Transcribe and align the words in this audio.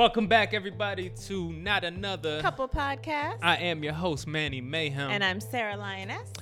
Welcome 0.00 0.28
back, 0.28 0.54
everybody, 0.54 1.10
to 1.26 1.52
Not 1.52 1.84
Another. 1.84 2.40
Couple 2.40 2.66
podcast. 2.66 3.36
I 3.42 3.56
am 3.58 3.84
your 3.84 3.92
host, 3.92 4.26
Manny 4.26 4.62
Mayhem. 4.62 5.10
and 5.10 5.22
I'm 5.22 5.40
Sarah 5.40 5.76
Lioness. 5.76 6.32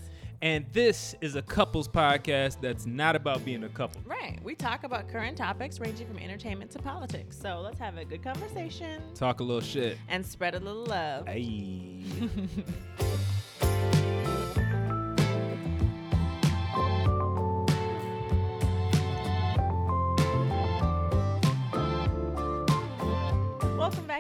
and 0.40 0.64
this 0.72 1.16
is 1.20 1.34
a 1.34 1.42
couples 1.42 1.88
podcast 1.88 2.60
that's 2.60 2.86
not 2.86 3.16
about 3.16 3.44
being 3.44 3.64
a 3.64 3.68
couple. 3.68 4.00
Right. 4.06 4.38
We 4.44 4.54
talk 4.54 4.84
about 4.84 5.08
current 5.08 5.36
topics 5.36 5.80
ranging 5.80 6.06
from 6.06 6.18
entertainment 6.18 6.71
to 6.71 6.79
politics. 6.79 7.36
So 7.36 7.60
let's 7.60 7.80
have 7.80 7.98
a 7.98 8.04
good 8.04 8.22
conversation 8.22 9.02
Talk 9.16 9.40
a 9.40 9.42
little 9.42 9.61
shit. 9.61 9.99
and 10.09 10.25
spread 10.25 10.54
a 10.54 10.61
little 10.61 10.85
love. 10.85 11.27
Hey. 11.27 12.04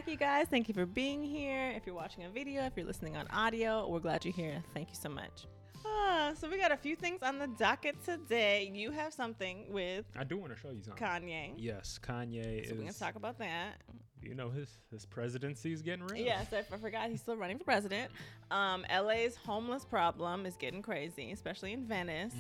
you 0.08 0.16
guys. 0.16 0.46
Thank 0.48 0.68
you 0.68 0.74
for 0.74 0.86
being 0.86 1.22
here. 1.22 1.70
If 1.76 1.84
you're 1.86 1.94
watching 1.94 2.24
a 2.24 2.30
video, 2.30 2.62
if 2.64 2.72
you're 2.76 2.86
listening 2.86 3.16
on 3.16 3.26
audio, 3.28 3.86
we're 3.88 4.00
glad 4.00 4.24
you're 4.24 4.34
here. 4.34 4.62
Thank 4.74 4.88
you 4.88 4.94
so 4.94 5.08
much. 5.08 5.46
Ah, 5.86 6.32
so 6.38 6.48
we 6.48 6.58
got 6.58 6.72
a 6.72 6.76
few 6.76 6.96
things 6.96 7.22
on 7.22 7.38
the 7.38 7.46
docket 7.46 8.02
today. 8.04 8.70
You 8.72 8.90
have 8.90 9.12
something 9.12 9.66
with 9.70 10.04
I 10.18 10.24
do 10.24 10.36
want 10.38 10.54
to 10.54 10.58
show 10.58 10.70
you 10.70 10.82
something. 10.82 11.02
Kanye. 11.04 11.52
Yes, 11.56 11.98
Kanye 12.02 12.66
So 12.68 12.74
we're 12.74 12.80
gonna 12.80 12.92
talk 12.92 13.16
about 13.16 13.38
that. 13.38 13.74
You 14.22 14.34
know 14.34 14.50
his 14.50 14.68
his 14.90 15.04
presidency 15.06 15.72
is 15.72 15.82
getting 15.82 16.04
real. 16.06 16.24
Yes, 16.24 16.46
I, 16.52 16.58
I 16.58 16.78
forgot 16.78 17.08
he's 17.10 17.20
still 17.20 17.36
running 17.36 17.58
for 17.58 17.64
president. 17.64 18.10
Um, 18.50 18.84
LA's 18.90 19.36
homeless 19.36 19.84
problem 19.84 20.46
is 20.46 20.56
getting 20.56 20.82
crazy, 20.82 21.30
especially 21.32 21.72
in 21.72 21.86
Venice. 21.86 22.34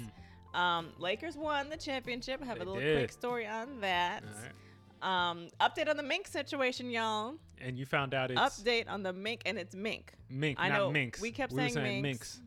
Um, 0.54 0.88
Lakers 0.98 1.36
won 1.36 1.68
the 1.68 1.76
championship. 1.76 2.42
Have 2.42 2.56
Mm. 2.56 2.60
They 2.60 2.64
a 2.64 2.68
little 2.68 2.80
did. 2.80 2.98
quick 2.98 3.12
story 3.12 3.46
on 3.46 3.80
that. 3.80 4.24
Um, 5.02 5.48
update 5.60 5.88
on 5.88 5.96
the 5.96 6.02
mink 6.02 6.26
situation, 6.26 6.90
y'all. 6.90 7.34
And 7.60 7.78
you 7.78 7.86
found 7.86 8.14
out 8.14 8.30
it's 8.30 8.40
Update 8.40 8.88
on 8.88 9.02
the 9.02 9.12
mink, 9.12 9.42
and 9.46 9.58
it's 9.58 9.74
mink. 9.74 10.12
mink, 10.30 10.58
I 10.60 10.68
not 10.68 10.78
know 10.78 10.90
minks. 10.90 11.20
we 11.20 11.30
kept 11.30 11.52
were 11.52 11.60
saying, 11.60 11.72
saying 11.72 12.02
minks. 12.02 12.40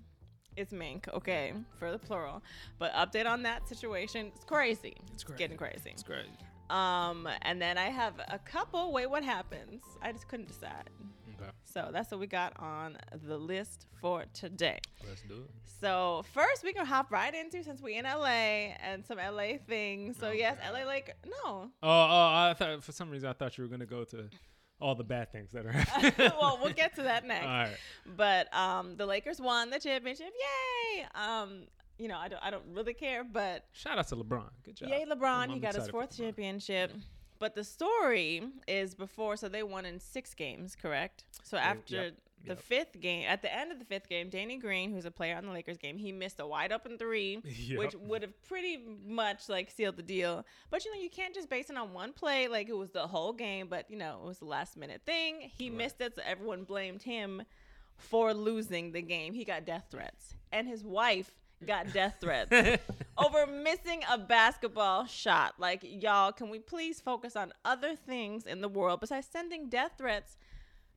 It's 0.57 0.73
mink, 0.73 1.07
okay, 1.13 1.53
for 1.79 1.91
the 1.91 1.97
plural. 1.97 2.43
But 2.77 2.93
update 2.93 3.25
on 3.25 3.43
that 3.43 3.67
situation. 3.67 4.31
It's 4.35 4.45
crazy. 4.45 4.95
It's 5.13 5.23
getting 5.23 5.57
crazy. 5.57 5.91
It's 5.91 6.03
crazy. 6.03 6.29
Um, 6.69 7.27
and 7.41 7.61
then 7.61 7.77
I 7.77 7.85
have 7.89 8.13
a 8.29 8.39
couple. 8.39 8.91
Wait, 8.91 9.09
what 9.09 9.23
happens? 9.23 9.81
I 10.01 10.11
just 10.11 10.27
couldn't 10.27 10.47
decide. 10.47 10.89
So 11.63 11.89
that's 11.91 12.11
what 12.11 12.19
we 12.19 12.27
got 12.27 12.53
on 12.59 12.97
the 13.27 13.37
list 13.37 13.85
for 13.99 14.25
today. 14.33 14.79
let's 15.07 15.21
do 15.21 15.35
it. 15.35 15.49
So 15.79 16.23
first 16.33 16.63
we 16.63 16.73
can 16.73 16.85
hop 16.85 17.11
right 17.11 17.33
into 17.33 17.63
since 17.63 17.81
we 17.81 17.97
in 17.97 18.05
LA 18.05 18.73
and 18.83 19.05
some 19.05 19.17
LA 19.17 19.57
things. 19.67 20.17
So 20.19 20.27
Oh, 20.27 20.31
yes, 20.31 20.57
God. 20.63 20.73
LA 20.73 20.85
Lake 20.87 21.11
no. 21.25 21.41
Oh, 21.45 21.69
oh, 21.83 21.89
I 22.49 22.55
thought 22.57 22.83
for 22.83 22.91
some 22.91 23.09
reason 23.09 23.29
I 23.29 23.33
thought 23.33 23.57
you 23.57 23.63
were 23.63 23.69
gonna 23.69 23.85
go 23.85 24.03
to 24.05 24.29
all 24.79 24.95
the 24.95 25.03
bad 25.03 25.31
things 25.31 25.51
that 25.51 25.65
are 25.65 25.71
happening. 25.71 26.31
well, 26.39 26.59
we'll 26.61 26.73
get 26.73 26.95
to 26.95 27.03
that 27.03 27.25
next. 27.25 27.45
All 27.45 27.51
right. 27.51 27.77
But 28.17 28.53
um 28.55 28.95
the 28.97 29.05
Lakers 29.05 29.39
won 29.39 29.69
the 29.69 29.79
championship. 29.79 30.31
Yay! 30.95 31.05
Um 31.15 31.63
you 31.97 32.07
know, 32.07 32.17
I 32.17 32.27
don't 32.27 32.43
I 32.43 32.49
don't 32.49 32.65
really 32.73 32.93
care, 32.95 33.23
but 33.23 33.65
Shout 33.73 33.97
out 33.97 34.07
to 34.09 34.15
LeBron. 34.15 34.49
Good 34.63 34.75
job. 34.77 34.89
yay 34.89 35.05
LeBron, 35.05 35.23
I'm 35.43 35.49
he 35.51 35.59
got 35.59 35.75
his 35.75 35.87
fourth 35.89 36.17
championship. 36.17 36.91
But 37.41 37.55
the 37.55 37.63
story 37.63 38.43
is 38.67 38.93
before 38.93 39.35
so 39.35 39.49
they 39.49 39.63
won 39.63 39.83
in 39.85 39.99
6 39.99 40.33
games, 40.35 40.75
correct? 40.79 41.23
So 41.43 41.57
after 41.57 41.95
yep, 41.95 42.13
the 42.43 42.49
yep. 42.49 42.61
fifth 42.61 42.99
game, 43.01 43.25
at 43.27 43.41
the 43.41 43.51
end 43.51 43.71
of 43.71 43.79
the 43.79 43.85
fifth 43.85 44.07
game, 44.07 44.29
Danny 44.29 44.57
Green, 44.57 44.91
who's 44.93 45.05
a 45.05 45.11
player 45.11 45.35
on 45.35 45.47
the 45.47 45.51
Lakers 45.51 45.77
game, 45.79 45.97
he 45.97 46.11
missed 46.11 46.39
a 46.39 46.45
wide 46.45 46.71
open 46.71 46.99
three, 46.99 47.41
Yep. 47.43 47.79
which 47.79 47.95
would 47.95 48.21
have 48.21 48.39
pretty 48.47 48.77
much 49.07 49.49
like 49.49 49.71
sealed 49.71 49.97
the 49.97 50.03
deal. 50.03 50.45
But 50.69 50.85
you 50.85 50.93
know, 50.95 51.01
you 51.01 51.09
can't 51.09 51.33
just 51.33 51.49
base 51.49 51.71
it 51.71 51.77
on 51.77 51.93
one 51.93 52.13
play. 52.13 52.47
Like 52.47 52.69
it 52.69 52.77
was 52.77 52.91
the 52.91 53.07
whole 53.07 53.33
game, 53.33 53.65
but 53.67 53.89
you 53.89 53.97
know, 53.97 54.19
it 54.23 54.27
was 54.27 54.37
the 54.37 54.45
last 54.45 54.77
minute 54.77 55.01
thing. 55.03 55.49
He 55.57 55.69
Right. 55.69 55.77
missed 55.79 55.99
it, 55.99 56.15
so 56.15 56.21
everyone 56.23 56.63
blamed 56.63 57.01
him 57.01 57.41
for 57.97 58.35
losing 58.35 58.91
the 58.91 59.01
game. 59.01 59.33
He 59.33 59.45
got 59.45 59.65
death 59.65 59.85
threats, 59.89 60.35
and 60.51 60.67
his 60.67 60.83
wife 60.83 61.31
got 61.65 61.91
death 61.93 62.15
threats 62.19 62.51
over 63.17 63.47
missing 63.47 64.01
a 64.11 64.17
basketball 64.17 65.05
shot. 65.05 65.55
Like, 65.57 65.81
y'all, 65.83 66.31
can 66.31 66.49
we 66.49 66.59
please 66.59 66.99
focus 66.99 67.35
on 67.35 67.53
other 67.65 67.95
things 67.95 68.45
in 68.45 68.61
the 68.61 68.67
world 68.69 68.99
besides 68.99 69.27
sending 69.31 69.69
death 69.69 69.91
threats 69.97 70.37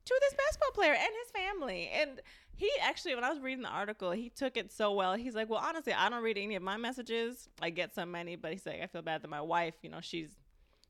to 0.05 0.15
this 0.21 0.35
basketball 0.35 0.73
player 0.73 0.93
and 0.93 1.11
his 1.23 1.31
family? 1.31 1.91
And 1.95 2.21
he 2.57 2.71
actually, 2.83 3.15
when 3.15 3.25
I 3.25 3.31
was 3.31 3.41
reading 3.41 3.63
the 3.63 3.69
article, 3.69 4.13
he 4.13 4.31
took 4.31 4.57
it 4.57 4.73
so 4.73 4.93
well. 4.93 5.15
He's 5.15 5.35
like, 5.35 5.49
well, 5.49 5.63
honestly, 5.63 5.93
I 5.93 6.09
don't 6.09 6.23
read 6.23 6.39
any 6.39 6.55
of 6.55 6.63
my 6.63 6.77
messages. 6.77 7.49
I 7.61 7.71
get 7.71 7.95
so 7.95 8.07
many, 8.07 8.37
but 8.37 8.53
he's 8.53 8.65
like, 8.65 8.81
I 8.83 8.87
feel 8.87 9.03
bad 9.03 9.23
that 9.23 9.29
my 9.29 9.41
wife, 9.41 9.75
you 9.83 9.91
know, 9.91 10.01
she's 10.01 10.31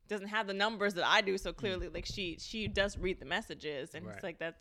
doesn't 0.08 0.28
have 0.28 0.46
the 0.46 0.52
numbers 0.52 0.94
that 0.94 1.06
I 1.06 1.22
do. 1.22 1.38
So 1.38 1.52
clearly, 1.52 1.88
mm. 1.88 1.94
like 1.94 2.06
she 2.06 2.36
she 2.38 2.68
does 2.68 2.98
read 2.98 3.20
the 3.20 3.24
messages, 3.24 3.94
and 3.94 4.04
Right. 4.04 4.14
he's 4.14 4.22
like, 4.22 4.38
that's 4.38 4.60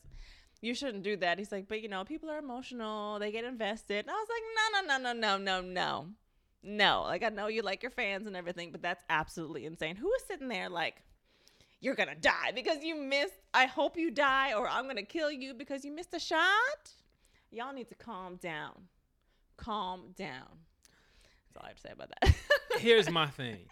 you 0.64 0.74
shouldn't 0.74 1.04
do 1.04 1.18
that. 1.18 1.38
He's 1.38 1.52
like, 1.52 1.68
but 1.68 1.82
you 1.82 1.90
know, 1.90 2.06
people 2.06 2.30
are 2.30 2.38
emotional. 2.40 3.20
They 3.20 3.32
get 3.32 3.44
invested. 3.44 4.06
And 4.06 4.10
I 4.10 4.14
was 4.14 4.28
like, 4.30 4.88
no, 4.88 4.96
no, 4.96 4.98
no, 4.98 5.14
no, 5.14 5.38
no, 5.38 5.62
no, 5.62 5.62
no. 5.62 6.08
No. 6.64 7.02
Like, 7.04 7.22
I 7.22 7.30
know 7.30 7.48
you 7.48 7.62
like 7.62 7.84
your 7.84 7.92
fans 7.92 8.26
and 8.28 8.36
everything, 8.36 8.72
but 8.72 8.82
that's 8.82 9.04
absolutely 9.10 9.66
insane. 9.66 9.98
Who 9.98 10.10
is 10.14 10.24
sitting 10.24 10.48
there 10.48 10.70
like, 10.70 11.02
you're 11.82 11.96
going 11.96 12.08
to 12.08 12.16
die 12.16 12.54
because 12.56 12.82
you 12.82 12.96
missed, 12.96 13.34
I 13.54 13.66
hope 13.66 13.98
you 13.98 14.10
die, 14.10 14.54
or 14.54 14.70
I'm 14.70 14.86
going 14.86 14.96
to 14.96 15.04
kill 15.04 15.30
you 15.30 15.54
because 15.54 15.84
you 15.84 15.92
missed 15.92 16.14
a 16.14 16.20
shot? 16.20 16.40
Y'all 17.52 17.74
need 17.74 17.90
to 17.90 17.96
calm 17.96 18.38
down. 18.38 18.72
Calm 19.58 20.14
down. 20.16 20.48
That's 21.54 21.58
all 21.58 21.64
I 21.66 21.68
have 21.68 21.76
to 21.76 21.82
say 21.82 21.92
about 21.92 22.10
that. 22.22 22.34
Here's 22.80 23.10
my 23.10 23.28
thing, 23.28 23.66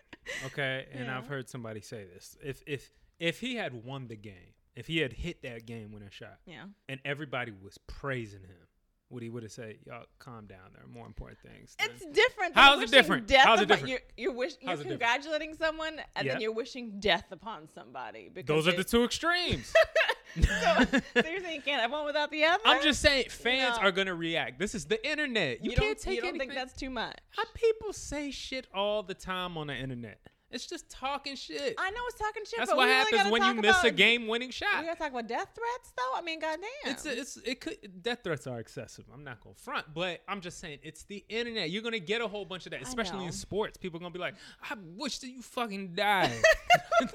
okay? 0.47 0.87
And 0.91 1.05
Yeah. 1.05 1.17
I've 1.17 1.27
heard 1.27 1.49
somebody 1.49 1.79
say 1.81 2.05
this: 2.13 2.37
if 2.43 2.61
if 2.67 2.91
if 3.17 3.39
he 3.39 3.55
had 3.55 3.73
won 3.85 4.07
the 4.07 4.15
game, 4.15 4.50
if 4.75 4.87
he 4.87 4.99
had 4.99 5.13
hit 5.13 5.41
that 5.43 5.65
game 5.65 5.91
winning 5.91 6.09
shot, 6.11 6.37
yeah. 6.45 6.63
and 6.89 6.99
everybody 7.05 7.51
was 7.51 7.77
praising 7.87 8.41
him, 8.41 8.67
would 9.09 9.21
he 9.23 9.29
would 9.29 9.43
have 9.43 9.51
said, 9.51 9.75
"Y'all, 9.85 10.05
calm 10.19 10.45
down. 10.47 10.71
There 10.73 10.83
are 10.83 10.87
more 10.87 11.05
important 11.05 11.39
things." 11.41 11.75
than-" 11.77 11.89
It's 11.91 12.05
different. 12.05 12.55
than 12.55 12.63
How's 12.63 12.81
it 12.81 12.91
different? 12.91 13.27
Death 13.27 13.45
How's 13.45 13.61
it 13.61 13.67
different? 13.67 13.89
You're, 13.89 13.99
you're, 14.15 14.31
wish, 14.33 14.53
you're 14.61 14.69
How's 14.69 14.79
different? 14.79 14.99
congratulating 15.01 15.55
someone, 15.55 15.99
and 16.15 16.25
Yeah. 16.25 16.33
then 16.33 16.41
you're 16.41 16.53
wishing 16.53 16.99
death 17.01 17.25
upon 17.31 17.67
somebody. 17.75 18.29
Because 18.33 18.47
Those 18.47 18.73
are 18.73 18.77
the 18.77 18.85
two 18.85 19.03
extremes. 19.03 19.73
so, 20.35 20.41
so 20.43 21.29
you're 21.29 21.41
saying 21.41 21.55
you 21.55 21.61
can't 21.61 21.81
have 21.81 21.91
one 21.91 22.05
without 22.05 22.31
the 22.31 22.45
other? 22.45 22.61
I'm 22.65 22.81
just 22.81 23.01
saying, 23.01 23.25
fans 23.29 23.75
No. 23.77 23.83
are 23.83 23.91
gonna 23.91 24.15
react. 24.15 24.59
This 24.59 24.73
is 24.73 24.85
the 24.85 25.05
internet. 25.05 25.61
You, 25.61 25.71
You, 25.71 25.75
can't 25.75 25.89
don't, 25.89 25.99
take 25.99 26.15
you 26.15 26.21
don't 26.21 26.29
anything. 26.29 26.49
think 26.51 26.59
that's 26.59 26.79
too 26.79 26.89
much? 26.89 27.17
How 27.31 27.43
people 27.53 27.91
say 27.91 28.31
shit 28.31 28.67
all 28.73 29.03
the 29.03 29.13
time 29.13 29.57
on 29.57 29.67
the 29.67 29.75
internet. 29.75 30.19
It's 30.51 30.65
just 30.65 30.89
talking 30.89 31.35
shit. 31.35 31.75
I 31.77 31.91
know 31.91 31.99
it's 32.07 32.19
talking 32.19 32.43
shit. 32.45 32.59
That's 32.59 32.71
but 32.71 32.77
what 32.77 32.85
really 32.85 32.97
happens 32.97 33.21
gotta 33.23 33.31
when 33.31 33.43
you 33.43 33.61
miss 33.61 33.83
a 33.83 33.91
game-winning 33.91 34.51
shot. 34.51 34.79
We 34.79 34.85
gotta 34.85 34.99
talk 34.99 35.11
about 35.11 35.27
death 35.27 35.49
threats, 35.55 35.93
though. 35.95 36.17
I 36.17 36.21
mean, 36.21 36.39
goddamn. 36.39 36.67
It's 36.85 37.05
it's 37.05 37.37
it 37.37 37.61
could 37.61 38.03
death 38.03 38.19
threats 38.23 38.47
are 38.47 38.59
excessive. 38.59 39.05
I'm 39.13 39.23
not 39.23 39.41
gonna 39.41 39.55
front, 39.55 39.93
but 39.93 40.21
I'm 40.27 40.41
just 40.41 40.59
saying 40.59 40.79
it's 40.83 41.03
the 41.03 41.23
internet. 41.29 41.69
You're 41.69 41.83
gonna 41.83 41.99
get 41.99 42.21
a 42.21 42.27
whole 42.27 42.45
bunch 42.45 42.65
of 42.65 42.71
that, 42.71 42.81
especially 42.81 43.25
in 43.25 43.31
sports. 43.31 43.77
People 43.77 43.97
are 43.97 44.01
gonna 44.01 44.13
be 44.13 44.19
like, 44.19 44.35
"I 44.69 44.75
wish 44.97 45.19
that 45.19 45.29
you 45.29 45.41
fucking 45.41 45.93
died." 45.93 46.31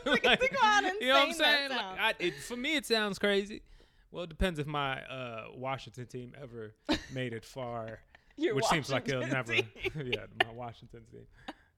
Think 0.05 0.23
you 0.25 1.09
know 1.09 1.15
what 1.15 1.29
I'm 1.29 1.33
saying? 1.33 1.71
Like. 1.71 1.81
I, 1.81 2.15
it, 2.19 2.35
for 2.43 2.57
me, 2.57 2.77
it 2.77 2.87
sounds 2.87 3.19
crazy. 3.19 3.63
Well, 4.11 4.25
it 4.25 4.31
depends 4.31 4.59
if 4.59 4.67
my 4.67 5.03
uh, 5.03 5.49
Washington 5.55 6.07
team 6.07 6.33
ever 6.41 6.75
made 7.13 7.33
it 7.33 7.45
far, 7.45 8.01
Your 8.37 8.55
which 8.55 8.65
seems 8.67 8.91
like 8.91 9.09
it'll 9.09 9.27
never. 9.27 9.55
yeah, 9.55 10.27
my 10.45 10.53
Washington 10.53 11.03
team. 11.11 11.27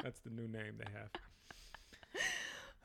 That's 0.02 0.20
the 0.20 0.30
new 0.30 0.46
name 0.46 0.74
they 0.78 0.90
have. 0.92 1.10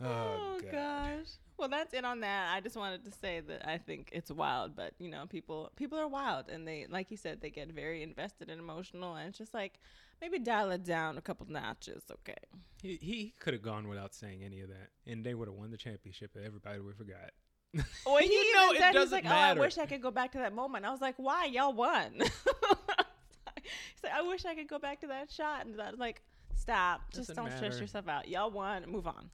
Oh, 0.02 0.06
Oh, 0.06 0.60
God. 0.62 0.72
gosh. 0.72 1.28
Well, 1.58 1.70
that's 1.70 1.94
it 1.94 2.04
on 2.04 2.22
that. 2.22 2.52
I 2.54 2.60
just 2.60 2.76
wanted 2.76 3.06
to 3.06 3.12
say 3.12 3.40
that 3.42 3.66
I 3.68 3.78
think 3.78 4.10
it's 4.12 4.32
wild, 4.32 4.76
but 4.76 4.94
you 5.00 5.08
know, 5.10 5.26
people 5.30 5.72
people 5.76 5.98
are 6.00 6.08
wild, 6.08 6.50
and 6.50 6.68
they, 6.68 6.88
like 6.90 7.12
you 7.12 7.16
said, 7.16 7.40
they 7.42 7.52
get 7.52 7.72
very 7.72 8.02
invested 8.02 8.50
and 8.50 8.60
emotional, 8.60 9.16
and 9.16 9.30
it's 9.30 9.38
just 9.38 9.54
like 9.54 9.80
maybe 10.20 10.40
dial 10.40 10.72
it 10.72 10.84
down 10.84 11.18
a 11.18 11.22
couple 11.22 11.46
notches, 11.48 12.04
okay? 12.12 12.34
He, 12.82 12.98
he 13.02 13.34
could 13.40 13.54
have 13.54 13.62
gone 13.62 13.88
without 13.88 14.14
saying 14.16 14.44
any 14.44 14.62
of 14.62 14.70
that, 14.70 14.90
and 15.08 15.24
they 15.24 15.36
would 15.36 15.48
have 15.48 15.56
won 15.56 15.70
the 15.72 15.78
championship, 15.78 16.32
and 16.36 16.44
everybody 16.44 16.80
would 16.80 16.96
have 16.98 17.08
forgot. 17.08 17.32
Well, 18.06 18.18
he 18.18 18.26
You 18.34 18.54
know 18.56 18.72
it 18.72 18.78
said 18.80 18.88
he's 18.88 18.96
doesn't 18.96 19.12
like, 19.14 19.24
matter. 19.26 19.60
"Oh, 19.60 19.62
I 19.62 19.66
wish 19.66 19.78
I 19.78 19.86
could 19.86 20.02
go 20.02 20.12
back 20.12 20.32
to 20.34 20.40
that 20.40 20.54
moment." 20.54 20.86
I 20.86 20.92
was 20.92 21.02
like, 21.02 21.16
"Why? 21.18 21.46
Y'all 21.46 21.72
won." 21.72 22.14
he's 22.20 24.04
like, 24.04 24.14
"I 24.14 24.22
wish 24.24 24.44
I 24.46 24.56
could 24.56 24.68
go 24.68 24.80
back 24.80 25.00
to 25.02 25.08
that 25.08 25.32
shot," 25.32 25.66
and 25.66 25.80
I 25.80 25.92
was 25.92 26.00
like, 26.00 26.22
"Stop! 26.64 27.02
Just 27.14 27.28
Doesn't 27.30 27.36
don't 27.36 27.56
stress 27.58 27.80
yourself 27.80 28.08
out. 28.08 28.28
Y'all 28.28 28.50
won. 28.50 28.86
Move 28.90 29.06
on." 29.08 29.30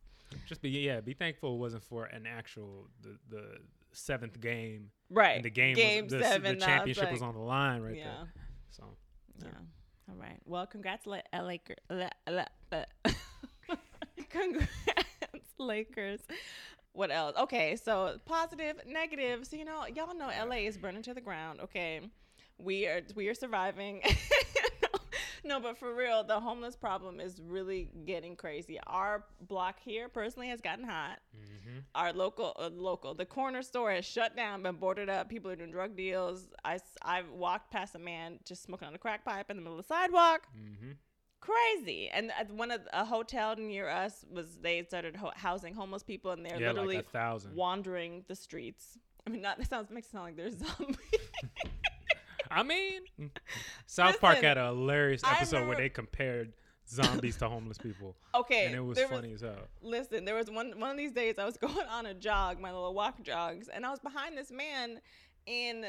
Just 0.47 0.61
be 0.61 0.69
yeah, 0.69 0.99
be 0.99 1.13
thankful 1.13 1.53
it 1.55 1.57
wasn't 1.57 1.83
for 1.83 2.05
an 2.05 2.25
actual 2.27 2.87
the 3.01 3.17
the 3.29 3.43
seventh 3.91 4.39
game, 4.39 4.89
Right. 5.09 5.35
and 5.37 5.45
the 5.45 5.49
game, 5.49 5.75
Game 5.75 6.03
was, 6.05 6.13
the, 6.13 6.23
seven. 6.23 6.57
the 6.59 6.65
championship 6.65 7.11
was 7.11 7.21
like- 7.21 7.27
on 7.29 7.35
the 7.35 7.41
line 7.41 7.81
right 7.81 7.95
yeah. 7.95 8.03
there. 8.05 8.33
So 8.71 8.83
Yeah. 9.41 9.47
Yeah. 9.47 10.11
All 10.13 10.15
right. 10.19 10.39
Well, 10.45 10.65
congrats, 10.65 11.05
La- 11.05 11.21
uh, 11.33 11.43
La- 11.43 12.09
la- 12.27 12.43
la- 12.71 12.83
congrats, 14.29 14.69
Lakers. 15.59 16.21
What 16.93 17.11
else? 17.11 17.35
Okay, 17.37 17.75
so 17.75 18.17
positive, 18.25 18.81
negative. 18.87 19.45
So 19.45 19.55
you 19.55 19.65
know, 19.65 19.85
y'all 19.93 20.15
know 20.15 20.29
LA 20.29 20.65
is 20.67 20.77
burning 20.77 21.03
to 21.03 21.13
the 21.13 21.21
ground. 21.21 21.59
Okay, 21.61 22.01
we 22.57 22.87
are 22.87 23.01
we 23.15 23.27
are 23.27 23.33
surviving. 23.35 24.01
no, 25.43 25.59
but 25.59 25.77
for 25.77 25.93
real, 25.93 26.23
the 26.23 26.39
homeless 26.39 26.75
problem 26.75 27.19
is 27.19 27.39
really 27.41 27.89
getting 28.05 28.35
crazy. 28.35 28.79
Our 28.87 29.25
block 29.41 29.79
here, 29.79 30.09
personally, 30.09 30.49
has 30.49 30.61
gotten 30.61 30.85
hot. 30.85 31.19
mhm. 31.35 31.83
Our 31.95 32.13
local, 32.13 32.53
uh, 32.59 32.69
local, 32.73 33.13
the 33.13 33.25
corner 33.25 33.61
store 33.61 33.91
has 33.91 34.05
shut 34.05 34.35
down, 34.35 34.63
been 34.63 34.75
boarded 34.75 35.09
up. 35.09 35.29
People 35.29 35.49
are 35.51 35.55
doing 35.55 35.71
drug 35.71 35.95
deals. 35.95 36.47
I, 36.65 36.79
I 37.03 37.23
walked 37.33 37.71
past 37.71 37.95
a 37.95 37.99
man 37.99 38.39
just 38.45 38.63
smoking 38.63 38.87
on 38.87 38.95
a 38.95 38.97
crack 38.97 39.23
pipe 39.25 39.49
in 39.49 39.55
the 39.57 39.61
middle 39.61 39.77
of 39.79 39.85
the 39.87 39.93
sidewalk. 39.93 40.47
Mm-hmm. 40.57 40.91
Crazy. 41.41 42.09
And 42.09 42.31
at 42.37 42.51
one 42.51 42.69
of 42.69 42.81
a 42.91 43.05
hotel 43.05 43.55
near 43.55 43.87
us 43.87 44.25
was 44.29 44.57
they 44.57 44.83
started 44.83 45.15
ho- 45.15 45.31
housing 45.35 45.73
homeless 45.73 46.03
people, 46.03 46.31
and 46.31 46.45
they're 46.45 46.59
Yeah, 46.59 46.69
literally 46.71 46.97
like 46.97 47.05
wandering 47.55 48.25
the 48.27 48.35
streets. 48.35 48.97
I 49.25 49.29
mean, 49.29 49.41
not 49.41 49.59
it 49.59 49.67
sounds 49.69 49.89
makes 49.89 50.07
it 50.07 50.11
sound 50.11 50.25
like 50.25 50.35
they're 50.35 50.51
zombies. 50.77 50.97
I 52.51 52.63
mean, 52.63 53.01
South 53.85 54.19
Park 54.19 54.37
had 54.41 54.57
a 54.57 54.67
hilarious 54.67 55.21
episode 55.25 55.67
where 55.67 55.77
they 55.77 55.89
compared 55.89 56.53
zombies 56.87 57.37
to 57.37 57.47
homeless 57.47 57.77
people, 57.77 58.15
okay, 58.33 58.65
and 58.65 58.75
it 58.75 58.79
was 58.81 58.99
funny 59.01 59.33
as 59.33 59.41
hell. 59.41 59.67
Listen, 59.81 60.25
there 60.25 60.35
was 60.35 60.49
one 60.49 60.79
one 60.79 60.89
of 60.91 60.97
these 60.97 61.11
days 61.11 61.35
I 61.37 61.45
was 61.45 61.57
going 61.67 61.87
on 61.89 62.05
a 62.07 62.13
jog, 62.13 62.59
my 62.59 62.71
little 62.71 62.93
walk 62.93 63.21
jogs, 63.21 63.67
and 63.67 63.85
I 63.85 63.91
was 63.91 63.99
behind 63.99 64.37
this 64.37 64.51
man 64.51 64.99
in 65.45 65.85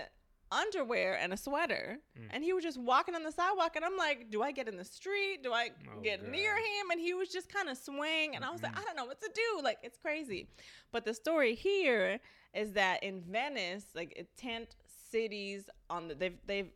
underwear 0.52 1.16
and 1.16 1.32
a 1.32 1.36
sweater, 1.36 1.98
Mm. 2.18 2.26
and 2.32 2.44
he 2.44 2.52
was 2.52 2.64
just 2.64 2.78
walking 2.78 3.14
on 3.14 3.22
the 3.22 3.30
sidewalk, 3.30 3.76
and 3.76 3.84
I'm 3.84 3.96
like, 3.96 4.30
do 4.30 4.42
I 4.42 4.50
get 4.50 4.66
in 4.68 4.76
the 4.76 4.84
street? 4.84 5.42
Do 5.44 5.52
I 5.52 5.70
Oh, 5.96 6.00
get 6.00 6.20
God. 6.22 6.30
near 6.32 6.56
him? 6.56 6.90
And 6.90 7.00
he 7.00 7.14
was 7.14 7.28
just 7.28 7.48
kind 7.52 7.68
of 7.68 7.78
swaying, 7.78 8.34
and 8.36 8.44
I 8.44 8.50
was 8.50 8.60
like, 8.62 8.76
I 8.76 8.82
don't 8.82 8.96
know 8.96 9.04
what 9.04 9.20
to 9.20 9.30
do. 9.32 9.62
Like 9.62 9.78
it's 9.82 9.96
crazy. 9.96 10.48
But 10.92 11.04
the 11.04 11.14
story 11.14 11.54
here 11.54 12.18
is 12.52 12.72
that 12.72 13.02
in 13.04 13.22
Venice, 13.22 13.84
like 13.94 14.12
it, 14.16 14.36
tent 14.36 14.74
cities 15.10 15.68
on 15.88 16.08
the 16.08 16.14
they've 16.14 16.38
they've 16.46 16.70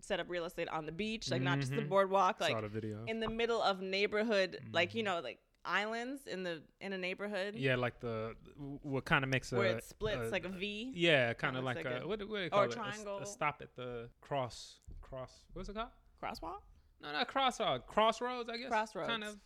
set 0.00 0.20
up 0.20 0.28
real 0.28 0.44
estate 0.44 0.68
on 0.68 0.86
the 0.86 0.92
beach, 0.92 1.30
like 1.30 1.42
not 1.42 1.58
just 1.58 1.72
the 1.74 1.82
Mhm. 1.82 1.88
boardwalk, 1.88 2.40
like 2.40 2.52
Saw 2.52 2.60
the 2.60 2.68
video. 2.68 3.04
in 3.06 3.18
the 3.20 3.28
middle 3.28 3.60
of 3.62 3.80
neighborhood, 3.80 4.58
like 4.72 4.94
you 4.94 5.02
Mhm. 5.02 5.06
know, 5.06 5.20
like 5.20 5.38
islands 5.64 6.26
in 6.26 6.44
the 6.44 6.62
in 6.80 6.92
a 6.92 6.98
neighborhood 6.98 7.54
yeah, 7.56 7.74
like 7.74 7.98
the 8.00 8.34
what 8.82 9.04
kind 9.04 9.22
of 9.24 9.28
makes 9.28 9.52
a 9.52 9.56
where 9.56 9.76
it 9.76 9.84
splits 9.84 10.28
a- 10.28 10.30
like 10.30 10.44
a 10.44 10.48
V 10.48 10.92
yeah, 10.94 11.32
kind 11.34 11.56
of 11.56 11.64
looks 11.64 11.76
like, 11.76 11.84
like 11.84 11.94
a, 11.94 12.04
a- 12.04 12.06
what, 12.08 12.18
do- 12.20 12.28
what 12.28 12.36
do 12.38 12.42
you 12.44 12.46
or 12.46 12.50
call 12.50 12.60
a 12.60 12.64
it? 12.64 12.68
A 12.68 12.70
s- 12.70 12.74
triangle. 12.74 13.18
A, 13.18 13.26
stop 13.26 13.60
at 13.60 13.74
the 13.74 14.08
cross 14.20 14.78
cross. 15.02 15.32
What's 15.52 15.68
it 15.68 15.74
called? 15.74 15.88
crosswalk 16.22 16.60
No, 17.00 17.12
not 17.12 17.28
crossroad. 17.28 17.86
Crossroads, 17.86 18.48
I 18.48 18.56
guess. 18.56 18.68
Crossroads. 18.68 19.08
Kind 19.08 19.24
of. 19.24 19.36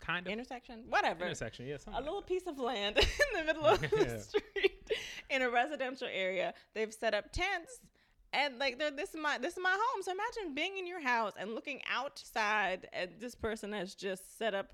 Kind 0.00 0.26
of. 0.26 0.32
intersection, 0.32 0.84
whatever. 0.88 1.24
Intersection. 1.24 1.66
Yeah. 1.66 1.74
A 1.74 1.78
something 1.78 2.02
little 2.04 2.16
like 2.20 2.26
piece 2.26 2.46
of 2.46 2.58
land 2.58 2.96
in 2.98 3.06
the 3.38 3.44
middle 3.44 3.66
of 3.66 3.80
the 3.80 4.18
street 4.28 4.90
in 5.28 5.42
a 5.42 5.50
residential 5.50 6.08
area. 6.10 6.54
They've 6.74 6.92
set 6.92 7.14
up 7.14 7.32
tents. 7.32 7.80
And 8.32 8.58
like 8.58 8.78
they're 8.78 8.90
this 8.90 9.10
is 9.10 9.20
my 9.20 9.38
this 9.38 9.54
is 9.54 9.62
my 9.62 9.76
home. 9.76 10.02
So 10.02 10.12
imagine 10.12 10.54
being 10.54 10.78
in 10.78 10.86
your 10.86 11.00
house 11.00 11.32
and 11.38 11.54
looking 11.54 11.80
outside 11.90 12.88
and 12.92 13.10
this 13.18 13.34
person 13.34 13.72
has 13.72 13.94
just 13.94 14.38
set 14.38 14.54
up 14.54 14.68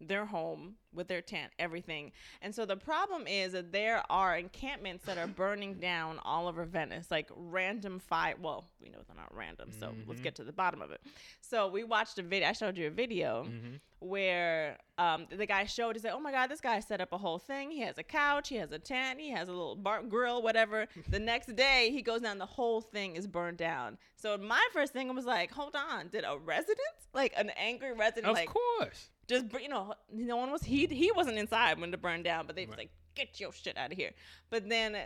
their 0.00 0.26
home 0.26 0.74
with 0.96 1.06
their 1.08 1.20
tent, 1.22 1.52
everything. 1.58 2.10
And 2.42 2.54
so 2.54 2.64
the 2.66 2.76
problem 2.76 3.26
is 3.26 3.52
that 3.52 3.70
there 3.72 4.02
are 4.10 4.36
encampments 4.36 5.04
that 5.04 5.18
are 5.18 5.26
burning 5.28 5.74
down 5.80 6.18
all 6.24 6.48
over 6.48 6.64
Venice, 6.64 7.10
like 7.10 7.28
random 7.36 7.98
fire. 8.00 8.34
Well, 8.40 8.64
we 8.80 8.88
know 8.88 8.98
they're 9.06 9.16
not 9.16 9.34
random, 9.34 9.70
so 9.78 9.94
let's 10.08 10.20
Mhm. 10.20 10.24
get 10.24 10.34
to 10.36 10.44
the 10.44 10.52
bottom 10.52 10.82
of 10.82 10.90
it. 10.90 11.00
So 11.40 11.68
we 11.68 11.84
watched 11.84 12.18
a 12.18 12.22
video. 12.22 12.48
I 12.48 12.52
showed 12.52 12.76
you 12.76 12.86
a 12.88 12.90
video. 12.90 13.44
Mhm. 13.44 13.80
where 13.98 14.76
um, 14.98 15.26
the 15.30 15.46
guy 15.46 15.64
showed. 15.64 15.96
He 15.96 16.00
said, 16.00 16.12
"Oh 16.14 16.20
my 16.20 16.30
God, 16.30 16.48
this 16.50 16.60
guy 16.60 16.80
set 16.80 17.00
up 17.00 17.12
a 17.12 17.18
whole 17.18 17.38
thing. 17.38 17.70
He 17.70 17.80
has 17.80 17.96
a 17.98 18.02
couch, 18.02 18.48
he 18.50 18.56
has 18.56 18.70
a 18.70 18.78
tent, 18.78 19.18
he 19.18 19.30
has 19.30 19.48
a 19.48 19.52
little 19.52 19.74
bar 19.74 20.02
grill, 20.02 20.42
whatever." 20.42 20.86
the 21.08 21.18
next 21.18 21.54
day, 21.56 21.90
he 21.90 22.02
goes 22.02 22.20
down. 22.20 22.36
The 22.38 22.44
whole 22.46 22.80
thing 22.82 23.16
is 23.16 23.26
burned 23.26 23.56
down. 23.58 23.96
So 24.16 24.36
my 24.36 24.62
first 24.74 24.92
thing 24.92 25.12
was 25.14 25.24
like, 25.24 25.50
"Hold 25.50 25.74
on, 25.76 26.08
did 26.08 26.24
a 26.24 26.36
resident, 26.38 26.78
like 27.14 27.32
an 27.36 27.50
angry 27.56 27.94
resident, 27.94 28.26
Of 28.26 28.34
like 28.34 28.48
course. 28.50 29.08
just 29.28 29.46
you 29.60 29.68
know, 29.68 29.94
no 30.12 30.36
one 30.36 30.50
was 30.50 30.62
he 30.90 31.06
he 31.06 31.12
wasn't 31.12 31.38
inside 31.38 31.78
when 31.80 31.92
it 31.92 32.00
burned 32.02 32.24
down, 32.24 32.46
but 32.46 32.56
they 32.56 32.64
was 32.66 32.70
Right. 32.70 32.78
like, 32.78 32.90
get 33.14 33.40
your 33.40 33.52
shit 33.52 33.76
out 33.76 33.92
of 33.92 33.96
here. 33.98 34.10
But 34.50 34.68
then 34.68 34.96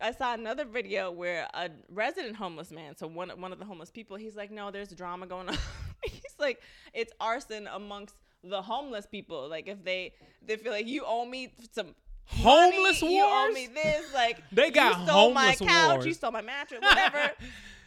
I 0.00 0.12
saw 0.12 0.34
another 0.34 0.64
video 0.64 1.10
where 1.10 1.48
a 1.54 1.70
resident 1.88 2.36
homeless 2.36 2.70
man, 2.70 2.96
so 2.96 3.06
one 3.06 3.30
one 3.40 3.52
of 3.52 3.58
the 3.58 3.64
homeless 3.64 3.90
people, 3.90 4.16
he's 4.16 4.36
like, 4.36 4.50
no, 4.50 4.70
there's 4.70 4.88
drama 4.90 5.26
going 5.26 5.48
on. 5.48 5.56
he's 6.04 6.34
like, 6.38 6.60
it's 6.92 7.12
arson 7.20 7.68
amongst 7.72 8.16
the 8.42 8.60
homeless 8.60 9.06
people. 9.06 9.48
Like 9.48 9.68
if 9.68 9.82
they 9.84 10.12
they 10.44 10.56
feel 10.56 10.72
like 10.72 10.86
you 10.86 11.04
owe 11.06 11.24
me 11.26 11.52
some. 11.72 11.94
Homeless 12.26 13.02
money, 13.02 13.16
You 13.18 13.24
owe 13.26 13.50
me 13.52 13.66
this. 13.66 14.12
Like 14.14 14.42
They 14.50 14.70
got 14.70 14.98
you 14.98 15.04
stole 15.06 15.30
my 15.32 15.54
couch. 15.54 16.06
You 16.06 16.14
stole 16.14 16.30
my 16.32 16.40
mattress. 16.40 16.80
Whatever. 16.82 17.32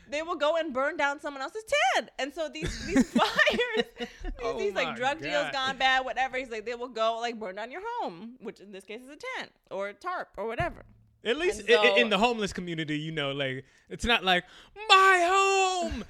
They 0.10 0.22
will 0.22 0.36
go 0.36 0.56
and 0.58 0.74
burn 0.74 0.98
down 0.98 1.20
someone 1.20 1.42
else's 1.42 1.64
tent. 1.96 2.10
And 2.20 2.34
so 2.34 2.50
these 2.50 2.86
these 2.86 3.10
fires, 3.20 3.86
these, 4.00 4.08
Oh 4.44 4.58
these 4.58 4.74
like 4.74 4.96
drug 4.96 5.22
deals 5.22 5.50
gone 5.52 5.78
bad, 5.78 6.06
whatever. 6.06 6.38
He's 6.38 6.50
like 6.50 6.66
they 6.66 6.76
will 6.76 6.90
go 6.90 7.18
like 7.20 7.40
burn 7.40 7.56
down 7.56 7.72
your 7.72 7.82
home, 8.00 8.36
which 8.42 8.60
in 8.60 8.72
this 8.72 8.84
case 8.84 9.02
is 9.02 9.10
a 9.10 9.18
tent 9.38 9.52
or 9.72 9.90
a 9.90 9.94
tarp 9.94 10.30
or 10.38 10.48
whatever. 10.48 10.84
At 11.26 11.38
least 11.38 11.62
And 11.62 11.72
i- 11.72 11.74
i- 11.96 12.00
in 12.00 12.10
the 12.10 12.18
homeless 12.18 12.54
community, 12.54 12.98
you 13.00 13.12
know, 13.12 13.32
like 13.32 13.66
it's 13.90 14.06
not 14.06 14.24
like 14.24 14.46
my 14.88 15.26
home, 15.30 16.04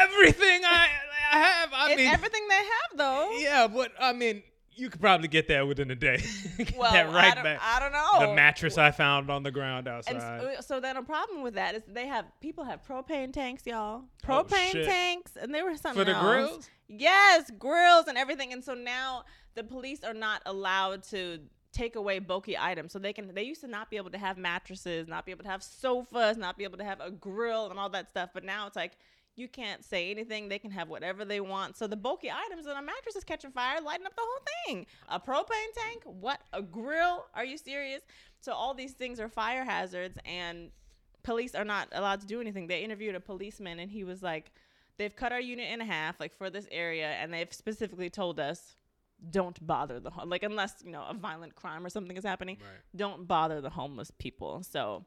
everything 0.00 0.64
I, 0.64 0.88
I 1.32 1.38
have. 1.38 1.68
I 1.72 1.88
it's 1.90 1.96
mean, 1.98 2.10
everything 2.10 2.48
they 2.48 2.54
have 2.54 2.96
though. 2.96 3.30
yeah, 3.38 3.66
but 3.68 3.92
I 4.00 4.12
mean, 4.12 4.42
you 4.76 4.90
could 4.90 5.00
probably 5.00 5.28
get 5.28 5.48
that 5.48 5.66
within 5.66 5.90
a 5.90 5.94
day. 5.94 6.22
Well, 6.76 6.92
that 6.92 7.06
I, 7.06 7.12
right 7.12 7.34
don't, 7.34 7.44
back. 7.44 7.60
I 7.62 7.80
don't 7.80 7.92
know. 7.92 8.28
the 8.28 8.34
mattress 8.34 8.76
I 8.78 8.90
found 8.90 9.30
on 9.30 9.42
the 9.42 9.50
ground 9.50 9.88
outside. 9.88 10.16
And 10.16 10.22
so, 10.22 10.74
so 10.74 10.80
then 10.80 10.96
a 10.96 11.02
problem 11.02 11.42
with 11.42 11.54
that 11.54 11.74
is 11.74 11.82
they 11.88 12.06
have 12.06 12.26
people 12.40 12.64
have 12.64 12.82
propane 12.86 13.32
tanks, 13.32 13.66
y'all. 13.66 14.02
Oh, 14.04 14.44
Propane 14.44 14.72
shit. 14.72 14.86
tanks, 14.86 15.32
and 15.40 15.54
there 15.54 15.64
were 15.64 15.76
something 15.76 16.00
For 16.00 16.04
the 16.04 16.16
else. 16.16 16.24
grills? 16.24 16.70
Yes, 16.88 17.50
grills 17.58 18.06
and 18.08 18.18
everything. 18.18 18.52
And 18.52 18.62
so 18.62 18.74
now 18.74 19.24
the 19.54 19.64
police 19.64 20.04
are 20.04 20.14
not 20.14 20.42
allowed 20.46 21.02
to 21.04 21.40
take 21.72 21.96
away 21.96 22.18
bulky 22.18 22.56
items. 22.58 22.92
So 22.92 22.98
they 22.98 23.12
can 23.12 23.32
they 23.34 23.42
used 23.42 23.60
to 23.62 23.68
not 23.68 23.90
be 23.90 23.96
able 23.96 24.10
to 24.10 24.18
have 24.18 24.38
mattresses, 24.38 25.08
not 25.08 25.26
be 25.26 25.32
able 25.32 25.44
to 25.44 25.50
have 25.50 25.62
sofas, 25.62 26.36
not 26.36 26.56
be 26.56 26.64
able 26.64 26.78
to 26.78 26.84
have 26.84 27.00
a 27.00 27.10
grill 27.10 27.70
and 27.70 27.78
all 27.78 27.90
that 27.90 28.08
stuff. 28.08 28.30
But 28.34 28.44
now 28.44 28.66
it's 28.66 28.76
like 28.76 28.92
you 29.36 29.48
can't 29.48 29.84
say 29.84 30.10
anything. 30.10 30.48
They 30.48 30.58
can 30.58 30.70
have 30.70 30.88
whatever 30.88 31.24
they 31.24 31.40
want. 31.40 31.76
So 31.76 31.86
the 31.86 31.96
bulky 31.96 32.30
items 32.30 32.66
and 32.66 32.78
a 32.78 32.82
mattress 32.82 33.16
is 33.16 33.24
catching 33.24 33.50
fire, 33.52 33.80
lighting 33.80 34.06
up 34.06 34.16
the 34.16 34.22
whole 34.22 34.40
thing. 34.66 34.86
A 35.08 35.20
propane 35.20 35.72
tank? 35.84 36.02
What? 36.04 36.40
A 36.52 36.62
grill? 36.62 37.26
Are 37.34 37.44
you 37.44 37.58
serious? 37.58 38.00
So 38.40 38.52
all 38.52 38.74
these 38.74 38.92
things 38.92 39.20
are 39.20 39.28
fire 39.28 39.64
hazards 39.64 40.18
and 40.24 40.70
police 41.22 41.54
are 41.54 41.64
not 41.64 41.88
allowed 41.92 42.20
to 42.22 42.26
do 42.26 42.40
anything. 42.40 42.66
They 42.66 42.82
interviewed 42.82 43.14
a 43.14 43.20
policeman 43.20 43.78
and 43.78 43.90
he 43.90 44.04
was 44.04 44.22
like, 44.22 44.52
they've 44.96 45.14
cut 45.14 45.32
our 45.32 45.40
unit 45.40 45.70
in 45.70 45.80
half, 45.80 46.18
like 46.18 46.34
for 46.34 46.48
this 46.48 46.66
area, 46.70 47.08
and 47.20 47.32
they've 47.32 47.52
specifically 47.52 48.08
told 48.08 48.40
us, 48.40 48.76
don't 49.30 49.64
bother 49.66 49.98
the 50.00 50.10
like 50.24 50.42
unless 50.42 50.74
you 50.84 50.92
know 50.92 51.04
a 51.08 51.14
violent 51.14 51.54
crime 51.54 51.84
or 51.84 51.88
something 51.90 52.16
is 52.16 52.24
happening, 52.24 52.58
Right. 52.60 52.80
don't 52.94 53.26
bother 53.26 53.60
the 53.60 53.70
homeless 53.70 54.10
people. 54.18 54.62
So 54.62 55.04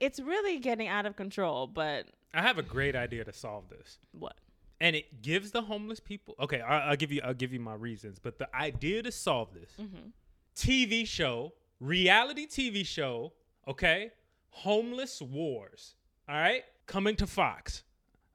it's 0.00 0.18
really 0.20 0.58
getting 0.58 0.88
out 0.88 1.06
of 1.06 1.16
control. 1.16 1.66
But 1.66 2.06
I 2.32 2.42
have 2.42 2.58
a 2.58 2.62
great 2.62 2.96
idea 2.96 3.24
to 3.24 3.32
solve 3.32 3.68
this. 3.68 3.98
what? 4.12 4.34
and 4.80 4.96
it 4.96 5.22
gives 5.22 5.52
the 5.52 5.62
homeless 5.62 6.00
people 6.00 6.34
okay 6.40 6.60
I, 6.60 6.90
i'll 6.90 6.96
give 6.96 7.12
you 7.12 7.20
i'll 7.24 7.32
give 7.32 7.52
you 7.52 7.60
my 7.60 7.74
reasons 7.74 8.18
but 8.18 8.40
the 8.40 8.48
idea 8.56 9.04
to 9.04 9.12
solve 9.12 9.54
this 9.54 9.70
Mm-hmm. 9.80 10.08
tv 10.56 11.06
show 11.06 11.52
reality 11.78 12.44
tv 12.48 12.84
show 12.84 13.32
okay 13.68 14.10
homeless 14.50 15.22
wars 15.22 15.94
all 16.28 16.34
right 16.34 16.64
coming 16.86 17.14
to 17.16 17.26
fox 17.26 17.84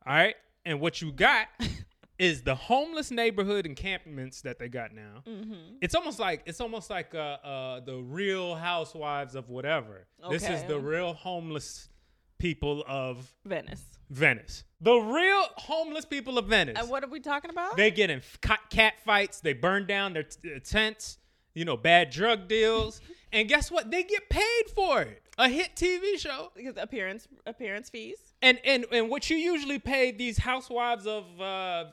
all 0.07 0.13
right 0.13 0.35
and 0.65 0.79
what 0.79 1.01
you 1.01 1.11
got 1.11 1.47
is 2.19 2.43
the 2.43 2.53
homeless 2.55 3.09
neighborhood 3.11 3.65
encampments 3.65 4.41
that 4.41 4.59
they 4.59 4.67
got 4.69 4.93
now 4.93 5.23
Mm-hmm. 5.27 5.53
it's 5.81 5.95
almost 5.95 6.19
like 6.19 6.43
it's 6.45 6.61
almost 6.61 6.89
like 6.89 7.15
uh, 7.15 7.17
uh 7.17 7.79
the 7.79 7.95
real 7.97 8.55
housewives 8.55 9.33
of 9.35 9.49
whatever 9.49 10.05
this 10.29 10.47
is 10.47 10.61
the 10.63 10.79
real 10.79 11.13
homeless 11.13 11.89
people 12.37 12.83
of 12.87 13.33
Venice. 13.45 13.83
venice 14.09 14.63
the 14.81 14.95
real 14.95 15.43
homeless 15.57 16.05
people 16.05 16.37
of 16.37 16.45
venice 16.45 16.77
And 16.79 16.89
what 16.89 17.03
are 17.03 17.09
we 17.09 17.19
talking 17.19 17.49
about? 17.51 17.75
they 17.77 17.91
get 17.91 18.09
in 18.09 18.21
cat 18.69 18.93
fights. 19.05 19.41
They 19.41 19.53
burn 19.53 19.85
down 19.87 20.13
their 20.13 20.23
t- 20.23 20.53
uh, 20.55 20.59
tents. 20.63 21.17
You 21.53 21.65
know, 21.65 21.75
bad 21.75 22.09
drug 22.11 22.47
deals. 22.47 23.01
and 23.31 23.47
guess 23.47 23.69
what? 23.71 23.91
They 23.91 24.03
get 24.03 24.29
paid 24.29 24.63
for 24.75 25.01
it. 25.01 25.21
A 25.37 25.47
hit 25.47 25.75
TV 25.75 26.17
show. 26.19 26.51
because 26.55 26.75
appearance 26.77 27.27
appearance 27.45 27.89
fees. 27.89 28.17
And 28.41 28.59
and 28.65 28.85
and 28.91 29.09
what 29.09 29.29
you 29.29 29.37
usually 29.37 29.79
pay 29.79 30.11
these 30.11 30.37
housewives 30.37 31.07
of 31.07 31.25
uh, 31.39 31.85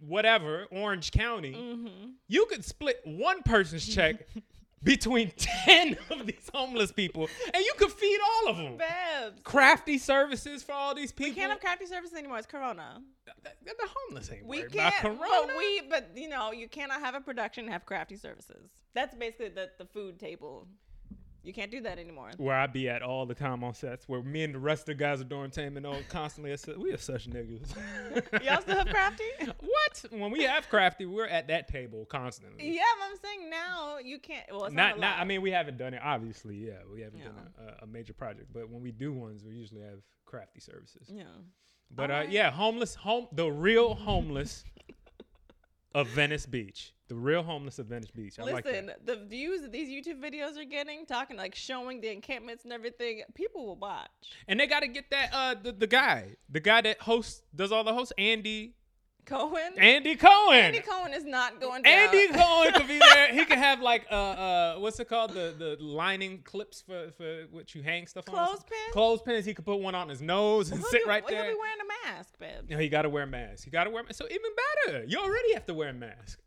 whatever 0.00 0.66
Orange 0.70 1.10
County, 1.10 1.52
Mm-hmm. 1.52 2.10
you 2.28 2.46
could 2.46 2.64
split 2.64 3.00
one 3.04 3.42
person's 3.42 3.86
check 3.86 4.26
between 4.86 5.32
ten 5.36 5.98
of 6.10 6.26
these 6.26 6.48
homeless 6.54 6.92
people, 6.92 7.28
and 7.52 7.62
you 7.62 7.72
could 7.76 7.90
feed 7.90 8.18
all 8.24 8.50
of 8.52 8.56
them. 8.56 8.76
Babs. 8.78 9.40
Crafty 9.42 9.98
services 9.98 10.62
for 10.62 10.72
all 10.72 10.94
these 10.94 11.12
people. 11.12 11.30
We 11.32 11.34
can't 11.34 11.50
have 11.50 11.60
crafty 11.60 11.86
services 11.86 12.16
anymore. 12.16 12.38
It's 12.38 12.46
Corona. 12.46 13.02
the, 13.26 13.50
the 13.64 13.88
homeless 13.94 14.30
ain't 14.32 14.46
We 14.46 14.60
worried 14.60 14.72
can't. 14.72 14.94
Corona. 14.94 15.18
But 15.18 15.48
we. 15.58 15.82
But 15.90 16.10
you 16.14 16.28
know, 16.28 16.52
you 16.52 16.68
cannot 16.68 17.00
have 17.00 17.14
a 17.14 17.20
production 17.20 17.64
and 17.64 17.72
have 17.72 17.84
crafty 17.84 18.16
services. 18.16 18.70
That's 18.94 19.14
basically 19.14 19.48
the 19.50 19.70
the 19.78 19.84
food 19.84 20.18
table. 20.18 20.68
You 21.46 21.52
can't 21.52 21.70
do 21.70 21.80
that 21.82 22.00
anymore. 22.00 22.30
where 22.38 22.56
I 22.56 22.66
be 22.66 22.88
at 22.88 23.02
all 23.02 23.24
the 23.24 23.34
time 23.34 23.62
on 23.62 23.72
sets, 23.72 24.08
where 24.08 24.20
me 24.20 24.42
and 24.42 24.52
the 24.52 24.58
rest 24.58 24.82
of 24.82 24.86
the 24.86 24.94
guys 24.94 25.20
are 25.20 25.24
doing 25.24 25.52
and 25.56 25.86
all 25.86 25.98
constantly. 26.08 26.56
We 26.76 26.92
are 26.92 26.98
such 26.98 27.30
niggas. 27.30 27.68
Y'all 28.44 28.60
still 28.62 28.78
have 28.78 28.88
crafty? 28.88 29.22
what? 29.60 30.04
When 30.10 30.32
we 30.32 30.42
have 30.42 30.68
crafty, 30.68 31.06
we're 31.06 31.28
at 31.28 31.46
that 31.46 31.68
table 31.68 32.04
constantly. 32.06 32.74
Yeah, 32.74 32.82
but 32.98 33.10
I'm 33.10 33.16
saying 33.22 33.48
now 33.48 33.98
you 34.02 34.18
can't. 34.18 34.44
Well, 34.50 34.64
it's 34.64 34.74
not, 34.74 34.98
not, 34.98 35.00
not. 35.00 35.18
I 35.20 35.24
mean, 35.24 35.40
we 35.40 35.52
haven't 35.52 35.78
done 35.78 35.94
it. 35.94 36.00
Obviously, 36.02 36.56
yeah, 36.56 36.78
we 36.92 37.02
haven't 37.02 37.20
Yeah. 37.20 37.26
done 37.26 37.50
a, 37.80 37.84
a 37.84 37.86
major 37.86 38.12
project. 38.12 38.52
But 38.52 38.68
when 38.68 38.82
we 38.82 38.90
do 38.90 39.12
ones, 39.12 39.44
we 39.44 39.54
usually 39.54 39.82
have 39.82 40.00
crafty 40.24 40.58
services. 40.58 41.08
Yeah. 41.08 41.22
But 41.94 42.10
uh, 42.10 42.14
Alright. 42.14 42.30
yeah, 42.32 42.50
homeless, 42.50 42.96
home, 42.96 43.28
the 43.30 43.46
real 43.48 43.94
homeless 43.94 44.64
of 45.94 46.08
Venice 46.08 46.44
Beach, 46.44 46.92
the 47.08 47.14
real 47.14 47.42
homeless 47.42 47.78
of 47.78 47.86
Venice 47.86 48.10
Beach. 48.10 48.38
I 48.38 48.42
like 48.42 48.64
Listen, 48.64 48.86
that. 48.86 49.06
the 49.06 49.16
views 49.26 49.62
that 49.62 49.72
these 49.72 49.88
YouTube 49.88 50.20
videos 50.20 50.58
are 50.58 50.64
getting, 50.64 51.06
talking 51.06 51.36
like 51.36 51.54
showing 51.54 52.00
the 52.00 52.10
encampments 52.10 52.64
and 52.64 52.72
everything, 52.72 53.22
people 53.34 53.64
will 53.66 53.76
watch. 53.76 54.08
And 54.48 54.58
they 54.58 54.66
got 54.66 54.80
to 54.80 54.88
get 54.88 55.10
that 55.10 55.30
uh 55.32 55.54
the, 55.62 55.72
the 55.72 55.86
guy, 55.86 56.36
the 56.50 56.60
guy 56.60 56.80
that 56.80 57.00
hosts, 57.02 57.42
does 57.54 57.70
all 57.72 57.84
the 57.84 57.94
hosts, 57.94 58.12
Andy, 58.18 58.74
Cohen. 59.24 59.72
Andy 59.76 60.14
Cohen. 60.14 60.56
Andy 60.56 60.78
Cohen 60.80 61.12
is 61.12 61.24
not 61.24 61.60
going 61.60 61.82
down. 61.82 61.92
Andy 61.92 62.28
Cohen 62.28 62.72
could 62.74 62.86
be 62.86 62.98
there. 62.98 63.32
He 63.32 63.44
could 63.44 63.58
have 63.58 63.80
like 63.80 64.06
uh 64.10 64.14
uh 64.14 64.74
what's 64.78 65.00
it 65.00 65.08
called 65.08 65.30
the 65.32 65.52
the 65.58 65.76
lining 65.84 66.42
clips 66.42 66.80
for 66.80 67.10
for 67.16 67.44
what 67.50 67.74
you 67.74 67.82
hang 67.82 68.06
stuff 68.06 68.28
on. 68.28 68.34
Clothespins? 68.34 68.92
Clothespins. 68.92 69.44
He 69.44 69.52
could 69.54 69.64
put 69.64 69.80
one 69.80 69.94
on 69.96 70.08
his 70.08 70.22
nose 70.22 70.70
and 70.70 70.80
He'll 70.80 70.88
sit 70.90 71.06
right 71.06 71.24
He'll 71.28 71.36
there. 71.38 71.50
be 71.52 71.58
wearing 71.58 71.78
a 71.80 72.08
mask, 72.08 72.38
babe. 72.38 72.70
No, 72.70 72.78
he 72.78 72.88
got 72.88 73.02
to 73.02 73.08
wear 73.08 73.24
a 73.24 73.26
mask. 73.26 73.64
He 73.64 73.70
got 73.70 73.84
to 73.84 73.90
wear. 73.90 74.04
a 74.08 74.14
So 74.14 74.26
even 74.30 74.50
better, 74.86 75.04
you 75.06 75.18
already 75.18 75.54
have 75.54 75.66
to 75.66 75.74
wear 75.74 75.88
a 75.88 75.92
mask. 75.92 76.38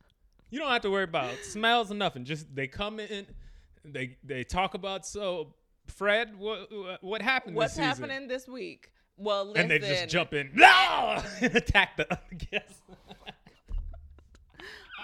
You 0.49 0.59
don't 0.59 0.71
have 0.71 0.81
to 0.81 0.89
worry 0.91 1.03
about 1.03 1.33
smells 1.43 1.91
or 1.91 1.95
nothing. 1.95 2.25
Just 2.25 2.53
they 2.53 2.67
come 2.67 2.99
in, 2.99 3.27
they 3.85 4.17
they 4.23 4.43
talk 4.43 4.73
about 4.73 5.05
so 5.05 5.53
Fred, 5.87 6.37
what 6.37 6.69
what 7.03 7.21
happened 7.21 7.55
What's 7.55 7.75
this 7.75 7.85
season? 7.85 8.09
happening 8.09 8.27
this 8.27 8.47
week? 8.47 8.91
Well, 9.17 9.45
listen. 9.45 9.61
And 9.61 9.71
they 9.71 9.79
just 9.79 10.09
jump 10.09 10.33
in, 10.33 10.51
no, 10.53 11.21
and 11.41 11.55
attack 11.55 11.97
the 11.97 12.11
other 12.11 12.21
guests. 12.51 12.81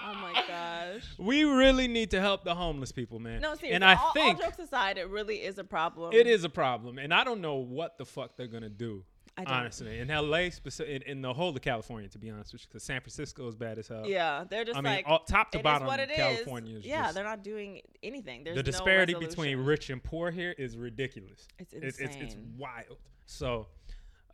Oh 0.07 0.13
my 0.13 0.43
gosh. 0.47 1.03
we 1.17 1.45
really 1.45 1.87
need 1.87 2.11
to 2.11 2.21
help 2.21 2.43
the 2.43 2.53
homeless 2.53 2.91
people, 2.91 3.17
man. 3.17 3.41
No, 3.41 3.55
seriously. 3.55 3.71
and 3.71 3.83
I 3.83 3.95
all, 3.95 4.13
think 4.13 4.37
all 4.37 4.45
jokes 4.45 4.59
aside, 4.59 4.99
it 4.99 5.09
really 5.09 5.37
is 5.37 5.57
a 5.57 5.63
problem. 5.63 6.13
it 6.13 6.27
is 6.27 6.43
a 6.43 6.49
problem, 6.49 6.99
and 6.99 7.11
I 7.13 7.23
don't 7.23 7.41
know 7.41 7.55
what 7.55 7.97
the 7.97 8.05
fuck 8.05 8.37
they're 8.37 8.47
gonna 8.47 8.69
do. 8.69 9.03
Honestly, 9.45 9.99
in 9.99 10.07
LA, 10.07 10.47
speci- 10.49 10.87
in, 10.87 11.01
in 11.01 11.21
the 11.21 11.33
whole 11.33 11.49
of 11.49 11.61
California, 11.61 12.07
to 12.09 12.17
be 12.17 12.29
honest 12.29 12.53
because 12.53 12.83
San 12.83 13.01
Francisco 13.01 13.47
is 13.47 13.55
bad 13.55 13.77
as 13.77 13.87
hell. 13.89 14.03
Yeah, 14.07 14.45
they're 14.49 14.63
just 14.63 14.77
I 14.77 14.81
mean, 14.81 14.93
like 14.93 15.05
all, 15.07 15.19
top 15.19 15.51
to 15.51 15.57
is 15.57 15.63
bottom, 15.63 15.87
what 15.87 15.99
it 15.99 16.09
is. 16.09 16.15
California 16.15 16.77
is 16.77 16.85
Yeah, 16.85 17.03
just, 17.03 17.15
they're 17.15 17.23
not 17.25 17.43
doing 17.43 17.81
anything. 18.01 18.43
There's 18.45 18.55
the 18.55 18.63
no 18.63 18.71
disparity 18.71 19.13
between 19.13 19.57
rich 19.59 19.89
and 19.89 20.01
poor 20.01 20.31
here 20.31 20.55
is 20.57 20.77
ridiculous. 20.77 21.47
It's 21.59 21.73
It's 21.73 21.99
it's, 21.99 22.15
it's 22.15 22.37
wild. 22.57 22.97
So, 23.25 23.67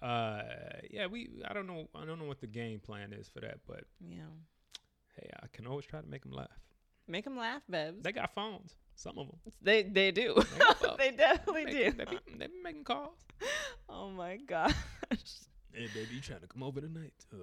uh, 0.03 0.41
yeah, 0.91 1.07
we 1.07 1.29
I 1.47 1.53
don't 1.53 1.65
know 1.67 1.87
I 1.95 2.05
don't 2.05 2.19
know 2.19 2.25
what 2.25 2.39
the 2.41 2.47
game 2.47 2.79
plan 2.79 3.11
is 3.13 3.27
for 3.27 3.39
that, 3.39 3.59
but 3.67 3.85
Yeah, 3.99 4.17
hey, 5.17 5.29
I 5.41 5.47
can 5.51 5.65
always 5.65 5.85
try 5.85 6.01
to 6.01 6.07
make 6.07 6.21
them 6.23 6.31
laugh. 6.33 6.59
make 7.07 7.23
them 7.23 7.37
laugh, 7.37 7.63
Bebs. 7.71 8.03
They 8.03 8.11
got 8.11 8.35
phones, 8.35 8.75
some 9.01 9.17
of 9.17 9.27
them. 9.27 9.37
They 9.61 9.83
they 9.83 10.11
do. 10.11 10.35
they 10.97 11.11
definitely 11.17 11.65
They, 11.65 11.71
do. 11.71 11.91
they, 11.91 12.05
be, 12.05 12.19
they 12.37 12.47
be 12.47 12.61
making 12.63 12.83
calls. 12.83 13.17
Oh 13.89 14.09
my 14.09 14.37
gosh. 14.37 14.73
Hey, 15.73 15.87
baby, 15.93 16.15
you 16.15 16.21
trying 16.21 16.41
to 16.41 16.47
come 16.47 16.63
over 16.63 16.81
tonight? 16.81 17.13
Uh, 17.33 17.37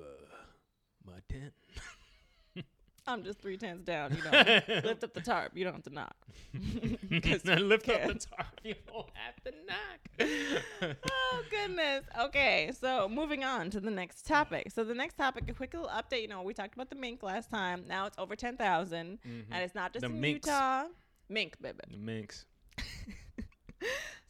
my 1.05 1.19
tent. 1.29 1.53
I'm 3.07 3.25
just 3.25 3.39
three 3.41 3.57
tents 3.57 3.85
down. 3.85 4.15
You 4.15 4.23
know, 4.31 4.61
lift 4.85 5.03
up 5.03 5.15
the 5.15 5.23
tarp. 5.23 5.53
You 5.55 5.65
don't 5.65 5.73
have 5.73 5.83
to 5.85 5.91
knock. 5.95 6.15
'Cause 6.53 7.43
you 7.47 7.55
Lift 7.57 7.89
up 7.89 8.03
the 8.07 8.15
tarp. 8.19 8.61
You 8.63 8.75
don't 8.87 9.09
have 9.15 9.43
to 9.45 9.53
knock. 9.67 10.99
oh 11.11 11.43
goodness. 11.51 12.05
Okay, 12.21 12.71
so 12.79 13.09
moving 13.09 13.45
on 13.45 13.71
to 13.71 13.81
the 13.81 13.91
next 13.91 14.27
topic. 14.27 14.71
So 14.71 14.85
the 14.85 14.95
next 14.95 15.15
topic, 15.17 15.45
a 15.49 15.55
quick 15.55 15.73
little 15.73 15.89
update. 15.89 16.21
You 16.23 16.29
know, 16.29 16.43
we 16.43 16.53
talked 16.53 16.75
about 16.75 16.91
the 16.91 16.97
mink 16.97 17.23
last 17.23 17.51
time. 17.51 17.85
Now 17.89 18.05
it's 18.05 18.19
over 18.19 18.37
ten 18.37 18.59
and 18.59 19.63
it's 19.63 19.75
not 19.75 19.95
just 19.95 20.03
The 20.03 20.11
in 20.13 20.21
minks. 20.21 20.47
Utah. 20.47 20.85
Mink, 21.29 21.61
baby. 21.61 21.79
the 21.91 21.97
minks. 21.99 22.47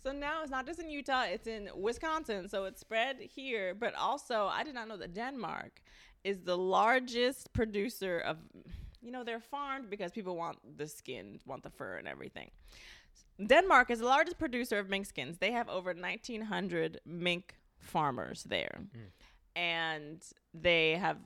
So 0.01 0.13
now 0.13 0.43
it's 0.43 0.51
not 0.51 0.65
just 0.65 0.81
in 0.81 0.89
Utah, 0.89 1.25
it's 1.25 1.47
in 1.47 1.69
Wisconsin. 1.75 2.49
So 2.49 2.65
it's 2.65 2.81
spread 2.81 3.17
here, 3.21 3.75
but 3.75 3.95
also 3.95 4.47
I 4.47 4.63
did 4.63 4.75
not 4.75 4.89
know 4.89 4.97
that 4.97 5.13
Denmark 5.13 5.83
is 6.25 6.41
the 6.45 6.57
largest 6.57 7.53
producer 7.53 8.19
of 8.19 8.39
you 9.03 9.13
know, 9.13 9.23
they're 9.23 9.41
farmed 9.41 9.91
because 9.91 10.13
people 10.13 10.37
want 10.37 10.59
the 10.77 10.87
skin, 10.87 11.39
want 11.47 11.63
the 11.63 11.71
fur 11.71 11.97
and 11.97 12.09
everything. 12.09 12.51
Denmark 13.45 13.91
is 13.91 14.01
the 14.01 14.07
largest 14.07 14.39
producer 14.39 14.79
of 14.79 14.89
mink 14.89 15.07
skins. 15.07 15.39
They 15.39 15.53
have 15.53 15.69
over 15.69 15.95
1900 15.95 17.01
mink 17.07 17.55
farmers 17.79 18.43
there. 18.45 18.81
Mm. 18.81 19.01
And 19.55 20.23
they 20.53 20.97
have 20.97 21.19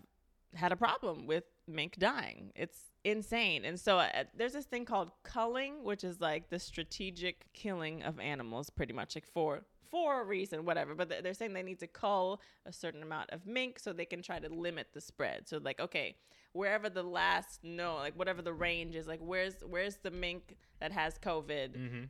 had 0.55 0.71
a 0.73 0.77
problem 0.77 1.27
with 1.27 1.45
mink 1.67 1.97
dying. 1.99 2.53
It's 2.55 2.92
insane. 3.05 3.65
And 3.65 3.79
so 3.79 3.99
uh, 3.99 4.25
there's 4.37 4.53
this 4.53 4.65
thing 4.67 4.85
called 4.85 5.11
culling, 5.25 5.85
which 5.85 6.05
is 6.05 6.21
like 6.21 6.51
the 6.51 6.59
strategic 6.59 7.53
killing 7.53 8.03
of 8.03 8.19
animals, 8.21 8.71
pretty 8.71 8.93
much 8.93 9.15
like 9.15 9.27
for 9.27 9.63
for 9.91 10.23
a 10.23 10.25
reason, 10.25 10.65
whatever. 10.65 10.95
But 10.95 11.23
they're 11.23 11.35
saying 11.35 11.53
they 11.53 11.63
need 11.63 11.81
to 11.81 11.87
cull 11.87 12.41
a 12.65 12.73
certain 12.73 13.03
amount 13.03 13.31
of 13.31 13.47
mink 13.47 13.79
so 13.79 13.93
they 13.93 14.07
can 14.07 14.23
try 14.23 14.39
to 14.39 14.49
limit 14.49 14.89
the 14.95 15.01
spread. 15.01 15.47
So 15.49 15.59
like, 15.63 15.81
okay, 15.81 16.17
wherever 16.53 16.89
the 16.89 17.03
last 17.03 17.61
no, 17.63 17.97
like 17.97 18.19
whatever 18.19 18.41
the 18.43 18.53
range 18.55 18.95
is, 18.97 19.07
like 19.07 19.21
where's 19.21 19.55
where's 19.69 19.97
the 19.97 20.11
mink 20.11 20.57
that 20.81 20.93
has 20.93 21.19
COVID, 21.19 21.77
Mm-hmm. 21.77 22.05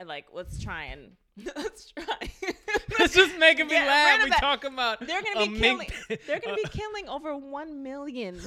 and 0.00 0.08
like 0.08 0.26
let's 0.32 0.58
try 0.62 0.84
and 0.84 1.12
let's 1.56 1.90
try. 1.92 2.04
It's 3.00 3.14
just 3.14 3.38
making 3.38 3.68
me 3.68 3.74
Yeah, 3.74 3.86
laugh. 3.86 4.18
right 4.18 4.24
We 4.24 4.30
talk 4.40 4.64
about 4.64 4.98
They're 5.06 5.22
gonna 5.22 5.46
be 5.46 5.52
mink- 5.60 5.92
killing. 5.92 6.18
They're 6.26 6.40
gonna 6.40 6.56
be 6.56 6.64
killing 6.70 7.08
over 7.08 7.36
one 7.36 7.84
million. 7.84 8.40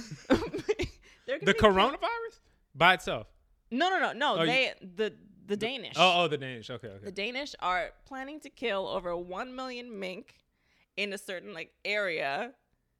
The 1.39 1.53
coronavirus 1.53 2.39
by 2.75 2.93
itself. 2.95 3.27
No, 3.69 3.89
no, 3.89 3.99
no, 3.99 4.13
no. 4.13 4.37
Oh, 4.37 4.41
you- 4.41 4.47
they 4.47 4.73
the 4.81 5.13
the 5.47 5.57
Danish. 5.57 5.95
Oh, 5.97 6.23
oh, 6.23 6.27
the 6.27 6.37
Danish. 6.37 6.69
Okay, 6.69 6.87
okay. 6.87 7.05
The 7.05 7.11
Danish 7.11 7.55
are 7.59 7.91
planning 8.05 8.39
to 8.41 8.49
kill 8.49 8.87
over 8.87 9.15
one 9.17 9.55
million 9.55 9.99
mink 9.99 10.35
in 10.97 11.13
a 11.13 11.17
certain 11.17 11.53
like 11.53 11.71
area, 11.83 12.53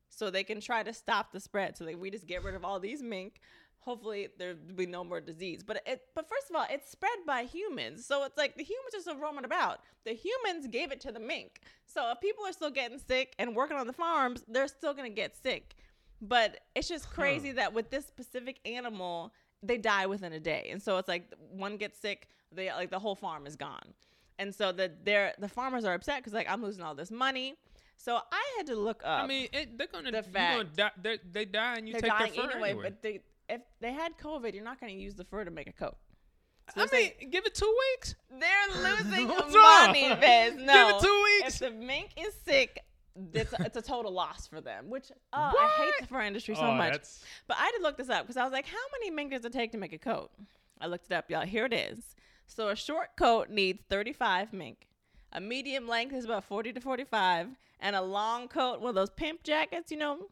so 0.09 0.29
they 0.29 0.43
can 0.43 0.59
try 0.59 0.83
to 0.83 0.93
stop 0.93 1.31
the 1.31 1.39
spread. 1.39 1.77
So 1.77 1.85
like 1.85 2.00
we 2.00 2.09
just 2.11 2.27
get 2.27 2.43
rid 2.43 2.55
of 2.55 2.65
all 2.65 2.79
these 2.79 3.01
mink. 3.01 3.39
Hopefully 3.79 4.27
there'll 4.38 4.55
be 4.75 4.85
no 4.85 5.03
more 5.03 5.19
disease. 5.19 5.63
But 5.63 5.81
it 5.88 6.01
but 6.13 6.27
first 6.29 6.50
of 6.50 6.55
all, 6.55 6.65
it's 6.69 6.91
spread 6.91 7.19
by 7.25 7.43
humans. 7.43 8.05
So 8.05 8.23
it's 8.25 8.38
like 8.38 8.55
the 8.55 8.63
humans 8.63 8.93
are 8.95 9.01
still 9.01 9.17
roaming 9.17 9.45
about. 9.45 9.79
The 10.03 10.13
humans 10.13 10.67
gave 10.67 10.91
it 10.91 11.01
to 11.01 11.11
the 11.11 11.19
mink. 11.19 11.61
So 11.85 12.11
if 12.11 12.21
people 12.21 12.45
are 12.45 12.53
still 12.53 12.69
getting 12.69 13.00
sick 13.00 13.33
and 13.39 13.55
working 13.55 13.77
on 13.77 13.88
the 13.88 13.93
farms, 13.93 14.43
they're 14.47 14.67
still 14.67 14.93
gonna 14.93 15.09
get 15.09 15.35
sick. 15.35 15.75
But 16.21 16.59
it's 16.75 16.87
just 16.87 17.09
crazy 17.09 17.51
that 17.53 17.73
with 17.73 17.89
this 17.89 18.05
specific 18.05 18.59
animal, 18.65 19.33
they 19.63 19.77
die 19.77 20.05
within 20.05 20.33
a 20.33 20.39
day. 20.39 20.69
And 20.71 20.81
so 20.81 20.97
it's 20.97 21.07
like 21.07 21.33
one 21.51 21.77
gets 21.77 21.99
sick, 21.99 22.27
they 22.51 22.69
like 22.71 22.91
the 22.91 22.99
whole 22.99 23.15
farm 23.15 23.47
is 23.47 23.55
gone. 23.55 23.93
And 24.37 24.53
so 24.53 24.71
the 24.71 24.91
they're 25.03 25.33
the 25.39 25.47
farmers 25.49 25.83
are 25.85 25.93
upset 25.93 26.17
because 26.19 26.33
like 26.33 26.49
I'm 26.49 26.61
losing 26.63 26.83
all 26.83 26.95
this 26.95 27.11
money. 27.11 27.55
So 27.97 28.19
I 28.31 28.53
had 28.57 28.67
to 28.67 28.75
look 28.75 29.01
up. 29.05 29.23
I 29.23 29.27
mean, 29.27 29.47
it, 29.53 29.77
they're 29.77 29.85
gonna, 29.85 30.11
the 30.11 30.17
you 30.17 30.33
gonna 30.33 30.63
die, 30.63 30.91
they 31.01 31.19
they 31.31 31.45
die 31.45 31.75
and 31.77 31.87
you 31.87 31.93
they're 31.93 32.01
take 32.01 32.11
dying 32.11 32.33
their 32.33 32.43
fur 32.45 32.51
anyway, 32.51 32.69
anyway. 32.69 32.83
but 32.83 33.01
they 33.03 33.19
if 33.49 33.61
they 33.79 33.91
had 33.91 34.17
COVID, 34.17 34.53
you're 34.53 34.63
not 34.63 34.79
going 34.79 34.95
to 34.95 34.99
use 34.99 35.13
the 35.15 35.25
fur 35.25 35.43
to 35.43 35.51
make 35.51 35.67
a 35.67 35.73
coat. 35.73 35.97
So 36.73 36.83
I 36.83 36.87
mean, 36.91 37.29
give 37.29 37.45
it 37.45 37.53
two 37.53 37.75
weeks. 37.97 38.15
they're 38.39 38.49
losing 38.83 39.27
money, 39.27 40.09
wrong? 40.09 40.19
Biz. 40.21 40.53
Give 40.53 40.61
No, 40.65 40.97
it 40.97 41.01
two 41.01 41.23
if 41.47 41.59
the 41.59 41.71
mink 41.71 42.11
is 42.17 42.33
sick, 42.45 42.79
it's 43.33 43.53
a, 43.53 43.57
it's 43.65 43.77
a 43.77 43.81
total 43.81 44.11
loss 44.11 44.47
for 44.47 44.61
them. 44.61 44.89
Which 44.89 45.11
oh, 45.33 45.53
I 45.59 45.67
hate 45.77 45.93
the 45.99 46.07
fur 46.07 46.21
industry 46.21 46.55
so 46.55 46.61
Oh, 46.61 46.73
much. 46.73 46.91
that's- 46.93 47.23
But 47.47 47.57
I 47.59 47.71
did 47.71 47.81
look 47.81 47.97
this 47.97 48.09
up 48.09 48.23
because 48.23 48.37
I 48.37 48.43
was 48.43 48.53
like, 48.53 48.65
how 48.67 48.77
many 48.99 49.11
mink 49.11 49.31
does 49.31 49.45
it 49.45 49.53
take 49.53 49.71
to 49.73 49.77
make 49.77 49.93
a 49.93 49.97
coat? 49.97 50.31
I 50.79 50.87
looked 50.87 51.05
it 51.05 51.13
up, 51.13 51.29
y'all. 51.29 51.45
Here 51.45 51.65
it 51.65 51.73
is. 51.73 52.15
So 52.47 52.69
a 52.69 52.75
short 52.75 53.15
coat 53.17 53.49
needs 53.49 53.79
35 53.89 54.51
mink. 54.53 54.87
A 55.33 55.39
medium 55.39 55.87
length 55.87 56.13
is 56.13 56.25
about 56.25 56.43
40 56.43 56.73
to 56.73 56.81
45. 56.81 57.47
And 57.79 57.95
a 57.95 58.01
long 58.01 58.47
coat, 58.47 58.81
one 58.81 58.89
of 58.89 58.95
those 58.95 59.09
pimp 59.09 59.43
jackets, 59.43 59.91
you 59.91 59.97
know, 59.97 60.27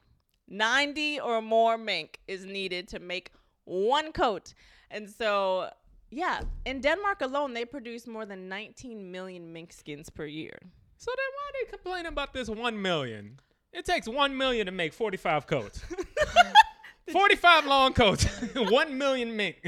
90 0.47 1.19
or 1.19 1.41
more 1.41 1.77
mink 1.77 2.19
is 2.27 2.45
needed 2.45 2.87
to 2.89 2.99
make 2.99 3.31
one 3.65 4.11
coat. 4.11 4.53
And 4.91 5.09
so, 5.09 5.69
yeah, 6.11 6.41
in 6.65 6.81
Denmark 6.81 7.21
alone, 7.21 7.53
they 7.53 7.65
produce 7.65 8.07
more 8.07 8.25
than 8.25 8.49
19 8.49 9.11
million 9.11 9.53
mink 9.53 9.71
skins 9.71 10.09
per 10.09 10.25
year. 10.25 10.57
So 10.99 11.11
then 11.15 11.25
why 11.33 11.51
they 11.53 11.71
complaining 11.71 12.07
about 12.07 12.33
this 12.33 12.49
one 12.49 12.81
million? 12.81 13.39
It 13.71 13.85
takes 13.85 14.07
one 14.07 14.37
million 14.37 14.65
to 14.65 14.71
make 14.73 14.93
forty-five 14.93 15.47
coats. 15.47 15.81
forty-five 17.11 17.65
long 17.65 17.93
coats, 17.93 18.25
one 18.55 18.97
million 18.97 19.35
mink, 19.35 19.61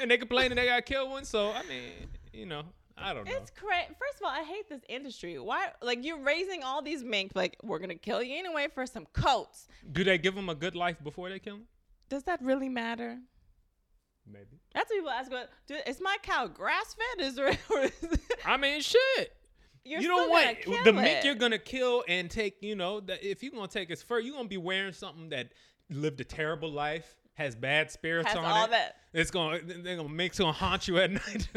and 0.00 0.08
they 0.08 0.16
complaining 0.16 0.54
they 0.54 0.66
got 0.66 0.86
killed 0.86 1.10
one. 1.10 1.24
So 1.24 1.50
I 1.50 1.64
mean, 1.64 2.08
you 2.32 2.46
know, 2.46 2.62
I 2.96 3.12
don't 3.12 3.26
know. 3.26 3.32
It's 3.34 3.50
crazy. 3.50 3.88
First 3.98 4.20
of 4.20 4.26
all, 4.26 4.30
I 4.30 4.44
hate 4.44 4.68
this 4.68 4.82
industry. 4.88 5.36
Why? 5.40 5.70
Like 5.82 6.04
you're 6.04 6.22
raising 6.22 6.62
all 6.62 6.80
these 6.80 7.02
mink. 7.02 7.32
Like 7.34 7.56
we're 7.64 7.80
gonna 7.80 7.96
kill 7.96 8.22
you 8.22 8.38
anyway 8.38 8.68
for 8.72 8.86
some 8.86 9.06
coats. 9.12 9.66
Do 9.90 10.04
they 10.04 10.16
give 10.16 10.36
them 10.36 10.48
a 10.48 10.54
good 10.54 10.76
life 10.76 10.96
before 11.02 11.28
they 11.28 11.40
kill 11.40 11.56
them? 11.56 11.66
Does 12.08 12.22
that 12.22 12.40
really 12.40 12.68
matter? 12.68 13.18
Maybe. 14.24 14.60
That's 14.72 14.90
what 14.90 14.96
people 14.96 15.10
ask 15.10 15.28
about. 15.28 15.48
Do, 15.66 15.74
is 15.88 16.00
my 16.00 16.16
cow 16.22 16.46
grass 16.46 16.94
fed? 16.94 17.26
Is 17.26 17.34
there? 17.34 17.58
I 18.44 18.56
mean, 18.56 18.80
shit. 18.80 19.32
You're 19.86 20.00
you 20.00 20.10
want 20.28 20.60
kill 20.60 20.84
the 20.84 20.92
mink 20.92 21.24
you're 21.24 21.34
gonna 21.34 21.58
kill 21.58 22.04
and 22.08 22.30
take. 22.30 22.56
You 22.60 22.76
know, 22.76 23.00
that 23.00 23.24
if 23.24 23.42
you're 23.42 23.52
gonna 23.52 23.68
take 23.68 23.90
its 23.90 24.02
fur, 24.02 24.18
you're 24.18 24.34
gonna 24.34 24.48
be 24.48 24.56
wearing 24.56 24.92
something 24.92 25.28
that 25.30 25.52
lived 25.90 26.20
a 26.20 26.24
terrible 26.24 26.70
life, 26.70 27.16
has 27.34 27.54
bad 27.54 27.90
spirits 27.90 28.28
Has 28.28 28.36
on 28.36 28.44
all 28.44 28.64
it. 28.64 28.70
that. 28.70 28.96
It's 29.12 29.30
gonna 29.30 29.60
they're 29.64 29.96
gonna 29.96 30.08
make 30.08 30.36
gonna 30.36 30.52
haunt 30.52 30.88
you 30.88 30.98
at 30.98 31.10
night. 31.12 31.48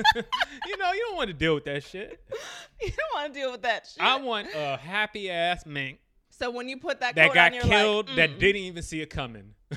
you 0.67 0.77
know, 0.77 0.91
you 0.93 1.05
don't 1.07 1.15
want 1.17 1.27
to 1.29 1.33
deal 1.33 1.55
with 1.55 1.65
that 1.65 1.83
shit. 1.83 2.24
You 2.81 2.91
don't 2.91 3.21
want 3.21 3.33
to 3.33 3.39
deal 3.41 3.51
with 3.51 3.63
that 3.63 3.88
shit. 3.93 4.01
I 4.01 4.15
want 4.15 4.48
a 4.55 4.77
happy 4.77 5.29
ass 5.29 5.65
mink 5.65 6.00
so 6.39 6.50
when 6.50 6.69
you 6.69 6.77
put 6.77 7.01
that, 7.01 7.15
that 7.15 7.33
got 7.33 7.53
on, 7.53 7.59
killed 7.59 8.07
like, 8.07 8.15
that 8.15 8.29
"Mm." 8.31 8.39
didn't 8.39 8.62
even 8.62 8.81
see 8.83 9.01
it 9.01 9.09
coming. 9.09 9.55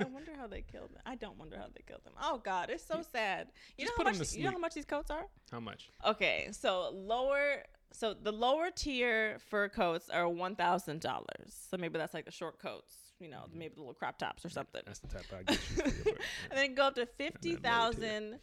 I 0.00 0.04
wonder 0.04 0.32
how 0.36 0.46
they 0.46 0.62
killed 0.62 0.90
them. 0.90 1.02
I 1.06 1.16
don't 1.16 1.38
wonder 1.38 1.56
how 1.56 1.66
they 1.74 1.82
killed 1.86 2.04
them. 2.04 2.14
Oh 2.20 2.40
God, 2.44 2.70
it's 2.70 2.86
so 2.86 3.02
sad. 3.12 3.48
You 3.76 3.86
know 3.86 3.92
how 3.96 4.04
much? 4.04 4.32
You 4.34 4.44
know 4.44 4.50
how 4.50 4.58
much 4.58 4.74
these 4.74 4.84
coats 4.84 5.10
are? 5.10 5.26
How 5.50 5.60
much? 5.60 5.90
Okay, 6.06 6.48
so 6.52 6.90
lower. 6.92 7.64
So 7.92 8.12
the 8.14 8.32
lower 8.32 8.70
tier 8.74 9.38
fur 9.50 9.68
coats 9.68 10.10
are 10.10 10.28
one 10.28 10.56
thousand 10.56 11.00
dollars. 11.00 11.54
So 11.70 11.76
maybe 11.76 11.98
that's 11.98 12.14
like 12.14 12.24
the 12.24 12.32
short 12.32 12.58
coats. 12.58 12.94
You 13.20 13.28
know, 13.28 13.44
mm-hmm. 13.48 13.58
maybe 13.58 13.74
the 13.74 13.80
little 13.80 13.94
crop 13.94 14.18
tops 14.18 14.44
or 14.44 14.48
mm-hmm. 14.48 14.54
something. 14.54 14.82
That's 14.86 14.98
the 14.98 15.08
type 15.08 15.24
I 15.32 15.42
get 15.44 15.50
you. 15.50 15.76
For 15.76 15.82
your 15.82 15.92
birthday. 15.92 16.10
and 16.50 16.58
then 16.58 16.74
go 16.74 16.84
up 16.84 16.94
to 16.96 17.06
fifty 17.06 17.56
lower 17.56 18.38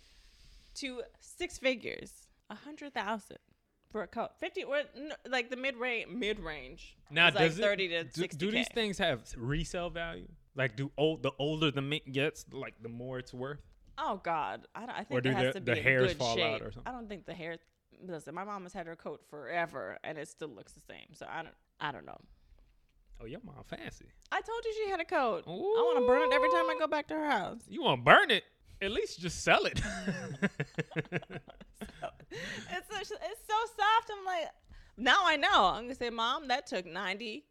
to 0.75 1.01
six 1.19 1.57
figures, 1.57 2.11
a 2.49 2.55
hundred 2.55 2.93
thousand 2.93 3.39
for 3.91 4.03
a 4.03 4.07
coat. 4.07 4.29
Fifty, 4.39 4.63
or 4.63 4.81
like 5.27 5.49
the 5.49 5.57
mid 5.57 5.75
range, 5.75 6.09
mid 6.09 6.39
range. 6.39 6.95
Now, 7.09 7.27
is 7.27 7.35
like 7.35 7.43
does 7.49 7.59
it- 7.59 7.61
thirty 7.61 7.87
to 7.89 8.03
do, 8.05 8.21
sixty. 8.21 8.37
do 8.37 8.51
these 8.51 8.69
things 8.69 8.97
have 8.97 9.21
resale 9.37 9.89
value? 9.89 10.27
Like, 10.55 10.75
do 10.75 10.91
old 10.97 11.23
the 11.23 11.31
older 11.39 11.71
the 11.71 11.81
mink 11.81 12.11
gets, 12.11 12.45
like 12.51 12.75
the 12.81 12.89
more 12.89 13.19
it's 13.19 13.33
worth? 13.33 13.59
Oh 13.97 14.19
God, 14.23 14.67
I, 14.75 14.79
don't, 14.81 14.89
I 14.91 15.03
think 15.03 15.11
Or 15.11 15.21
do 15.21 15.29
has 15.31 15.53
the- 15.53 15.59
to 15.59 15.61
be 15.65 15.73
the 15.75 15.81
hairs 15.81 16.09
good 16.09 16.17
fall 16.17 16.31
out 16.31 16.35
shape. 16.35 16.61
or 16.61 16.71
something? 16.71 16.83
I 16.85 16.91
don't 16.91 17.07
think 17.07 17.25
the 17.25 17.33
hair. 17.33 17.57
Listen, 18.05 18.33
my 18.33 18.43
mom 18.43 18.63
has 18.63 18.73
had 18.73 18.87
her 18.87 18.95
coat 18.95 19.21
forever, 19.29 19.97
and 20.03 20.17
it 20.17 20.27
still 20.27 20.47
looks 20.49 20.73
the 20.73 20.81
same. 20.81 21.13
So 21.13 21.25
I 21.29 21.43
don't. 21.43 21.53
I 21.79 21.91
don't 21.91 22.05
know. 22.05 22.19
Oh, 23.21 23.25
your 23.25 23.39
mom 23.45 23.63
fancy. 23.67 24.05
I 24.31 24.41
told 24.41 24.65
you 24.65 24.73
she 24.83 24.89
had 24.89 24.99
a 24.99 25.05
coat. 25.05 25.43
I 25.47 25.49
want 25.51 25.99
to 25.99 26.07
burn 26.07 26.23
it 26.23 26.33
every 26.33 26.49
time 26.49 26.69
I 26.69 26.75
go 26.79 26.87
back 26.87 27.07
to 27.09 27.13
her 27.13 27.29
house. 27.29 27.59
You 27.67 27.83
want 27.83 27.99
to 28.01 28.03
burn 28.03 28.31
it? 28.31 28.43
At 28.81 28.91
least 28.91 29.19
just 29.19 29.43
sell 29.43 29.65
it. 29.65 29.79
It's 32.31 33.09
so, 33.09 33.15
it's 33.15 33.41
so 33.47 33.55
soft. 33.77 34.11
I'm 34.17 34.25
like, 34.25 34.47
now 34.97 35.17
I 35.25 35.35
know. 35.35 35.65
I'm 35.65 35.83
gonna 35.83 35.95
say, 35.95 36.09
Mom, 36.09 36.47
that 36.47 36.65
took 36.67 36.85
ninety. 36.85 37.45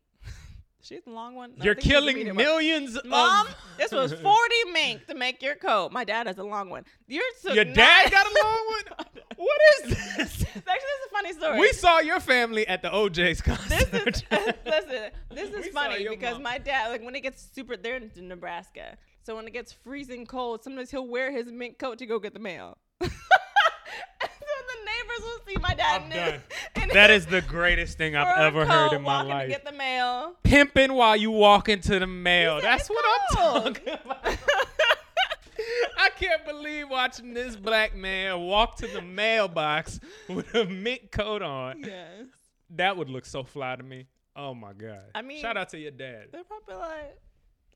She's 0.82 1.02
the 1.04 1.10
long 1.10 1.34
one. 1.34 1.52
No, 1.58 1.64
You're 1.64 1.74
think 1.74 1.84
she's 1.84 1.92
the 1.92 2.12
killing 2.14 2.36
millions 2.36 2.98
Mom, 3.04 3.46
of. 3.46 3.54
this 3.76 3.92
was 3.92 4.12
40 4.22 4.54
mink 4.72 5.06
to 5.08 5.14
make 5.14 5.42
your 5.42 5.54
coat. 5.54 5.92
My 5.92 6.04
dad 6.04 6.26
has 6.26 6.38
a 6.38 6.42
long 6.42 6.70
one. 6.70 6.84
Yours 7.06 7.24
took 7.42 7.54
Your 7.54 7.64
dad 7.66 8.10
got 8.10 8.26
a 8.26 8.44
long 8.44 8.66
one? 8.66 9.06
What 9.40 9.58
is 9.84 9.90
this? 10.16 10.42
Actually, 10.46 10.62
this 10.64 10.66
is 10.66 11.06
a 11.06 11.10
funny 11.10 11.32
story. 11.32 11.60
We 11.60 11.72
saw 11.72 12.00
your 12.00 12.20
family 12.20 12.66
at 12.68 12.82
the 12.82 12.94
O'Jays 12.94 13.40
this 13.40 13.56
concert. 13.56 14.06
is 14.06 14.22
listen. 14.66 15.10
This 15.30 15.50
is 15.50 15.64
We 15.64 15.70
funny 15.70 16.06
because 16.06 16.34
mom. 16.34 16.42
my 16.42 16.58
dad, 16.58 16.88
like 16.90 17.02
when 17.02 17.14
it 17.14 17.20
gets 17.22 17.48
super, 17.54 17.78
they're 17.78 17.96
in 17.96 18.28
Nebraska, 18.28 18.98
so 19.22 19.34
when 19.36 19.46
it 19.46 19.52
gets 19.54 19.72
freezing 19.72 20.26
cold, 20.26 20.62
sometimes 20.62 20.90
he'll 20.90 21.08
wear 21.08 21.30
his 21.32 21.50
mink 21.50 21.78
coat 21.78 21.96
to 22.00 22.06
go 22.06 22.18
get 22.18 22.34
the 22.34 22.38
mail. 22.38 22.76
and 23.00 23.10
so 23.10 24.54
the 24.68 24.84
neighbors 24.84 25.20
will 25.22 25.40
see 25.46 25.49
my 25.60 25.74
dad. 25.74 26.02
I'm 26.02 26.12
in 26.12 26.16
done. 26.16 26.42
in 26.82 26.88
that 26.94 27.10
is 27.10 27.26
the 27.26 27.40
greatest 27.42 27.98
thing 27.98 28.16
I've 28.16 28.38
ever 28.38 28.64
heard 28.66 28.92
in 28.92 29.02
my 29.02 29.22
life. 29.22 29.48
get 29.48 29.64
the 29.64 29.72
mail. 29.72 30.34
Pimping 30.42 30.92
while 30.92 31.16
you 31.16 31.30
walk 31.30 31.68
into 31.68 31.98
the 31.98 32.06
mail. 32.06 32.60
That's 32.60 32.88
what 32.88 33.04
I'm 33.06 33.36
talking 33.36 33.94
about. 34.04 34.26
I 35.98 36.08
can't 36.16 36.44
believe 36.46 36.88
watching 36.88 37.34
this 37.34 37.54
black 37.56 37.94
man 37.94 38.40
walk 38.40 38.76
to 38.78 38.86
the 38.86 39.02
mailbox 39.02 40.00
with 40.28 40.54
a 40.54 40.64
mink 40.64 41.10
coat 41.10 41.42
on. 41.42 41.82
yes. 41.84 42.26
That 42.70 42.96
would 42.96 43.10
look 43.10 43.26
so 43.26 43.42
fly 43.42 43.76
to 43.76 43.82
me. 43.82 44.06
Oh 44.36 44.54
my 44.54 44.72
god! 44.72 45.00
I 45.14 45.22
mean- 45.22 45.40
shout 45.42 45.56
out 45.56 45.68
to 45.70 45.78
your 45.78 45.90
dad. 45.90 46.26
They're 46.32 46.44
probably 46.44 46.76
like, 46.76 47.18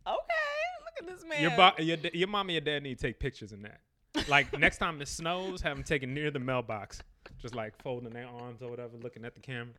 okay, 0.06 0.14
look 0.84 1.00
at 1.00 1.06
this 1.06 1.24
man. 1.28 1.42
Your 1.42 1.50
bo- 1.50 1.82
your 1.82 1.98
your 2.14 2.28
mom 2.28 2.46
and 2.48 2.52
your 2.52 2.60
dad 2.60 2.82
need 2.84 2.98
to 2.98 3.06
take 3.08 3.18
pictures 3.18 3.52
in 3.52 3.62
that. 3.62 3.80
Like 4.28 4.56
next 4.58 4.78
time 4.78 5.02
it 5.02 5.08
snows, 5.08 5.60
have 5.62 5.76
them 5.76 5.84
taken 5.84 6.14
near 6.14 6.30
the 6.30 6.38
mailbox, 6.38 7.02
just 7.40 7.54
like 7.54 7.80
folding 7.82 8.10
their 8.10 8.26
arms 8.26 8.62
or 8.62 8.70
whatever, 8.70 8.96
looking 9.02 9.24
at 9.24 9.34
the 9.34 9.40
camera. 9.40 9.74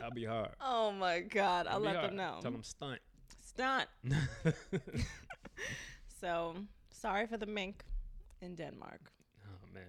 That'll 0.00 0.14
be 0.14 0.24
hard. 0.24 0.50
oh 0.60 0.92
my 0.92 1.20
God, 1.20 1.66
I'll 1.66 1.80
That'll 1.80 1.82
let 1.82 1.96
hard. 1.96 2.10
them 2.10 2.16
know. 2.16 2.38
Tell 2.42 2.52
them 2.52 2.62
stunt. 2.62 3.00
Stunt. 3.40 3.88
So 6.20 6.54
sorry 6.90 7.26
for 7.26 7.38
the 7.38 7.46
mink 7.46 7.82
in 8.42 8.54
Denmark. 8.54 9.10
Oh 9.46 9.74
man. 9.74 9.84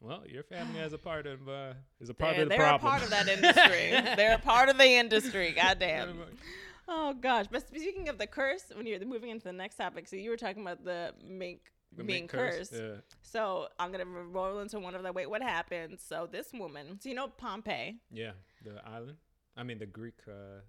Well, 0.00 0.22
your 0.28 0.44
family 0.44 0.78
has 0.78 0.92
a 0.92 0.98
part 1.10 1.26
of 1.26 1.48
uh, 1.48 1.72
is 2.00 2.08
a 2.08 2.14
part 2.14 2.34
They're, 2.34 2.44
of 2.44 2.48
the 2.50 2.56
they're 2.56 2.74
a 2.74 2.78
part 2.78 3.02
of 3.02 3.10
that 3.10 3.28
industry. 3.28 3.90
they're 4.16 4.36
a 4.36 4.38
part 4.38 4.68
of 4.68 4.78
the 4.78 4.86
industry. 4.88 5.52
Goddamn. 5.56 6.20
Oh 6.86 7.14
gosh. 7.14 7.46
But 7.50 7.66
speaking 7.66 8.08
of 8.08 8.18
the 8.18 8.28
curse, 8.28 8.64
when 8.74 8.86
you're 8.86 9.04
moving 9.04 9.30
into 9.30 9.44
the 9.44 9.52
next 9.52 9.76
topic, 9.76 10.06
so 10.06 10.14
you 10.14 10.30
were 10.30 10.36
talking 10.36 10.62
about 10.62 10.84
the 10.84 11.12
mink 11.26 11.72
The 11.96 12.04
being 12.04 12.28
curse, 12.28 12.56
cursed. 12.70 12.72
yeah. 12.74 12.94
So 13.22 13.68
I'm 13.78 13.90
gonna 13.92 14.04
roll 14.04 14.58
into 14.60 14.78
one 14.80 14.94
of 14.94 15.02
the 15.02 15.12
wait, 15.12 15.28
what 15.30 15.42
happened? 15.42 15.98
So 16.00 16.28
this 16.30 16.52
woman, 16.52 16.98
so 17.00 17.08
you 17.08 17.14
know 17.14 17.28
Pompeii 17.28 17.96
Yeah, 18.10 18.32
the 18.64 18.80
island. 18.86 19.16
I 19.56 19.62
mean 19.62 19.78
the 19.78 19.86
Greek 19.86 20.14
uh, 20.28 20.60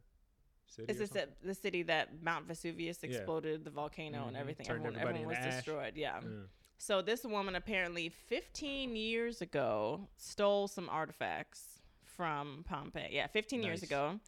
city. 0.67 0.91
is 0.91 0.97
this 0.99 1.09
the, 1.09 1.27
the 1.43 1.53
city 1.55 1.83
that 1.83 2.21
Mount 2.23 2.47
Vesuvius 2.47 2.99
Yeah. 3.01 3.09
exploded, 3.09 3.63
the 3.65 3.71
volcano 3.71 4.27
and 4.27 4.35
Mhm. 4.35 4.39
everything. 4.39 4.65
Turned 4.65 4.85
everyone 4.85 5.01
everyone 5.01 5.27
was 5.27 5.37
ash. 5.37 5.55
destroyed. 5.55 5.93
Yeah. 5.95 6.19
Yeah. 6.23 6.29
So 6.77 7.01
this 7.01 7.23
woman 7.25 7.55
apparently 7.55 8.09
15 8.09 8.95
years 8.95 9.41
ago 9.41 10.07
stole 10.17 10.67
some 10.67 10.89
artifacts 10.89 11.81
from 12.03 12.63
Pompeii. 12.67 13.09
Yeah, 13.11 13.27
15 13.27 13.63
years 13.63 13.81
ago. 13.83 14.19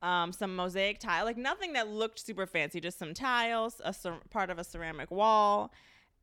Um, 0.00 0.32
some 0.32 0.54
mosaic 0.54 1.00
tile, 1.00 1.24
like 1.24 1.36
nothing 1.36 1.72
that 1.72 1.88
looked 1.88 2.20
super 2.20 2.46
fancy, 2.46 2.80
just 2.80 3.00
some 3.00 3.14
tiles, 3.14 3.80
a 3.84 3.92
cer- 3.92 4.20
part 4.30 4.48
of 4.48 4.56
a 4.60 4.62
ceramic 4.62 5.10
wall, 5.10 5.72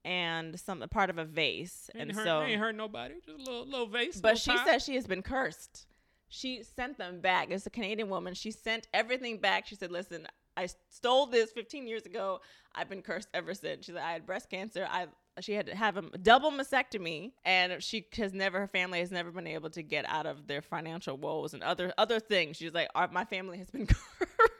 and 0.05 0.57
some 0.59 0.79
part 0.89 1.09
of 1.09 1.17
a 1.17 1.25
vase. 1.25 1.89
Ain't 1.95 2.09
and 2.09 2.11
hurt, 2.15 2.25
so, 2.25 2.41
ain't 2.43 2.61
hurt 2.61 2.75
nobody. 2.75 3.15
Just 3.25 3.39
a 3.39 3.51
little 3.51 3.65
little 3.65 3.87
vase. 3.87 4.21
but 4.21 4.35
little 4.35 4.55
she 4.55 4.57
says 4.63 4.83
she 4.85 4.95
has 4.95 5.07
been 5.07 5.23
cursed. 5.23 5.87
She 6.29 6.63
sent 6.63 6.97
them 6.97 7.19
back. 7.19 7.49
It's 7.49 7.65
a 7.65 7.69
Canadian 7.69 8.09
woman. 8.09 8.33
She 8.35 8.51
sent 8.51 8.87
everything 8.93 9.39
back. 9.39 9.65
She 9.67 9.75
said, 9.75 9.91
"Listen, 9.91 10.27
I 10.55 10.67
stole 10.89 11.25
this 11.25 11.51
15 11.51 11.87
years 11.87 12.05
ago. 12.05 12.39
I've 12.73 12.87
been 12.87 13.01
cursed 13.01 13.29
ever 13.33 13.53
since." 13.53 13.85
She's 13.85 13.95
like, 13.95 14.03
"I 14.03 14.13
had 14.13 14.25
breast 14.25 14.49
cancer. 14.49 14.87
I 14.89 15.07
she 15.41 15.53
had 15.53 15.65
to 15.65 15.75
have 15.75 15.97
a 15.97 16.17
double 16.17 16.51
mastectomy, 16.51 17.31
and 17.43 17.83
she 17.83 18.05
has 18.17 18.33
never. 18.33 18.59
Her 18.59 18.67
family 18.67 18.99
has 18.99 19.11
never 19.11 19.31
been 19.31 19.47
able 19.47 19.69
to 19.71 19.81
get 19.81 20.05
out 20.07 20.25
of 20.25 20.47
their 20.47 20.61
financial 20.61 21.17
woes 21.17 21.53
and 21.53 21.63
other 21.63 21.93
other 21.97 22.19
things. 22.19 22.57
She's 22.57 22.73
like, 22.73 22.89
my 23.11 23.25
family 23.25 23.57
has 23.57 23.69
been 23.69 23.87
cursed." 23.87 24.51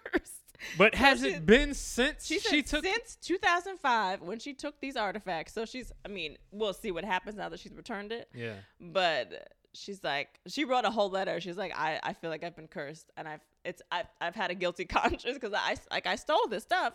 But 0.78 0.96
has 0.96 1.22
she- 1.22 1.30
it 1.30 1.46
been 1.46 1.74
since 1.74 2.26
She, 2.26 2.40
she, 2.40 2.62
took? 2.62 2.84
since 2.86 3.16
2005 3.16 4.22
when 4.22 4.40
she 4.40 4.54
took 4.54 4.80
these 4.80 4.96
artifacts. 4.96 5.54
So 5.54 5.66
she's, 5.66 5.92
I 6.04 6.10
mean, 6.10 6.38
we'll 6.52 6.74
see 6.74 6.92
what 6.92 7.04
happens 7.06 7.36
now 7.36 7.50
that 7.50 7.60
she's 7.60 7.74
returned 7.74 8.12
it 8.12 8.30
yeah. 8.34 8.54
but 8.80 9.50
she's 9.74 10.04
like 10.04 10.40
she 10.48 10.64
wrote 10.64 10.86
a 10.86 10.90
whole 10.90 11.10
letter 11.10 11.40
she's 11.40 11.58
like 11.58 11.74
i, 11.78 12.00
I 12.02 12.14
feel 12.14 12.30
like 12.30 12.44
i've 12.44 12.56
been 12.56 12.68
cursed 12.68 13.12
and 13.18 13.28
i've 13.28 13.42
it's 13.64 13.82
i've, 13.92 14.08
I've 14.22 14.36
had 14.36 14.52
a 14.52 14.56
guilty 14.56 14.86
conscience 15.00 15.34
because 15.34 15.54
i 15.54 15.76
like 15.92 16.08
i 16.08 16.16
stole 16.16 16.48
this 16.48 16.64
stuff 16.64 16.94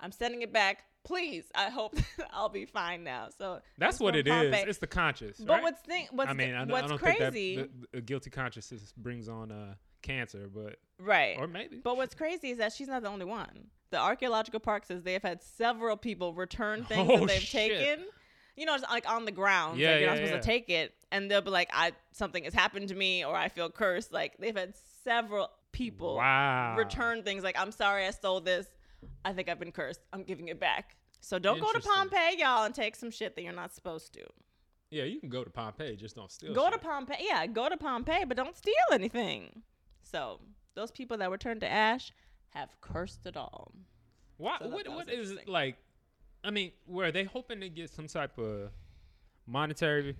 i'm 0.00 0.12
sending 0.12 0.42
it 0.42 0.52
back 0.52 0.84
please 1.02 1.44
i 1.54 1.70
hope 1.70 1.96
i'll 2.32 2.48
be 2.48 2.66
fine 2.66 3.02
now 3.04 3.28
so 3.36 3.60
That's 3.78 3.98
what 3.98 4.14
it 4.14 4.26
is. 4.26 4.32
Pompeii. 4.32 4.64
It's 4.68 4.78
the 4.78 4.86
conscious. 4.86 5.38
but 5.38 5.54
right? 5.54 5.62
what's 5.62 5.80
thing 5.82 6.06
what's 6.12 6.30
I 6.30 6.34
mean, 6.34 6.54
I, 6.54 6.64
what's 6.64 6.92
I 6.92 6.96
crazy 6.96 7.56
think 7.56 7.72
that 7.72 7.80
the, 7.92 7.96
the 7.98 8.00
guilty 8.02 8.30
conscience 8.30 8.92
brings 8.96 9.28
on 9.28 9.50
uh, 9.50 9.74
cancer, 10.02 10.48
but 10.52 10.76
right 10.98 11.36
or 11.38 11.46
maybe. 11.46 11.80
but 11.82 11.96
what's 11.96 12.14
crazy 12.14 12.50
is 12.50 12.58
that 12.58 12.72
she's 12.72 12.88
not 12.88 13.02
the 13.02 13.08
only 13.08 13.24
one 13.24 13.66
the 13.90 13.98
archaeological 13.98 14.60
park 14.60 14.84
says 14.84 15.02
they 15.02 15.14
have 15.14 15.22
had 15.22 15.42
several 15.42 15.96
people 15.96 16.34
return 16.34 16.84
things 16.84 17.10
Oh, 17.10 17.20
that 17.20 17.28
they've 17.28 17.40
shit. 17.40 17.70
taken 17.70 18.06
you 18.60 18.66
know, 18.66 18.74
it's 18.74 18.84
like 18.90 19.08
on 19.08 19.24
the 19.24 19.32
ground. 19.32 19.78
Yeah, 19.78 19.92
like 19.92 20.00
you're 20.00 20.02
yeah, 20.02 20.06
not 20.08 20.16
supposed 20.16 20.32
yeah. 20.34 20.40
to 20.40 20.46
take 20.46 20.68
it. 20.68 20.94
And 21.10 21.30
they'll 21.30 21.40
be 21.40 21.50
like, 21.50 21.70
I 21.72 21.92
something 22.12 22.44
has 22.44 22.52
happened 22.52 22.88
to 22.88 22.94
me 22.94 23.24
or 23.24 23.34
I 23.34 23.48
feel 23.48 23.70
cursed. 23.70 24.12
Like 24.12 24.36
they've 24.38 24.54
had 24.54 24.74
several 25.02 25.48
people 25.72 26.16
wow. 26.16 26.76
return 26.76 27.22
things 27.22 27.42
like, 27.42 27.58
I'm 27.58 27.72
sorry 27.72 28.06
I 28.06 28.10
stole 28.10 28.40
this. 28.40 28.66
I 29.24 29.32
think 29.32 29.48
I've 29.48 29.58
been 29.58 29.72
cursed. 29.72 30.00
I'm 30.12 30.24
giving 30.24 30.48
it 30.48 30.60
back. 30.60 30.96
So 31.20 31.38
don't 31.38 31.60
go 31.60 31.72
to 31.72 31.80
Pompeii, 31.80 32.36
y'all, 32.38 32.64
and 32.64 32.74
take 32.74 32.96
some 32.96 33.10
shit 33.10 33.34
that 33.36 33.42
you're 33.42 33.52
not 33.52 33.74
supposed 33.74 34.12
to. 34.14 34.20
Yeah, 34.90 35.04
you 35.04 35.20
can 35.20 35.28
go 35.28 35.44
to 35.44 35.50
Pompeii, 35.50 35.96
just 35.96 36.16
don't 36.16 36.30
steal. 36.30 36.52
Go 36.52 36.68
to. 36.70 36.78
Pompeii. 36.78 37.18
Yeah, 37.20 37.46
go 37.46 37.68
to 37.68 37.76
Pompeii, 37.76 38.24
but 38.24 38.36
don't 38.36 38.56
steal 38.56 38.74
anything. 38.92 39.62
So 40.10 40.40
those 40.74 40.90
people 40.90 41.18
that 41.18 41.30
were 41.30 41.38
turned 41.38 41.60
to 41.60 41.68
ash 41.70 42.12
have 42.50 42.68
cursed 42.80 43.26
it 43.26 43.36
all. 43.36 43.72
Why? 44.36 44.56
So 44.60 44.68
what? 44.68 44.88
what 44.88 45.10
is 45.10 45.32
it 45.32 45.48
like? 45.48 45.76
I 46.42 46.50
mean, 46.50 46.72
were 46.86 47.12
they 47.12 47.24
hoping 47.24 47.60
to 47.60 47.68
get 47.68 47.90
some 47.90 48.06
type 48.06 48.38
of 48.38 48.70
monetary, 49.46 50.16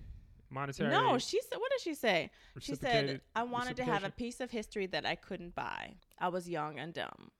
monetary? 0.51 0.91
No, 0.91 1.19
she 1.19 1.41
said. 1.41 1.59
What 1.59 1.71
did 1.71 1.81
she 1.81 1.95
say? 1.95 2.31
She 2.61 2.75
said, 2.75 3.21
"I 3.35 3.43
wanted 3.45 3.77
to 3.77 3.85
have 3.85 4.05
a 4.05 4.11
piece 4.11 4.41
of 4.41 4.51
history 4.51 4.87
that 4.87 5.07
I 5.07 5.15
couldn't 5.15 5.55
buy. 5.55 5.95
I 6.19 6.29
was 6.29 6.49
young 6.49 6.79
and 6.79 6.93
dumb." 6.93 7.31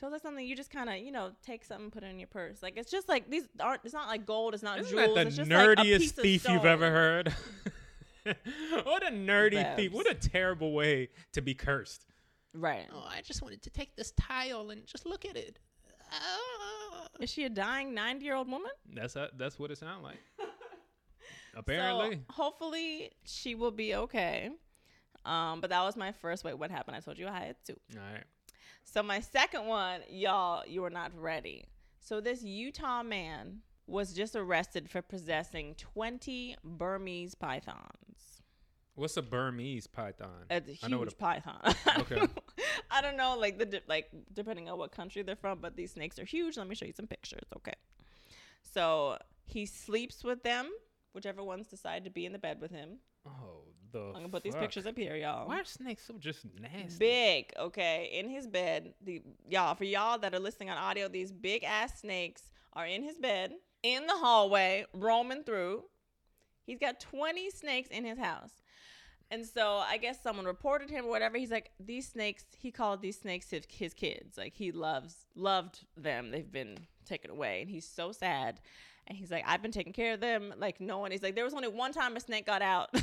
So 0.00 0.10
that's 0.10 0.22
something 0.22 0.44
you 0.44 0.56
just 0.56 0.70
kind 0.70 0.88
of, 0.88 0.96
you 0.96 1.12
know, 1.12 1.30
take 1.46 1.64
something, 1.64 1.90
put 1.90 2.02
it 2.02 2.06
in 2.06 2.18
your 2.18 2.26
purse. 2.26 2.62
Like 2.62 2.76
it's 2.76 2.90
just 2.90 3.08
like 3.08 3.30
these 3.30 3.46
aren't. 3.60 3.82
It's 3.84 3.94
not 3.94 4.08
like 4.08 4.26
gold. 4.26 4.54
It's 4.54 4.62
not 4.62 4.80
Isn't 4.80 4.90
jewels. 4.90 5.14
that 5.14 5.26
it's 5.26 5.36
the 5.36 5.42
like 5.44 5.78
nerdiest 5.78 5.98
piece 5.98 6.12
thief 6.12 6.48
you've 6.48 6.64
ever 6.64 6.90
heard? 6.90 7.34
what 8.84 9.06
a 9.06 9.10
nerdy 9.10 9.76
thief! 9.76 9.92
What 9.92 10.10
a 10.10 10.14
terrible 10.14 10.72
way 10.72 11.08
to 11.32 11.42
be 11.42 11.54
cursed. 11.54 12.06
Right. 12.54 12.86
Oh, 12.92 13.06
I 13.08 13.22
just 13.22 13.42
wanted 13.42 13.62
to 13.62 13.70
take 13.70 13.96
this 13.96 14.12
tile 14.12 14.70
and 14.70 14.86
just 14.86 15.06
look 15.06 15.24
at 15.24 15.36
it. 15.36 15.58
Ah. 16.12 17.06
Is 17.20 17.30
she 17.30 17.44
a 17.44 17.48
dying 17.48 17.94
ninety-year-old 17.94 18.50
woman? 18.50 18.70
That's 18.92 19.16
uh, 19.16 19.28
that's 19.36 19.58
what 19.58 19.70
it 19.70 19.78
sounds 19.78 20.02
like. 20.04 20.18
Apparently, 21.56 22.22
So 22.28 22.42
hopefully 22.42 23.10
she 23.24 23.54
will 23.54 23.70
be 23.70 23.94
okay. 23.94 24.50
Um, 25.24 25.60
but 25.60 25.70
that 25.70 25.82
was 25.82 25.96
my 25.96 26.12
first. 26.12 26.44
Wait, 26.44 26.58
what 26.58 26.70
happened? 26.70 26.96
I 26.96 27.00
told 27.00 27.18
you 27.18 27.28
I 27.28 27.38
had 27.38 27.56
two. 27.64 27.76
all 27.94 28.02
right. 28.12 28.24
So 28.84 29.02
my 29.02 29.20
second 29.20 29.66
one, 29.66 30.00
y'all, 30.08 30.64
you 30.66 30.84
are 30.84 30.90
not 30.90 31.12
ready. 31.18 31.64
So 32.00 32.20
this 32.20 32.42
Utah 32.42 33.02
man 33.02 33.58
was 33.86 34.12
just 34.12 34.34
arrested 34.34 34.90
for 34.90 35.02
possessing 35.02 35.74
20 35.76 36.56
Burmese 36.64 37.34
pythons. 37.34 38.11
What's 38.94 39.16
a 39.16 39.22
Burmese 39.22 39.86
python? 39.86 40.44
It's 40.50 40.82
a 40.82 40.86
I 40.86 40.88
know 40.88 40.98
what 40.98 41.08
huge 41.08 41.18
python. 41.18 41.58
I 41.64 42.00
Okay. 42.00 42.16
don't- 42.16 42.38
I 42.90 43.00
don't 43.00 43.16
know, 43.16 43.36
like 43.38 43.58
the 43.58 43.80
like 43.88 44.10
depending 44.34 44.68
on 44.68 44.78
what 44.78 44.92
country 44.92 45.22
they're 45.22 45.36
from, 45.36 45.60
but 45.60 45.76
these 45.76 45.92
snakes 45.92 46.18
are 46.18 46.24
huge. 46.26 46.56
Let 46.58 46.68
me 46.68 46.74
show 46.74 46.84
you 46.84 46.92
some 46.92 47.06
pictures. 47.06 47.44
Okay. 47.56 47.72
So 48.62 49.16
he 49.46 49.66
sleeps 49.66 50.22
with 50.24 50.42
them, 50.42 50.70
whichever 51.14 51.42
ones 51.42 51.68
decide 51.68 52.04
to 52.04 52.10
be 52.10 52.26
in 52.26 52.32
the 52.32 52.38
bed 52.38 52.60
with 52.60 52.70
him. 52.70 52.98
Oh, 53.26 53.62
the. 53.92 54.00
I'm 54.08 54.12
gonna 54.14 54.28
put 54.28 54.42
these 54.42 54.54
pictures 54.54 54.86
up 54.86 54.96
here, 54.96 55.16
y'all. 55.16 55.48
Why 55.48 55.60
are 55.60 55.64
snakes 55.64 56.04
so 56.06 56.14
just 56.18 56.44
nasty? 56.60 56.98
big 56.98 57.52
okay 57.58 58.10
in 58.12 58.28
his 58.28 58.46
bed 58.46 58.94
the 59.02 59.22
y'all 59.48 59.74
for 59.74 59.84
y'all 59.84 60.18
that 60.18 60.34
are 60.34 60.38
listening 60.40 60.70
on 60.70 60.76
audio 60.76 61.08
these 61.08 61.32
big 61.32 61.64
ass 61.64 62.00
snakes 62.00 62.50
are 62.74 62.86
in 62.86 63.02
his 63.02 63.18
bed 63.18 63.52
in 63.82 64.06
the 64.06 64.14
hallway 64.14 64.84
roaming 64.94 65.44
through 65.44 65.84
he's 66.64 66.78
got 66.78 67.00
20 67.00 67.50
snakes 67.50 67.88
in 67.90 68.04
his 68.04 68.18
house. 68.18 68.52
And 69.30 69.46
so 69.46 69.82
i 69.88 69.96
guess 69.96 70.22
someone 70.22 70.44
reported 70.44 70.90
him 70.90 71.06
or 71.06 71.08
whatever. 71.08 71.38
He's 71.38 71.50
like 71.50 71.70
these 71.80 72.06
snakes 72.06 72.44
he 72.56 72.70
called 72.70 73.00
these 73.00 73.18
snakes 73.18 73.50
his, 73.50 73.64
his 73.68 73.94
kids. 73.94 74.36
Like 74.36 74.54
he 74.54 74.72
loves 74.72 75.26
loved 75.34 75.84
them. 75.96 76.30
They've 76.30 76.50
been 76.50 76.78
taken 77.06 77.30
away. 77.30 77.62
And 77.62 77.70
he's 77.70 77.88
so 77.88 78.12
sad. 78.12 78.60
And 79.06 79.16
he's 79.16 79.30
like 79.30 79.44
i've 79.46 79.62
been 79.62 79.72
taking 79.72 79.94
care 79.94 80.14
of 80.14 80.20
them. 80.20 80.52
Like 80.58 80.80
no 80.80 80.98
one 80.98 81.12
he's 81.12 81.22
like 81.22 81.34
there 81.34 81.44
was 81.44 81.54
only 81.54 81.68
one 81.68 81.92
time 81.92 82.16
a 82.16 82.20
snake 82.20 82.46
got 82.46 82.62
out. 82.62 82.90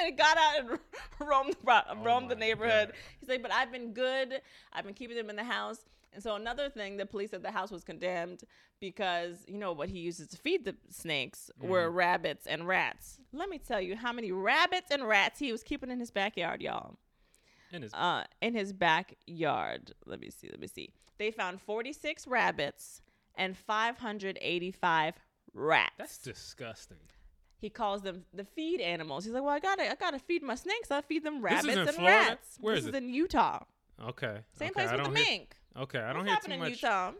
And 0.00 0.08
it 0.08 0.16
got 0.16 0.38
out 0.38 0.60
and 0.60 0.78
roamed, 1.28 1.56
the 1.62 1.84
Oh 1.90 2.02
roamed 2.02 2.30
the 2.30 2.34
neighborhood. 2.34 2.88
God. 2.88 2.96
He's 3.20 3.28
like, 3.28 3.42
but 3.42 3.52
I've 3.52 3.70
been 3.70 3.92
good. 3.92 4.40
I've 4.72 4.84
been 4.84 4.94
keeping 4.94 5.16
them 5.16 5.28
in 5.28 5.36
the 5.36 5.44
house. 5.44 5.80
And 6.12 6.22
so 6.22 6.34
another 6.34 6.68
thing, 6.68 6.96
the 6.96 7.06
police 7.06 7.30
said 7.30 7.42
the 7.42 7.52
house 7.52 7.70
was 7.70 7.84
condemned 7.84 8.42
because 8.80 9.44
you 9.46 9.58
know 9.58 9.72
what 9.72 9.88
he 9.88 9.98
uses 10.00 10.26
to 10.28 10.36
feed 10.36 10.64
the 10.64 10.74
snakes 10.90 11.50
were 11.60 11.86
Mm-hmm. 11.86 11.96
rabbits 11.96 12.46
and 12.46 12.66
rats. 12.66 13.18
Let 13.32 13.48
me 13.48 13.58
tell 13.58 13.80
you 13.80 13.94
how 13.96 14.12
many 14.12 14.32
rabbits 14.32 14.90
and 14.90 15.06
rats 15.06 15.38
he 15.38 15.52
was 15.52 15.62
keeping 15.62 15.90
in 15.90 16.00
his 16.00 16.10
backyard, 16.10 16.62
y'all. 16.62 16.96
And 17.72 17.84
it's 17.84 17.94
Uh, 17.94 18.24
in 18.42 18.54
his 18.54 18.72
backyard. 18.72 19.92
Let 20.06 20.18
me 20.20 20.30
see. 20.30 20.48
Let 20.50 20.58
me 20.60 20.66
see. 20.66 20.92
They 21.18 21.30
found 21.30 21.60
46 21.60 22.26
rabbits 22.26 23.02
and 23.36 23.56
585 23.56 25.14
rats. 25.54 25.90
that's 25.98 26.18
disgusting. 26.18 26.96
he 27.58 27.68
calls 27.70 28.02
them 28.02 28.24
the 28.32 28.44
feed 28.44 28.80
animals. 28.80 29.24
He's 29.24 29.34
like, 29.34 29.42
well, 29.42 29.54
I 29.54 29.60
gotta, 29.60 29.90
I 29.90 29.94
gotta 29.94 30.18
feed 30.18 30.42
my 30.42 30.54
snakes. 30.54 30.90
I 30.90 31.00
feed 31.02 31.24
them 31.24 31.42
rabbits 31.42 31.68
in 31.68 31.78
and 31.78 31.90
Florida? 31.90 32.16
rats. 32.30 32.56
Where 32.60 32.74
this 32.74 32.84
is 32.84 32.88
is 32.88 32.94
it? 32.94 33.02
in 33.04 33.14
Utah. 33.14 33.60
Okay. 34.02 34.38
Same 34.54 34.70
okay, 34.70 34.72
place 34.72 34.88
I 34.88 34.96
with 34.96 35.04
the 35.12 35.18
hear- 35.20 35.26
mink. 35.28 35.56
Okay, 35.76 35.98
I 36.00 36.12
don't 36.12 36.26
What's 36.26 36.46
hear 36.46 36.56
too 36.56 36.62
much 36.62 36.82
Utah? 36.82 37.12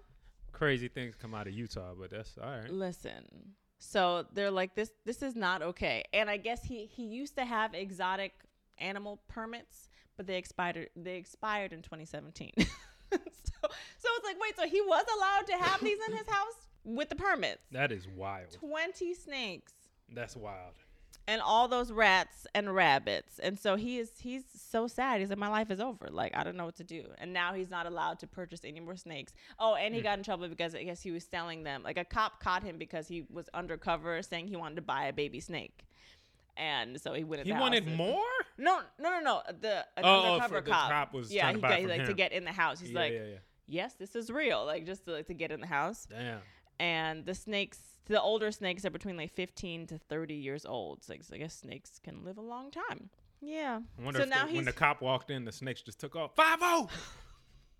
crazy 0.52 0.88
things 0.88 1.14
come 1.14 1.34
out 1.34 1.46
of 1.46 1.54
Utah, 1.54 1.92
but 1.98 2.10
that's 2.10 2.36
all 2.42 2.50
right. 2.50 2.70
Listen. 2.70 3.54
So 3.78 4.26
they're 4.34 4.50
like 4.50 4.74
this 4.74 4.90
this 5.04 5.22
is 5.22 5.34
not 5.34 5.62
okay. 5.62 6.04
And 6.12 6.28
I 6.28 6.36
guess 6.36 6.62
he 6.64 6.86
he 6.86 7.04
used 7.04 7.36
to 7.36 7.44
have 7.44 7.74
exotic 7.74 8.32
animal 8.78 9.20
permits, 9.28 9.88
but 10.16 10.26
they 10.26 10.36
expired 10.36 10.90
they 10.96 11.16
expired 11.16 11.72
in 11.72 11.82
2017. 11.82 12.52
so 12.58 12.66
so 13.10 13.18
it's 14.16 14.24
like 14.24 14.36
wait, 14.40 14.56
so 14.56 14.66
he 14.66 14.80
was 14.82 15.04
allowed 15.16 15.46
to 15.46 15.64
have 15.64 15.80
these 15.82 15.98
in 16.08 16.16
his 16.16 16.26
house 16.28 16.68
with 16.84 17.08
the 17.08 17.16
permits. 17.16 17.62
That 17.72 17.92
is 17.92 18.06
wild. 18.06 18.52
20 18.52 19.14
snakes 19.14 19.72
That's 20.12 20.36
wild. 20.36 20.74
And 21.30 21.40
all 21.40 21.68
those 21.68 21.92
rats 21.92 22.44
and 22.56 22.74
rabbits. 22.74 23.38
And 23.38 23.56
so 23.58 23.76
he 23.76 23.98
is 23.98 24.10
he's 24.18 24.42
so 24.52 24.88
sad. 24.88 25.20
He's 25.20 25.30
like, 25.30 25.38
My 25.38 25.48
life 25.48 25.70
is 25.70 25.80
over. 25.80 26.08
Like, 26.10 26.36
I 26.36 26.42
don't 26.42 26.56
know 26.56 26.64
what 26.64 26.74
to 26.76 26.84
do. 26.84 27.04
And 27.18 27.32
now 27.32 27.54
he's 27.54 27.70
not 27.70 27.86
allowed 27.86 28.18
to 28.18 28.26
purchase 28.26 28.62
any 28.64 28.80
more 28.80 28.96
snakes. 28.96 29.32
Oh, 29.58 29.76
and 29.76 29.94
he 29.94 30.00
mm. 30.00 30.04
got 30.04 30.18
in 30.18 30.24
trouble 30.24 30.48
because 30.48 30.74
I 30.74 30.82
guess 30.82 31.00
he 31.00 31.12
was 31.12 31.24
selling 31.24 31.62
them. 31.62 31.84
Like 31.84 31.98
a 31.98 32.04
cop 32.04 32.40
caught 32.40 32.64
him 32.64 32.78
because 32.78 33.06
he 33.06 33.24
was 33.30 33.48
undercover 33.54 34.20
saying 34.22 34.48
he 34.48 34.56
wanted 34.56 34.74
to 34.76 34.82
buy 34.82 35.04
a 35.04 35.12
baby 35.12 35.38
snake. 35.38 35.86
And 36.56 37.00
so 37.00 37.14
he 37.14 37.22
went 37.22 37.42
in 37.42 37.46
He 37.46 37.52
wanted 37.52 37.86
and- 37.86 37.96
more? 37.96 38.18
No, 38.58 38.80
no, 38.98 39.10
no, 39.10 39.20
no. 39.20 39.42
The 39.60 39.86
Oh, 39.98 40.02
oh, 40.02 40.32
undercover 40.34 40.60
the 40.62 40.70
cop. 40.70 40.90
cop 40.90 41.14
was 41.14 41.32
yeah, 41.32 41.52
he 41.52 41.60
got 41.60 41.80
from 41.80 41.88
like 41.88 42.06
to 42.06 42.12
get 42.12 42.32
in 42.32 42.44
the 42.44 42.52
house. 42.52 42.80
He's 42.80 42.90
yeah, 42.90 42.98
like, 42.98 43.12
yeah, 43.12 43.24
yeah. 43.24 43.36
Yes, 43.68 43.94
this 43.94 44.16
is 44.16 44.30
real. 44.30 44.66
Like 44.66 44.84
just 44.84 45.04
to 45.04 45.12
like 45.12 45.28
to 45.28 45.34
get 45.34 45.52
in 45.52 45.60
the 45.60 45.68
house 45.68 46.08
Damn. 46.10 46.40
and 46.80 47.24
the 47.24 47.36
snakes 47.36 47.78
the 48.10 48.20
older 48.20 48.50
snakes 48.50 48.84
are 48.84 48.90
between 48.90 49.16
like 49.16 49.30
15 49.30 49.86
to 49.86 49.98
30 49.98 50.34
years 50.34 50.66
old 50.66 51.04
so 51.04 51.14
I 51.32 51.38
guess 51.38 51.54
snakes 51.54 52.00
can 52.02 52.24
live 52.24 52.38
a 52.38 52.42
long 52.42 52.70
time 52.70 53.08
yeah 53.40 53.80
I 53.98 54.04
wonder 54.04 54.18
so 54.18 54.24
if 54.24 54.28
now 54.28 54.46
the, 54.46 54.54
when 54.56 54.64
the 54.64 54.72
cop 54.72 55.00
walked 55.00 55.30
in, 55.30 55.44
the 55.44 55.52
snakes 55.52 55.80
just 55.80 55.98
took 55.98 56.14
off. 56.16 56.34
Five 56.34 56.58
oh. 56.60 56.90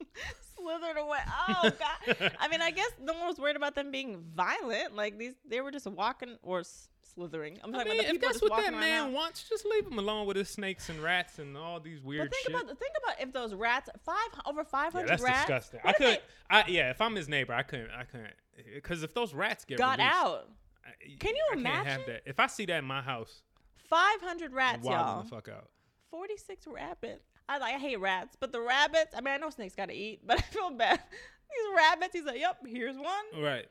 slithered 0.79 0.97
away 0.97 1.19
oh 1.49 1.71
god 1.79 2.33
i 2.39 2.49
mean 2.49 2.61
i 2.63 2.71
guess 2.71 2.91
no 3.03 3.13
one 3.15 3.27
was 3.27 3.39
worried 3.39 3.57
about 3.57 3.75
them 3.75 3.91
being 3.91 4.19
violent 4.35 4.95
like 4.95 5.19
these 5.19 5.35
they 5.49 5.61
were 5.61 5.71
just 5.71 5.87
walking 5.87 6.37
or 6.43 6.61
s- 6.61 6.89
slithering 7.15 7.59
i'm 7.65 7.75
I 7.75 7.79
talking 7.79 7.93
mean, 7.93 8.01
about 8.01 8.03
the 8.03 8.07
if 8.09 8.13
people 8.21 8.29
that's 8.29 8.41
just 8.41 8.51
what 8.51 8.57
that 8.63 8.73
walking 8.73 8.75
around 8.75 8.81
man 8.81 9.13
now. 9.13 9.17
wants, 9.19 9.49
just 9.49 9.67
leave 9.67 9.87
him 9.87 9.99
alone 9.99 10.27
with 10.27 10.37
his 10.37 10.49
snakes 10.49 10.89
and 10.89 11.03
rats 11.03 11.39
and 11.39 11.57
all 11.57 11.81
these 11.81 12.01
weird 12.03 12.29
but 12.31 12.35
think 12.35 12.47
shit. 12.47 12.55
about 12.55 12.79
think 12.79 12.93
about 13.03 13.21
if 13.21 13.33
those 13.33 13.55
rats 13.55 13.91
five 14.05 14.17
over 14.47 14.63
500 14.65 15.01
yeah, 15.03 15.07
that's 15.11 15.23
rats 15.23 15.41
disgusting. 15.41 15.81
I 15.85 15.93
could, 15.93 16.07
they 16.07 16.19
I 16.51 16.65
yeah, 16.69 16.91
if 16.91 17.01
I'm 17.01 17.15
his 17.17 17.29
neighbor, 17.29 17.53
I 17.53 17.63
couldn't, 17.63 17.91
I 17.91 18.05
couldn't, 18.05 18.33
because 18.75 19.03
if 19.03 19.13
those 19.15 19.35
rats 19.35 19.65
get 19.65 19.79
got 19.79 19.99
released, 19.99 20.15
out 20.17 20.49
I- 20.87 20.91
Can 21.19 21.35
you 21.35 21.43
I 21.51 21.55
Can't 21.57 21.67
have 21.67 21.87
imagine? 21.87 22.03
that. 22.07 22.23
If 22.27 22.39
I 22.41 22.47
see 22.47 22.65
that 22.67 22.79
in 22.79 22.85
my 22.85 23.03
house, 23.03 23.43
500 23.89 24.53
rats 24.53 24.83
wilding 24.85 25.07
y'all 25.07 25.23
the 25.23 25.29
fuck 25.29 25.49
out. 25.49 25.69
46 26.11 26.67
rabbits. 26.69 27.25
I 27.51 27.59
like 27.59 27.75
I 27.75 27.79
hate 27.79 27.99
rats, 28.01 28.37
but 28.39 28.53
the 28.53 28.61
rabbits, 28.61 29.13
I 29.17 29.21
mean 29.21 29.35
I 29.35 29.37
know 29.39 29.51
snakes 29.51 29.75
gotta 29.75 29.93
eat, 29.93 30.21
but 30.25 30.39
I 30.39 30.43
feel 30.43 30.71
bad. 30.71 31.01
These 31.01 31.77
rabbits, 31.77 32.13
he's 32.13 32.25
like, 32.25 32.39
Yep, 32.39 32.59
here's 32.67 32.97
one. 32.97 33.43
Right. 33.43 33.67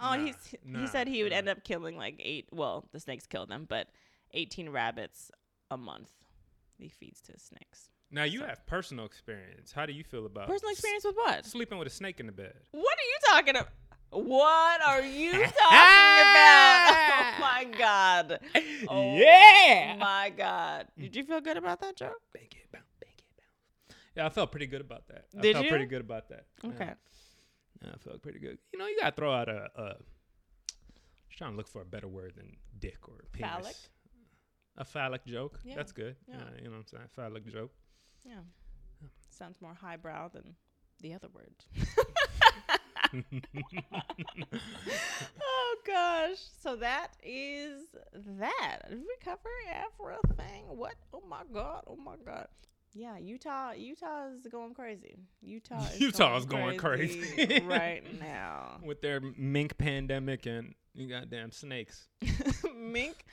Oh, 0.00 0.16
Nah, 0.16 0.24
he's 0.24 0.36
he 0.80 0.86
said 0.86 1.08
he 1.08 1.22
would 1.24 1.32
nah. 1.32 1.38
end 1.38 1.48
up 1.48 1.64
killing 1.64 1.96
like 1.96 2.16
eight 2.20 2.46
well, 2.52 2.86
the 2.92 3.00
snakes 3.00 3.26
killed 3.26 3.48
them, 3.50 3.66
but 3.68 3.88
eighteen 4.32 4.68
rabbits 4.70 5.30
a 5.70 5.76
month 5.76 6.10
he 6.78 6.88
feeds 6.88 7.20
to 7.22 7.38
snakes. 7.38 7.90
Now 8.12 8.24
you 8.24 8.40
So- 8.40 8.46
have 8.46 8.64
personal 8.66 9.04
experience. 9.06 9.72
How 9.72 9.86
do 9.86 9.92
you 9.92 10.04
feel 10.04 10.24
about 10.26 10.46
Personal 10.48 10.70
experience 10.72 11.04
with 11.04 11.16
what? 11.16 11.44
sleeping 11.46 11.78
with 11.78 11.88
a 11.88 11.90
snake 11.90 12.20
in 12.20 12.26
the 12.26 12.32
bed? 12.32 12.54
What 12.70 12.96
are 12.98 13.08
you 13.08 13.18
talking 13.26 13.56
about? 13.56 13.68
What 14.12 14.80
are 14.86 15.02
you 15.02 15.32
talking 15.32 15.48
about? 15.50 16.96
Oh 17.32 17.42
my 17.42 17.64
god. 17.78 18.40
Oh 18.88 19.16
yeah. 19.16 19.96
My 19.98 20.32
god. 20.36 20.86
Did 20.98 21.14
you 21.16 21.24
feel 21.24 21.40
good 21.40 21.56
about 21.56 21.80
that, 21.80 21.96
Joe? 21.96 22.12
Bang 22.34 22.44
it, 22.50 22.59
Yeah, 24.16 24.26
I 24.26 24.28
felt 24.28 24.50
pretty 24.50 24.66
good 24.66 24.80
about 24.80 25.06
that. 25.08 25.26
I 25.36 25.40
Did 25.40 25.54
felt 25.54 25.64
you? 25.64 25.70
pretty 25.70 25.86
good 25.86 26.00
about 26.00 26.28
that. 26.30 26.46
Okay. 26.64 26.90
Yeah, 27.82 27.90
I 27.94 27.98
felt 27.98 28.22
pretty 28.22 28.40
good. 28.40 28.58
You 28.72 28.78
know, 28.78 28.86
you 28.86 28.98
gotta 29.00 29.14
throw 29.14 29.32
out 29.32 29.48
a. 29.48 29.68
a 29.76 29.94
just 31.28 31.38
trying 31.38 31.52
to 31.52 31.56
look 31.56 31.68
for 31.68 31.82
a 31.82 31.84
better 31.84 32.08
word 32.08 32.32
than 32.36 32.56
dick 32.78 33.08
or 33.08 33.24
penis. 33.32 33.50
Phallic? 33.50 33.76
A 34.76 34.84
phallic 34.84 35.24
joke. 35.24 35.60
Yeah, 35.64 35.76
That's 35.76 35.92
good. 35.92 36.16
yeah. 36.26 36.36
Yeah. 36.38 36.44
you 36.58 36.64
know 36.64 36.70
what 36.70 36.78
I'm 36.78 36.86
saying? 36.86 37.04
Phallic 37.14 37.46
joke. 37.46 37.72
Yeah. 38.24 38.40
Sounds 39.30 39.60
more 39.60 39.74
highbrow 39.74 40.28
than 40.28 40.54
the 41.00 41.14
other 41.14 41.28
word. 41.32 41.54
oh 45.42 45.76
gosh. 45.86 46.38
So 46.62 46.76
that 46.76 47.08
is 47.22 47.82
that. 48.14 48.78
Did 48.88 48.98
we 48.98 49.16
cover 49.24 49.48
everything? 49.68 50.64
What? 50.68 50.94
Oh 51.12 51.22
my 51.28 51.42
god. 51.52 51.84
Oh 51.86 51.96
my 51.96 52.16
god. 52.24 52.48
Yeah, 52.92 53.18
Utah. 53.18 53.72
Utah 53.72 54.28
is 54.38 54.46
going 54.46 54.74
crazy. 54.74 55.16
Utah. 55.42 55.84
Is 55.84 56.00
Utah 56.00 56.36
is 56.36 56.44
going 56.44 56.76
crazy. 56.78 57.60
right 57.66 58.02
now. 58.20 58.78
With 58.82 59.00
their 59.00 59.20
mink 59.36 59.78
pandemic 59.78 60.46
and 60.46 60.74
you 60.94 61.08
goddamn 61.08 61.52
snakes. 61.52 62.08
mink. 62.76 63.24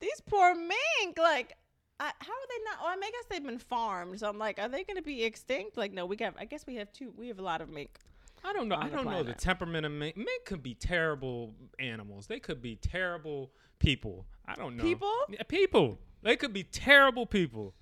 These 0.00 0.20
poor 0.26 0.54
mink. 0.54 1.18
Like, 1.18 1.52
I, 2.00 2.10
how 2.18 2.32
are 2.32 2.48
they 2.48 2.64
not? 2.64 2.78
Oh, 2.82 2.88
I, 2.88 2.96
mean, 2.96 3.04
I 3.04 3.10
guess 3.10 3.24
they've 3.30 3.44
been 3.44 3.58
farmed. 3.58 4.18
So 4.18 4.28
I'm 4.28 4.38
like, 4.38 4.58
are 4.58 4.68
they 4.68 4.84
going 4.84 4.96
to 4.96 5.02
be 5.02 5.22
extinct? 5.22 5.76
Like, 5.76 5.92
no, 5.92 6.06
we 6.06 6.16
got. 6.16 6.34
I 6.38 6.44
guess 6.44 6.66
we 6.66 6.74
have 6.76 6.92
two. 6.92 7.12
We 7.16 7.28
have 7.28 7.38
a 7.38 7.42
lot 7.42 7.60
of 7.60 7.68
mink. 7.68 7.98
I 8.46 8.52
don't 8.52 8.68
know. 8.68 8.76
I 8.76 8.88
don't 8.90 9.06
know 9.06 9.22
the 9.22 9.32
temperament 9.32 9.86
of 9.86 9.92
mink. 9.92 10.16
Mink 10.16 10.44
could 10.44 10.62
be 10.62 10.74
terrible 10.74 11.54
animals. 11.78 12.26
They 12.26 12.40
could 12.40 12.60
be 12.60 12.76
terrible 12.76 13.52
people. 13.78 14.26
I 14.46 14.54
don't 14.54 14.76
know. 14.76 14.82
People? 14.82 15.14
Yeah, 15.30 15.44
people. 15.44 15.98
They 16.22 16.36
could 16.36 16.52
be 16.52 16.62
terrible 16.62 17.24
people. 17.24 17.74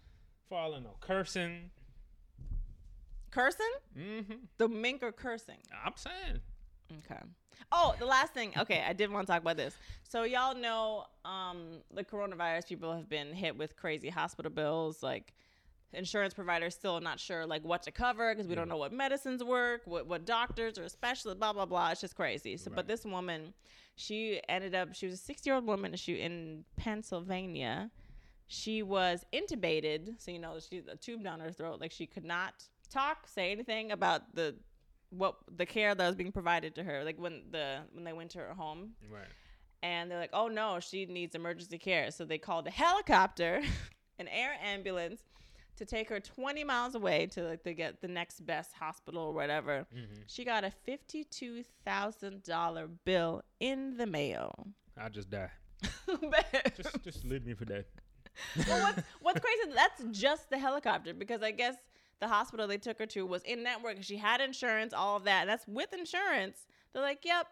For 0.49 0.59
all 0.59 0.75
I 0.75 0.81
know, 0.81 0.97
cursing. 1.01 1.71
Cursing? 3.31 3.73
Mm-hmm. 3.99 4.33
The 4.59 4.69
mink 4.69 5.03
are 5.03 5.13
cursing. 5.13 5.57
I'm 5.85 5.95
saying. 5.97 6.41
Okay. 7.11 7.21
Oh, 7.71 7.95
the 7.99 8.05
last 8.05 8.35
thing. 8.35 8.53
Okay, 8.59 8.85
I 8.87 8.93
did 8.93 9.11
want 9.11 9.27
to 9.27 9.33
talk 9.33 9.41
about 9.41 9.57
this. 9.57 9.75
So 10.07 10.25
y'all 10.25 10.55
know 10.55 11.05
um, 11.25 11.79
the 11.95 12.05
coronavirus. 12.05 12.67
People 12.69 12.95
have 12.95 13.09
been 13.09 13.33
hit 13.33 13.57
with 13.57 13.77
crazy 13.77 14.11
hospital 14.11 14.51
bills. 14.51 15.03
Like 15.03 15.33
insurance 15.95 16.35
providers 16.35 16.75
still 16.75 17.01
not 17.01 17.21
sure 17.21 17.45
like 17.47 17.63
what 17.65 17.83
to 17.85 17.91
cover 17.91 18.35
because 18.35 18.47
we 18.49 18.55
don't 18.55 18.69
know 18.69 18.77
what 18.79 18.93
medicines 18.93 19.43
work, 19.43 19.83
what 19.87 20.07
what 20.07 20.27
doctors 20.27 20.79
or 20.79 20.87
specialists, 20.91 21.39
blah 21.39 21.55
blah 21.55 21.65
blah. 21.65 21.91
It's 21.93 22.03
just 22.03 22.15
crazy. 22.17 22.59
So, 22.59 22.71
Right. 22.71 22.77
but 22.77 22.87
this 22.89 23.07
woman, 23.07 23.55
she 23.97 24.43
ended 24.51 24.75
up. 24.75 24.95
She 24.95 25.07
was 25.07 25.15
a 25.15 25.23
60 25.23 25.49
year 25.49 25.55
old 25.55 25.65
woman. 25.67 25.97
She 25.97 26.21
in 26.21 26.65
Pennsylvania. 26.77 27.91
She 28.47 28.83
was 28.83 29.25
intubated, 29.33 30.21
so 30.21 30.31
you 30.31 30.39
know 30.39 30.59
she's 30.59 30.87
a 30.87 30.97
tube 30.97 31.23
down 31.25 31.41
her 31.41 31.53
throat. 31.53 31.81
Like 31.81 31.93
she 31.93 32.07
could 32.07 32.25
not 32.25 32.55
talk, 32.91 33.27
say 33.27 33.51
anything 33.53 33.93
about 33.93 34.35
the 34.35 34.57
what 35.11 35.37
the 35.57 35.67
care 35.67 35.95
that 35.95 36.07
was 36.07 36.17
being 36.17 36.33
provided 36.33 36.75
to 36.77 36.83
her. 36.85 37.03
Like 37.05 37.19
when 37.19 37.43
the 37.51 37.79
when 37.93 38.05
they 38.05 38.13
went 38.13 38.31
to 38.33 38.39
her 38.39 38.55
home, 38.55 38.91
Right. 39.11 39.27
and 39.83 40.11
they're 40.11 40.19
like, 40.19 40.31
"Oh 40.35 40.49
no, 40.49 40.81
she 40.81 41.07
needs 41.07 41.35
emergency 41.35 41.79
care." 41.79 42.11
So 42.11 42.25
they 42.25 42.39
called 42.39 42.67
a 42.67 42.71
helicopter, 42.71 43.63
an 44.19 44.29
air 44.29 44.53
ambulance, 44.63 45.23
to 45.77 45.87
take 45.87 46.09
her 46.11 46.21
20 46.21 46.65
miles 46.65 46.95
away 46.95 47.27
to 47.29 47.43
like 47.45 47.63
to 47.65 47.73
get 47.75 48.03
the 48.03 48.09
next 48.09 48.45
best 48.45 48.73
hospital 48.75 49.23
or 49.23 49.33
whatever. 49.33 49.87
Mm-hmm. 49.95 50.23
She 50.27 50.45
got 50.45 50.65
a 50.65 50.71
fifty-two 50.71 51.63
thousand 51.87 52.43
dollar 52.43 52.87
bill 53.05 53.43
in 53.61 53.97
the 53.97 54.07
mail. 54.07 54.53
I 55.01 55.09
just 55.09 55.31
die. 55.31 55.51
Just 56.77 57.03
just 57.03 57.25
leave 57.25 57.45
me 57.45 57.55
for 57.55 57.65
that. 57.67 57.87
well, 58.69 58.83
what's, 58.83 59.03
what's 59.21 59.41
crazy? 59.41 59.75
That's 59.75 60.19
just 60.19 60.51
the 60.51 60.59
helicopter 60.59 61.15
because 61.15 61.43
I 61.43 61.51
guess 61.51 61.77
the 62.21 62.29
hospital 62.29 62.67
they 62.67 62.79
took 62.79 62.99
her 62.99 63.07
to 63.07 63.27
was 63.27 63.43
in 63.43 63.63
network. 63.63 63.97
She 64.01 64.17
had 64.17 64.41
insurance, 64.41 64.93
all 64.93 65.17
of 65.17 65.25
that. 65.25 65.47
That's 65.47 65.67
with 65.67 65.93
insurance. 65.93 66.67
They're 66.93 67.03
like, 67.03 67.25
yep. 67.25 67.47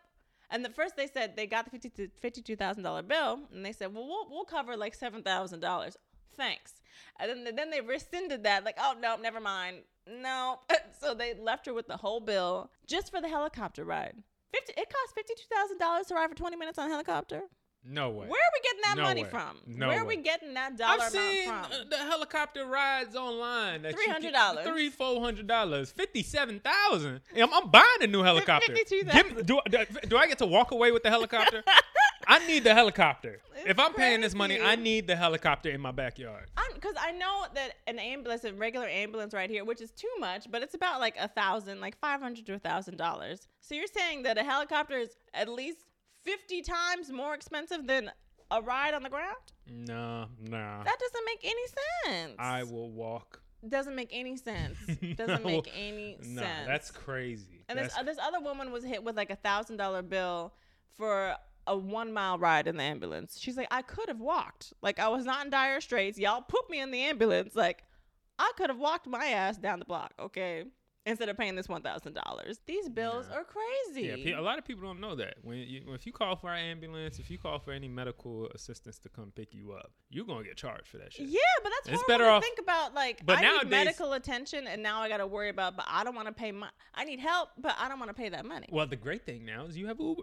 And 0.51 0.65
the 0.65 0.71
first 0.71 0.97
they 0.97 1.07
said 1.07 1.37
they 1.37 1.47
got 1.47 1.71
the 1.71 2.11
fifty-two 2.21 2.57
thousand 2.57 2.83
dollar 2.83 3.03
bill, 3.03 3.41
and 3.53 3.65
they 3.65 3.73
said, 3.73 3.95
well, 3.95 4.07
we'll 4.07 4.27
we'll 4.31 4.45
cover 4.45 4.77
like 4.77 4.95
seven 4.95 5.23
thousand 5.23 5.61
dollars. 5.61 5.97
Thanks. 6.37 6.75
And 7.19 7.47
then 7.47 7.55
then 7.55 7.71
they 7.71 7.81
rescinded 7.81 8.45
that, 8.45 8.65
like, 8.65 8.77
oh 8.81 8.95
no, 9.01 9.17
never 9.17 9.41
mind. 9.41 9.79
No. 10.09 10.61
so 11.01 11.15
they 11.15 11.35
left 11.35 11.67
her 11.67 11.75
with 11.75 11.87
the 11.87 11.97
whole 11.97 12.21
bill 12.21 12.71
just 12.87 13.11
for 13.11 13.21
the 13.21 13.29
helicopter 13.29 13.85
ride. 13.85 14.15
Fifty. 14.53 14.73
It 14.77 14.89
cost 14.89 15.15
fifty-two 15.15 15.55
thousand 15.55 15.79
dollars 15.79 16.07
to 16.07 16.15
ride 16.15 16.31
for 16.31 16.37
twenty 16.37 16.57
minutes 16.57 16.79
on 16.79 16.89
a 16.89 16.91
helicopter. 16.91 17.43
No 17.83 18.11
way. 18.11 18.27
Where 18.29 18.41
are 18.41 18.53
we 18.53 18.61
getting 18.63 18.81
that 18.85 18.95
No 18.99 19.03
money 19.05 19.23
way. 19.25 19.31
from? 19.31 19.57
No 19.67 19.89
Where 19.89 20.01
are 20.01 20.05
way. 20.05 20.17
we 20.17 20.23
getting 20.23 20.53
that 20.55 20.77
dollar 20.77 20.97
from? 20.99 21.03
I've 21.07 21.11
seen 21.13 21.49
amount 21.49 21.73
from? 21.73 21.81
uh, 21.81 21.85
the 21.91 21.97
helicopter 21.97 22.67
rides 22.67 23.17
online. 23.17 23.83
that 23.83 23.95
$300. 23.97 24.65
Three, 24.65 24.91
four 24.91 25.21
hundred 25.23 25.47
dollars, 25.47 25.91
fifty-seven 25.93 26.61
thousand. 26.61 27.21
I'm, 27.37 27.53
I'm 27.55 27.71
buying 27.71 27.85
a 28.03 28.07
new 28.07 28.23
helicopter. 28.23 28.73
$52,000. 28.73 29.47
Do, 29.47 29.61
do, 29.71 29.79
do 30.09 30.17
I 30.17 30.27
get 30.27 30.39
to 30.39 30.47
walk 30.47 30.73
away 30.73 30.93
with 30.93 31.03
the 31.03 31.11
helicopter? 31.11 31.63
I 32.27 32.47
need 32.47 32.65
the 32.65 32.75
helicopter. 32.75 33.41
It's 33.57 33.71
if 33.71 33.79
I'm 33.79 33.95
paying 33.95 34.21
this 34.21 34.35
money. 34.35 34.61
I 34.61 34.77
need 34.77 35.07
the 35.07 35.17
helicopter 35.17 35.71
in 35.71 35.81
my 35.81 35.91
backyard. 35.91 36.49
Because 36.75 36.95
I 37.01 37.13
know 37.13 37.47
that 37.55 37.73
an 37.87 37.99
ambulance, 37.99 38.45
a 38.45 38.53
regular 38.53 38.87
ambulance 38.87 39.35
right 39.35 39.51
here, 39.51 39.65
which 39.65 39.81
is 39.81 39.91
too 39.91 40.09
much, 40.21 40.47
but 40.51 40.63
it's 40.63 40.75
about 40.75 41.01
like 41.01 41.17
a 41.19 41.29
thousand, 41.29 41.81
like 41.81 41.99
five 41.99 42.21
hundred 42.21 42.47
to 42.47 42.55
a 42.55 42.59
thousand 42.59 42.99
dollars. 42.99 43.49
So 43.61 43.75
you're 43.75 43.87
saying 43.87 44.23
that 44.25 44.39
a 44.39 44.43
helicopter 44.45 44.97
is 44.99 45.11
at 45.35 45.49
least 45.49 45.79
fifty 46.25 46.63
times 46.63 47.11
more 47.11 47.35
expensive 47.35 47.87
than 47.87 48.11
a 48.51 48.61
ride 48.63 48.95
on 48.95 49.03
the 49.03 49.09
ground? 49.11 49.37
No, 49.71 50.27
no. 50.41 50.81
That 50.85 50.99
doesn't 50.99 51.25
make 51.27 51.41
any 51.45 51.67
sense. 52.27 52.37
I 52.39 52.63
will 52.65 52.91
walk. 52.91 53.41
doesn't 53.69 53.95
make 53.95 54.09
any 54.13 54.37
sense. 54.37 54.77
Doesn't 55.17 55.45
No. 55.45 55.51
make 55.51 55.71
any 55.77 56.17
sense. 56.23 56.29
No, 56.29 56.43
that's 56.67 56.91
crazy. 56.91 57.65
And 57.69 57.79
this, 57.79 57.89
That's- 57.95 58.01
uh, 58.01 58.03
this 58.05 58.19
other 58.19 58.41
woman 58.41 58.73
was 58.73 58.83
hit 58.85 59.05
with 59.05 59.17
like 59.17 59.31
a 59.31 59.37
thousand 59.37 59.77
dollar 59.77 60.03
bill 60.03 60.55
for 60.97 61.35
a 61.67 61.77
one 61.77 62.13
mile 62.13 62.39
ride 62.39 62.67
in 62.67 62.77
the 62.79 62.83
ambulance. 62.83 63.39
She's 63.39 63.57
like, 63.59 63.69
I 63.71 63.83
could 63.83 64.09
have 64.09 64.19
walked. 64.19 64.73
Like 64.83 64.99
I 64.99 65.09
was 65.09 65.25
not 65.27 65.45
in 65.45 65.51
dire 65.51 65.81
straits. 65.83 66.19
Y'all 66.19 66.41
put 66.43 66.69
me 66.71 66.81
in 66.81 66.91
the 66.91 67.01
ambulance. 67.03 67.55
Like 67.55 67.85
I 68.39 68.51
could 68.57 68.71
have 68.71 68.79
walked 68.79 69.07
my 69.07 69.27
ass 69.27 69.59
down 69.59 69.79
the 69.79 69.85
block. 69.85 70.15
Okay. 70.19 70.65
Instead 71.07 71.31
of 71.31 71.37
paying 71.39 71.57
this 71.57 71.67
one 71.69 71.81
thousand 71.81 72.13
dollars, 72.15 72.61
these 72.67 72.89
bills 72.91 73.27
Yeah. 73.31 73.39
are 73.39 73.45
crazy. 73.45 74.23
Yeah, 74.23 74.39
a 74.39 74.43
lot 74.43 74.59
of 74.59 74.67
people 74.67 74.83
don't 74.83 75.01
know 75.01 75.15
that. 75.17 75.37
When 75.43 75.57
you, 75.57 75.95
if 75.95 76.07
you 76.07 76.13
call 76.13 76.37
for 76.37 76.53
an 76.53 76.63
ambulance, 76.63 77.19
if 77.19 77.31
you 77.31 77.39
call 77.39 77.59
for 77.59 77.73
any 77.73 77.89
medical 77.89 78.49
assistance 78.55 78.99
to 78.99 79.09
come 79.09 79.33
pick 79.35 79.55
you 79.55 79.73
up, 79.73 79.93
you're 80.11 80.27
gonna 80.27 80.45
get 80.45 80.59
charged 80.59 80.89
for 80.89 80.99
that 80.99 81.11
shit. 81.13 81.29
Yeah, 81.29 81.39
but 81.63 81.73
that's 81.85 81.95
It's 81.95 82.05
better 82.07 82.27
off- 82.27 82.43
think 82.43 82.59
about. 82.59 82.93
Like, 82.93 83.25
But 83.25 83.39
I 83.39 83.41
nowadays- 83.41 83.65
need 83.65 83.71
medical 83.71 84.13
attention, 84.13 84.67
and 84.67 84.83
now 84.83 85.01
I 85.01 85.09
got 85.09 85.19
to 85.19 85.27
worry 85.27 85.49
about. 85.49 85.75
But 85.75 85.87
I 85.89 86.05
don't 86.05 86.15
want 86.15 86.29
to 86.29 86.35
pay 86.35 86.53
my. 86.53 86.69
I 86.95 87.05
need 87.05 87.19
help, 87.19 87.49
but 87.57 87.75
I 87.79 87.89
don't 87.89 87.99
want 87.99 88.11
to 88.11 88.15
pay 88.15 88.29
that 88.29 88.45
money. 88.45 88.67
Well, 88.71 88.87
the 88.87 88.97
great 88.97 89.25
thing 89.25 89.47
now 89.47 89.65
is 89.65 89.79
you 89.79 89.87
have 89.87 89.99
Uber. 90.01 90.23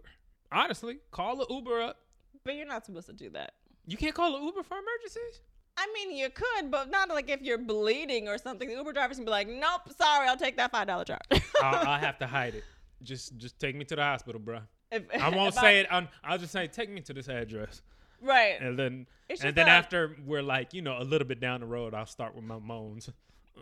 Honestly, 0.51 0.99
call 1.09 1.37
the 1.37 1.47
Uber 1.49 1.81
up. 1.81 2.01
But 2.43 2.53
you're 2.55 2.67
not 2.67 2.85
supposed 2.85 3.07
to 3.07 3.13
do 3.13 3.31
that. 3.31 3.55
You 3.87 3.97
can't 3.97 4.13
call 4.13 4.31
the 4.37 4.45
Uber 4.45 4.61
for 4.63 4.77
emergencies. 4.77 5.41
I 5.77 5.87
mean, 5.93 6.15
you 6.17 6.29
could, 6.29 6.71
but 6.71 6.89
not 6.89 7.09
like 7.09 7.29
if 7.29 7.41
you're 7.41 7.57
bleeding 7.59 8.27
or 8.27 8.37
something. 8.37 8.67
The 8.67 8.75
Uber 8.75 8.93
driver's 8.93 9.17
gonna 9.17 9.25
be 9.25 9.31
like, 9.31 9.47
"Nope, 9.47 9.81
sorry, 9.97 10.27
I'll 10.27 10.37
take 10.37 10.57
that 10.57 10.71
five 10.71 10.87
dollar 10.87 11.05
charge." 11.05 11.21
I'll, 11.61 11.87
I'll 11.87 11.99
have 11.99 12.17
to 12.19 12.27
hide 12.37 12.55
it. 12.55 12.63
Just, 13.03 13.37
just 13.37 13.59
take 13.59 13.75
me 13.75 13.85
to 13.85 13.95
the 13.95 14.01
hospital, 14.03 14.39
bro. 14.41 14.61
If- 14.91 15.03
I 15.21 15.29
won't 15.35 15.53
say 15.53 15.79
it. 15.81 15.91
On, 15.91 16.07
I'll 16.23 16.39
just 16.39 16.51
say, 16.51 16.67
take 16.67 16.89
me 16.89 17.01
to 17.01 17.13
this 17.13 17.27
address, 17.29 17.81
Right. 18.21 18.59
and 18.59 18.77
then, 18.77 19.05
and 19.43 19.53
then 19.53 19.67
a- 19.67 19.71
after 19.71 20.15
we're 20.25 20.41
like, 20.41 20.73
you 20.73 20.81
know, 20.81 20.97
a 20.99 21.03
little 21.03 21.27
bit 21.27 21.39
down 21.39 21.59
the 21.59 21.67
road, 21.67 21.93
I'll 21.93 22.05
start 22.07 22.33
with 22.35 22.43
my 22.43 22.57
moans. 22.57 23.09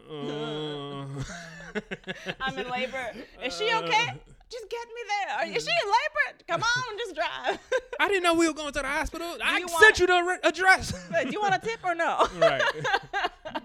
Uh, 0.10 1.06
I'm 2.41 2.58
in 2.58 2.69
labor. 2.69 3.12
Is 3.43 3.58
she 3.58 3.65
okay? 3.73 4.13
Just 4.49 4.69
get 4.69 4.88
me 4.88 5.01
there. 5.10 5.56
Is 5.58 5.63
she 5.63 5.71
in 5.71 5.88
labor? 5.88 6.43
Come 6.47 6.62
on, 6.63 6.97
just 6.97 7.15
drive. 7.15 7.60
I 8.06 8.08
didn't 8.08 8.22
know 8.22 8.36
we 8.36 8.48
were 8.48 8.54
going 8.54 8.72
to 8.72 8.82
the 8.84 8.88
hospital. 8.88 9.36
I 9.44 9.58
you 9.58 9.68
sent 9.68 9.82
want- 9.82 10.00
you 10.00 10.06
the 10.06 10.39
address. 10.48 10.91
do 11.24 11.30
you 11.32 11.41
want 11.41 11.56
a 11.56 11.60
tip 11.60 11.80
or 11.84 11.96
no? 11.96 12.28
right. 12.38 12.62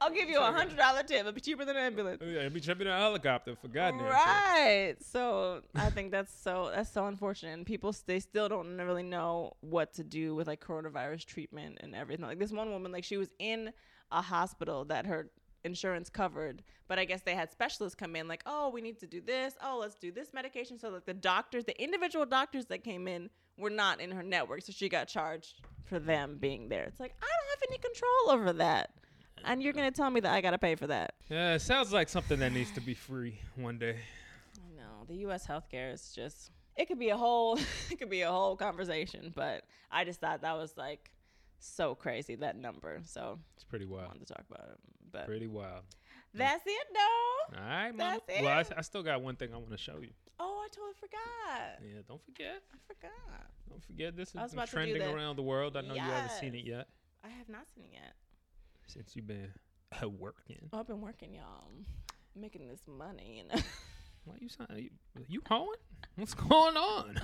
I'll 0.00 0.10
give 0.10 0.30
you 0.30 0.40
a 0.40 0.50
hundred 0.50 0.78
dollar 0.78 1.02
tip. 1.02 1.20
It'll 1.20 1.32
be 1.32 1.42
cheaper 1.42 1.66
than 1.66 1.76
an 1.76 1.84
ambulance. 1.84 2.22
Oh, 2.24 2.26
yeah, 2.26 2.38
it'll 2.40 2.50
be 2.50 2.60
jumping 2.60 2.86
in 2.86 2.92
a 2.94 2.96
helicopter 2.96 3.54
for 3.54 3.68
goddamn 3.68 4.00
sake. 4.00 4.10
Right. 4.10 4.94
So 5.00 5.60
I 5.74 5.90
think 5.90 6.10
that's 6.12 6.32
so 6.42 6.70
that's 6.74 6.90
so 6.90 7.06
unfortunate. 7.06 7.52
And 7.52 7.66
people 7.66 7.94
they 8.06 8.20
still 8.20 8.48
don't 8.48 8.78
really 8.78 9.02
know 9.02 9.52
what 9.60 9.92
to 9.94 10.02
do 10.02 10.34
with 10.34 10.46
like 10.46 10.64
coronavirus 10.64 11.26
treatment 11.26 11.78
and 11.82 11.94
everything. 11.94 12.24
Like 12.24 12.38
this 12.38 12.52
one 12.52 12.70
woman, 12.70 12.90
like 12.90 13.04
she 13.04 13.18
was 13.18 13.28
in 13.38 13.70
a 14.10 14.22
hospital 14.22 14.86
that 14.86 15.04
her 15.04 15.28
insurance 15.64 16.08
covered, 16.10 16.62
but 16.88 16.98
I 16.98 17.04
guess 17.04 17.22
they 17.22 17.34
had 17.34 17.50
specialists 17.50 17.94
come 17.94 18.16
in 18.16 18.28
like, 18.28 18.42
oh, 18.46 18.70
we 18.70 18.80
need 18.80 18.98
to 19.00 19.06
do 19.06 19.20
this. 19.20 19.54
Oh, 19.62 19.78
let's 19.80 19.94
do 19.94 20.10
this 20.12 20.32
medication. 20.32 20.78
So 20.78 20.90
like 20.90 21.06
the 21.06 21.14
doctors, 21.14 21.64
the 21.64 21.80
individual 21.82 22.26
doctors 22.26 22.66
that 22.66 22.84
came 22.84 23.08
in 23.08 23.30
were 23.56 23.70
not 23.70 24.00
in 24.00 24.10
her 24.10 24.22
network, 24.22 24.62
so 24.62 24.72
she 24.72 24.88
got 24.88 25.08
charged 25.08 25.60
for 25.84 25.98
them 25.98 26.38
being 26.40 26.68
there. 26.68 26.84
It's 26.84 27.00
like 27.00 27.14
I 27.20 27.26
don't 27.26 27.50
have 27.50 27.68
any 27.68 27.78
control 27.78 28.30
over 28.30 28.52
that. 28.58 28.90
And 29.44 29.62
you're 29.62 29.72
gonna 29.72 29.90
tell 29.90 30.10
me 30.10 30.20
that 30.20 30.32
I 30.32 30.40
gotta 30.40 30.58
pay 30.58 30.74
for 30.76 30.86
that? 30.86 31.14
Yeah, 31.28 31.54
it 31.54 31.60
sounds 31.60 31.92
like 31.92 32.08
something 32.08 32.38
that 32.38 32.52
needs 32.52 32.70
to 32.72 32.80
be 32.80 32.94
free 32.94 33.40
one 33.56 33.78
day. 33.78 33.96
I 34.56 34.76
know 34.76 35.04
the 35.08 35.16
U.S. 35.16 35.46
healthcare 35.46 35.92
is 35.92 36.12
just. 36.14 36.50
It 36.76 36.86
could 36.86 36.98
be 36.98 37.10
a 37.10 37.16
whole. 37.16 37.58
it 37.90 37.98
could 37.98 38.10
be 38.10 38.22
a 38.22 38.30
whole 38.30 38.56
conversation, 38.56 39.32
but 39.34 39.64
I 39.90 40.04
just 40.04 40.20
thought 40.20 40.42
that 40.42 40.56
was 40.56 40.76
like 40.76 41.10
so 41.58 41.94
crazy 41.94 42.36
that 42.36 42.56
number. 42.56 43.00
So 43.04 43.38
It's 43.54 43.64
pretty 43.64 43.84
wild. 43.84 44.04
I 44.04 44.06
wanted 44.08 44.26
to 44.26 44.34
talk 44.34 44.44
about 44.50 44.68
it. 44.68 44.78
But 45.12 45.26
Pretty 45.26 45.46
wild. 45.46 45.82
that's 46.34 46.62
it, 46.66 46.86
though. 46.94 47.58
All 47.60 47.68
right, 47.68 47.94
mama. 47.94 48.20
That's 48.26 48.42
Well, 48.42 48.48
I. 48.76 48.78
I 48.78 48.82
still 48.82 49.02
got 49.02 49.20
one 49.22 49.36
thing 49.36 49.50
I 49.52 49.56
want 49.58 49.70
to 49.70 49.78
show 49.78 49.98
you. 50.00 50.10
Oh, 50.40 50.64
I 50.64 50.68
totally 50.68 50.94
forgot. 50.98 51.78
Yeah, 51.82 52.00
don't 52.08 52.22
forget. 52.24 52.62
I 52.72 52.78
forgot. 52.86 53.46
Don't 53.68 53.84
forget 53.84 54.16
this 54.16 54.34
I 54.34 54.40
has 54.40 54.46
was 54.46 54.52
been 54.52 54.58
about 54.58 54.68
to 54.68 54.70
do 54.70 54.98
trending 54.98 55.14
around 55.14 55.36
the 55.36 55.42
world. 55.42 55.76
I 55.76 55.82
know 55.82 55.94
you 55.94 56.00
haven't 56.00 56.32
seen 56.32 56.54
it 56.54 56.64
yet 56.64 56.88
I 57.24 57.28
have 57.28 57.48
not 57.48 57.62
seen 57.74 57.84
it 57.84 57.92
yet. 57.92 58.14
since 58.86 59.14
you've 59.14 59.26
been 59.28 59.52
uh, 60.02 60.08
working. 60.08 60.68
Oh, 60.72 60.80
I've 60.80 60.86
been 60.88 61.00
working, 61.00 61.34
y'all, 61.34 61.68
making 62.34 62.66
this 62.66 62.80
money. 62.88 63.38
You 63.38 63.54
know, 63.56 63.62
Why 64.24 64.34
you 64.40 64.48
sound 64.48 64.68
you, 64.76 64.90
you 65.28 65.42
hoeing? 65.48 65.68
What's 66.16 66.34
going 66.34 66.76
on? 66.76 67.20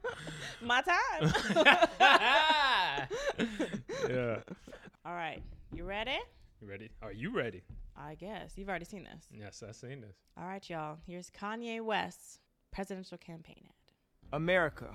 my 0.62 0.82
time. 0.82 1.32
yeah. 4.08 4.36
All 5.04 5.14
right, 5.14 5.42
you 5.72 5.84
ready? 5.84 6.18
You 6.60 6.68
ready? 6.68 6.90
Are 7.02 7.12
you 7.12 7.30
ready? 7.30 7.62
I 7.96 8.16
guess 8.16 8.54
you've 8.56 8.68
already 8.68 8.84
seen 8.84 9.04
this. 9.04 9.26
Yes, 9.32 9.62
I've 9.66 9.76
seen 9.76 10.00
this. 10.00 10.16
All 10.36 10.46
right, 10.46 10.68
y'all. 10.68 10.98
Here's 11.06 11.30
Kanye 11.30 11.80
West's 11.80 12.40
presidential 12.72 13.16
campaign 13.16 13.62
ad. 13.64 13.92
America. 14.32 14.88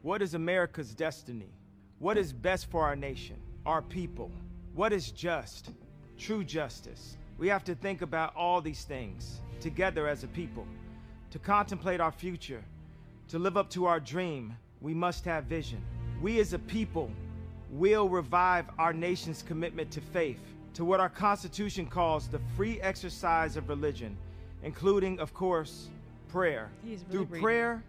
What 0.00 0.22
is 0.22 0.32
America's 0.32 0.94
destiny? 0.94 1.52
What 1.98 2.16
is 2.16 2.32
best 2.32 2.70
for 2.70 2.84
our 2.84 2.96
nation, 2.96 3.36
our 3.66 3.82
people? 3.82 4.30
What 4.74 4.94
is 4.94 5.10
just? 5.10 5.70
True 6.16 6.42
justice. 6.42 7.18
We 7.36 7.48
have 7.48 7.64
to 7.64 7.74
think 7.74 8.00
about 8.00 8.34
all 8.34 8.62
these 8.62 8.84
things 8.84 9.40
together 9.60 10.08
as 10.08 10.24
a 10.24 10.28
people. 10.28 10.66
To 11.32 11.38
contemplate 11.38 12.00
our 12.00 12.12
future, 12.12 12.64
to 13.28 13.38
live 13.38 13.58
up 13.58 13.68
to 13.70 13.84
our 13.84 14.00
dream, 14.00 14.56
we 14.80 14.94
must 14.94 15.24
have 15.26 15.44
vision. 15.44 15.82
We 16.22 16.40
as 16.40 16.54
a 16.54 16.58
people 16.58 17.10
will 17.70 18.08
revive 18.08 18.66
our 18.78 18.92
nation's 18.92 19.42
commitment 19.42 19.90
to 19.92 20.00
faith, 20.00 20.40
to 20.74 20.84
what 20.84 21.00
our 21.00 21.08
Constitution 21.08 21.86
calls 21.86 22.28
the 22.28 22.40
free 22.56 22.80
exercise 22.80 23.56
of 23.56 23.68
religion, 23.68 24.16
including, 24.62 25.18
of 25.20 25.34
course, 25.34 25.90
prayer. 26.28 26.70
Really 26.82 26.96
Through 27.10 27.24
reading. 27.24 27.42
prayer, 27.42 27.82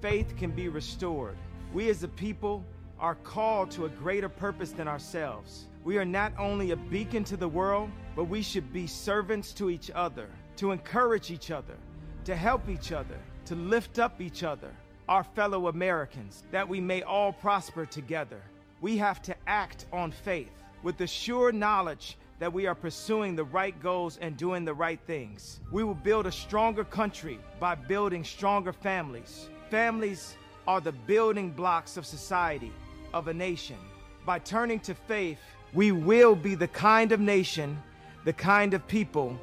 faith 0.00 0.34
can 0.36 0.50
be 0.50 0.68
restored. 0.68 1.36
We 1.72 1.88
as 1.90 2.02
a 2.02 2.08
people 2.08 2.64
are 2.98 3.14
called 3.16 3.70
to 3.72 3.86
a 3.86 3.88
greater 3.88 4.28
purpose 4.28 4.72
than 4.72 4.88
ourselves. 4.88 5.66
We 5.84 5.96
are 5.96 6.04
not 6.04 6.32
only 6.38 6.72
a 6.72 6.76
beacon 6.76 7.24
to 7.24 7.36
the 7.36 7.48
world, 7.48 7.90
but 8.14 8.24
we 8.24 8.42
should 8.42 8.72
be 8.72 8.86
servants 8.86 9.52
to 9.54 9.70
each 9.70 9.90
other, 9.94 10.28
to 10.56 10.72
encourage 10.72 11.30
each 11.30 11.50
other, 11.50 11.76
to 12.24 12.36
help 12.36 12.68
each 12.68 12.92
other, 12.92 13.16
to 13.46 13.54
lift 13.54 13.98
up 13.98 14.20
each 14.20 14.42
other, 14.42 14.70
our 15.08 15.24
fellow 15.24 15.68
Americans, 15.68 16.42
that 16.50 16.68
we 16.68 16.80
may 16.80 17.02
all 17.02 17.32
prosper 17.32 17.86
together. 17.86 18.42
We 18.80 18.98
have 18.98 19.22
to 19.22 19.34
act 19.46 19.86
on 19.92 20.10
faith 20.10 20.58
with 20.82 20.96
the 20.96 21.06
sure 21.06 21.52
knowledge 21.52 22.16
that 22.38 22.52
we 22.52 22.66
are 22.66 22.74
pursuing 22.74 23.34
the 23.34 23.44
right 23.44 23.80
goals 23.82 24.18
and 24.20 24.36
doing 24.36 24.64
the 24.64 24.74
right 24.74 25.00
things. 25.06 25.60
We 25.72 25.82
will 25.82 25.94
build 25.94 26.26
a 26.26 26.32
stronger 26.32 26.84
country 26.84 27.40
by 27.58 27.74
building 27.74 28.22
stronger 28.22 28.72
families. 28.72 29.48
Families 29.70 30.36
are 30.66 30.80
the 30.80 30.92
building 30.92 31.50
blocks 31.50 31.96
of 31.96 32.06
society, 32.06 32.72
of 33.12 33.28
a 33.28 33.34
nation. 33.34 33.76
By 34.24 34.38
turning 34.38 34.80
to 34.80 34.94
faith, 34.94 35.38
we 35.74 35.92
will 35.92 36.34
be 36.34 36.54
the 36.54 36.68
kind 36.68 37.12
of 37.12 37.20
nation, 37.20 37.82
the 38.24 38.32
kind 38.32 38.74
of 38.74 38.86
people 38.86 39.38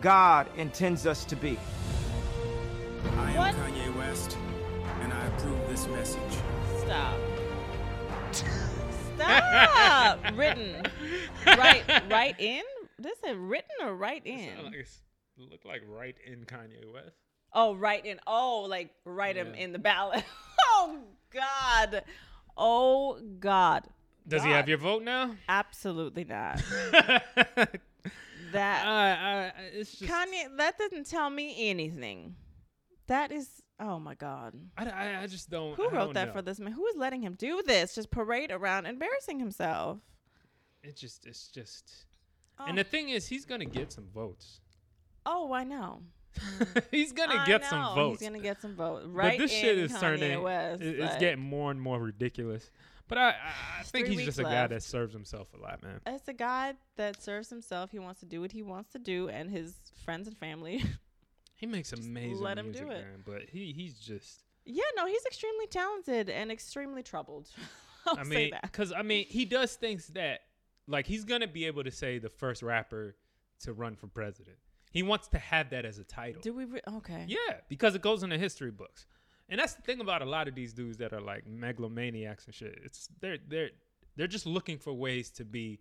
God 0.00 0.46
intends 0.56 1.06
us 1.06 1.24
to 1.24 1.36
be. 1.36 1.58
I 3.16 3.30
am 3.32 3.36
What? 3.36 3.54
Kanye 3.54 3.96
West, 3.96 4.36
and 5.00 5.12
I 5.12 5.26
approve 5.26 5.68
this 5.68 5.86
message. 5.88 6.38
Stop. 6.78 7.18
Stop. 9.16 10.20
written. 10.34 10.82
Right. 11.46 11.84
Right 12.10 12.38
in. 12.38 12.62
This 12.98 13.18
is 13.26 13.36
written 13.36 13.70
or 13.82 13.94
right 13.94 14.24
in. 14.24 14.56
Sound 14.56 14.74
like 15.50 15.64
like 15.64 15.82
right 15.88 16.16
in 16.26 16.44
Kanye 16.44 16.92
West. 16.92 17.16
Oh, 17.52 17.74
right 17.74 18.04
in. 18.04 18.18
Oh, 18.26 18.66
like 18.68 18.90
write 19.04 19.36
him 19.36 19.54
in 19.54 19.72
the 19.72 19.78
ballot. 19.78 20.24
oh 20.60 21.00
God. 21.32 22.04
Oh 22.56 23.20
God. 23.38 23.84
Does 24.28 24.42
he 24.42 24.50
have 24.50 24.68
your 24.68 24.78
vote 24.78 25.02
now? 25.02 25.36
Absolutely 25.48 26.24
not. 26.24 26.62
That 28.52 29.54
it's 29.74 29.92
just 29.98 30.10
Kanye. 30.10 30.56
That 30.56 30.78
doesn't 30.78 31.06
tell 31.06 31.30
me 31.30 31.68
anything. 31.68 32.36
That 33.06 33.32
is. 33.32 33.48
Oh 33.78 33.98
my 33.98 34.14
God. 34.14 34.54
I, 34.78 34.86
I, 34.86 35.22
I 35.22 35.26
just 35.26 35.50
don't. 35.50 35.74
Who 35.74 35.84
I 35.84 35.92
wrote 35.92 36.04
don't 36.06 36.14
that 36.14 36.28
know. 36.28 36.32
for 36.32 36.42
this 36.42 36.58
man? 36.58 36.72
Who 36.72 36.86
is 36.86 36.96
letting 36.96 37.22
him 37.22 37.34
do 37.34 37.62
this? 37.66 37.94
Just 37.94 38.10
parade 38.10 38.50
around, 38.50 38.86
embarrassing 38.86 39.38
himself. 39.38 39.98
It 40.82 40.96
just, 40.96 41.26
it's 41.26 41.48
just. 41.48 42.06
Oh, 42.58 42.64
And 42.66 42.78
the 42.78 42.84
thing 42.84 43.10
is, 43.10 43.26
he's 43.26 43.44
gonna 43.44 43.66
get 43.66 43.92
some 43.92 44.06
votes. 44.14 44.60
oh 45.26 45.52
I 45.52 45.64
know. 45.64 46.00
he's 46.90 47.12
gonna 47.12 47.36
I 47.36 47.46
get 47.46 47.62
know. 47.62 47.68
some 47.68 47.94
votes. 47.94 48.20
He's 48.20 48.28
gonna 48.28 48.42
get 48.42 48.60
some 48.60 48.76
votes. 48.76 49.06
Right 49.06 49.38
but 49.38 49.44
this 49.44 49.52
shit 49.52 49.78
is 49.78 49.92
Kanye 49.92 50.00
turning. 50.00 50.42
West. 50.42 50.82
it- 50.82 50.98
it's 51.00 51.10
like, 51.12 51.20
getting 51.20 51.44
more 51.44 51.70
and 51.70 51.80
more 51.80 51.98
ridiculous. 52.00 52.70
But 53.08 53.18
I, 53.18 53.34
I, 53.78 53.82
think 53.84 54.08
he's 54.08 54.24
just 54.24 54.40
a 54.40 54.42
guy 54.42 54.66
that 54.66 54.82
serves 54.82 55.12
himself 55.14 55.46
a 55.54 55.58
lot, 55.62 55.80
man. 55.80 56.00
It's 56.06 56.26
a 56.26 56.32
guy 56.32 56.74
that 56.96 57.22
serves 57.22 57.48
himself. 57.48 57.92
He 57.92 58.00
wants 58.00 58.18
to 58.20 58.26
do 58.26 58.40
what 58.40 58.50
he 58.50 58.62
wants 58.62 58.90
to 58.94 58.98
do, 58.98 59.28
and 59.28 59.48
his 59.48 59.74
friends 60.04 60.26
and 60.26 60.36
family. 60.36 60.82
He 61.56 61.66
makes 61.66 61.92
amazing 61.92 62.38
let 62.42 62.58
him 62.58 62.72
do 62.72 62.84
music, 62.84 62.98
it. 62.98 63.04
man. 63.04 63.22
But 63.24 63.42
he, 63.50 63.72
he's 63.72 63.98
just. 63.98 64.44
yeah, 64.64 64.84
no, 64.96 65.06
he's 65.06 65.24
extremely 65.26 65.66
talented 65.66 66.28
and 66.30 66.52
extremely 66.52 67.02
troubled. 67.02 67.48
I'll 68.06 68.18
I 68.18 68.22
say 68.22 68.28
mean, 68.28 68.50
that. 68.50 68.62
because 68.62 68.92
I 68.92 69.02
mean, 69.02 69.26
he 69.28 69.44
does 69.44 69.74
things 69.74 70.06
that, 70.08 70.40
like, 70.86 71.06
he's 71.06 71.24
gonna 71.24 71.48
be 71.48 71.64
able 71.64 71.82
to 71.82 71.90
say 71.90 72.18
the 72.18 72.28
first 72.28 72.62
rapper 72.62 73.16
to 73.60 73.72
run 73.72 73.96
for 73.96 74.06
president. 74.06 74.58
He 74.92 75.02
wants 75.02 75.28
to 75.28 75.38
have 75.38 75.70
that 75.70 75.84
as 75.84 75.98
a 75.98 76.04
title. 76.04 76.40
Do 76.40 76.54
we? 76.54 76.64
Re- 76.66 76.80
okay. 76.88 77.24
Yeah, 77.26 77.56
because 77.68 77.94
it 77.94 78.02
goes 78.02 78.22
in 78.22 78.30
the 78.30 78.38
history 78.38 78.70
books. 78.70 79.06
And 79.48 79.60
that's 79.60 79.74
the 79.74 79.82
thing 79.82 80.00
about 80.00 80.22
a 80.22 80.24
lot 80.24 80.48
of 80.48 80.54
these 80.54 80.72
dudes 80.72 80.96
that 80.98 81.12
are 81.12 81.20
like 81.20 81.44
megalomaniacs 81.46 82.46
and 82.46 82.54
shit. 82.54 82.78
It's 82.84 83.08
they're 83.20 83.38
they're 83.48 83.70
they're 84.16 84.26
just 84.26 84.46
looking 84.46 84.78
for 84.78 84.92
ways 84.92 85.30
to 85.32 85.44
be 85.44 85.80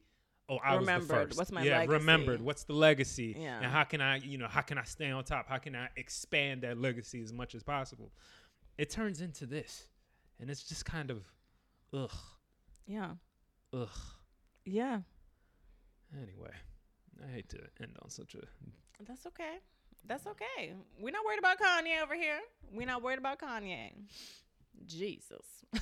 oh 0.49 0.57
I 0.63 0.75
was 0.75 0.85
the 0.85 0.93
Remembered. 0.93 1.27
first. 1.27 1.37
What's 1.37 1.51
my 1.51 1.63
yeah, 1.63 1.79
legacy? 1.79 1.93
remembered. 1.93 2.41
What's 2.41 2.63
the 2.63 2.73
legacy? 2.73 3.35
Yeah. 3.37 3.57
And 3.61 3.65
how 3.65 3.83
can 3.83 4.01
I, 4.01 4.17
you 4.17 4.37
know, 4.37 4.47
how 4.47 4.61
can 4.61 4.77
I 4.77 4.83
stay 4.83 5.11
on 5.11 5.23
top? 5.23 5.47
How 5.47 5.57
can 5.57 5.75
I 5.75 5.89
expand 5.95 6.61
that 6.61 6.77
legacy 6.77 7.21
as 7.21 7.33
much 7.33 7.55
as 7.55 7.63
possible? 7.63 8.11
It 8.77 8.89
turns 8.89 9.21
into 9.21 9.45
this. 9.45 9.87
And 10.39 10.49
it's 10.49 10.63
just 10.63 10.85
kind 10.85 11.11
of 11.11 11.23
ugh. 11.93 12.11
Yeah. 12.85 13.11
Ugh. 13.73 13.87
Yeah. 14.65 14.99
Anyway, 16.13 16.51
I 17.23 17.31
hate 17.31 17.49
to 17.49 17.59
end 17.81 17.95
on 18.01 18.09
such 18.09 18.35
a 18.35 18.39
That's 19.07 19.25
okay. 19.27 19.57
That's 20.07 20.27
okay. 20.27 20.73
We're 20.99 21.11
not 21.11 21.25
worried 21.25 21.39
about 21.39 21.59
Kanye 21.59 22.01
over 22.03 22.15
here. 22.15 22.39
We're 22.71 22.85
not 22.85 23.01
worried 23.01 23.17
about 23.19 23.39
Kanye. 23.39 23.91
Jesus. 24.85 25.45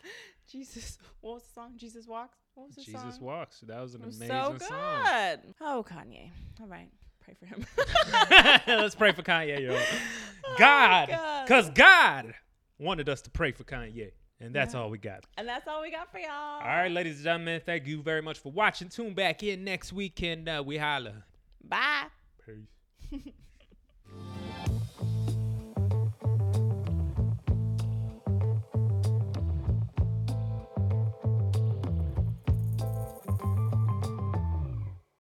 Jesus. 0.50 0.98
What 1.20 1.34
was 1.34 1.42
the 1.44 1.52
song? 1.52 1.72
Jesus 1.76 2.06
Walks? 2.06 2.38
What 2.54 2.66
was 2.68 2.76
the 2.76 2.82
Jesus 2.82 3.00
song? 3.16 3.20
Walks. 3.24 3.60
That 3.60 3.80
was 3.80 3.94
an 3.94 4.02
was 4.06 4.16
amazing 4.16 4.36
so 4.36 4.52
good. 4.52 4.62
song. 4.62 5.54
Oh, 5.60 5.84
Kanye. 5.88 6.30
All 6.60 6.66
right. 6.68 6.88
Pray 7.20 7.34
for 7.34 7.46
him. 7.46 7.66
Let's 8.68 8.94
pray 8.94 9.12
for 9.12 9.22
Kanye, 9.22 9.60
yo. 9.60 9.72
God, 10.58 11.08
Oh 11.10 11.12
God. 11.12 11.44
because 11.44 11.70
God 11.70 12.34
wanted 12.78 13.08
us 13.08 13.20
to 13.22 13.30
pray 13.30 13.50
for 13.50 13.64
Kanye, 13.64 14.12
and 14.40 14.54
that's 14.54 14.74
Yeah. 14.74 14.80
all 14.80 14.90
we 14.90 14.98
got. 14.98 15.24
and 15.36 15.48
that's 15.48 15.66
all 15.66 15.82
we 15.82 15.90
got 15.90 16.10
for 16.12 16.18
y'all. 16.18 16.30
All 16.30 16.60
right, 16.60 16.90
ladies 16.90 17.16
and 17.16 17.24
gentlemen, 17.24 17.60
thank 17.66 17.86
you 17.86 18.00
very 18.00 18.22
much 18.22 18.38
for 18.38 18.52
watching. 18.52 18.88
Tune 18.88 19.12
back 19.14 19.42
in 19.42 19.64
next 19.64 19.92
weekend. 19.92 20.48
uh, 20.48 20.62
we 20.64 20.76
holla. 20.78 21.24
Bye. 21.64 22.04
Peace. 22.46 23.32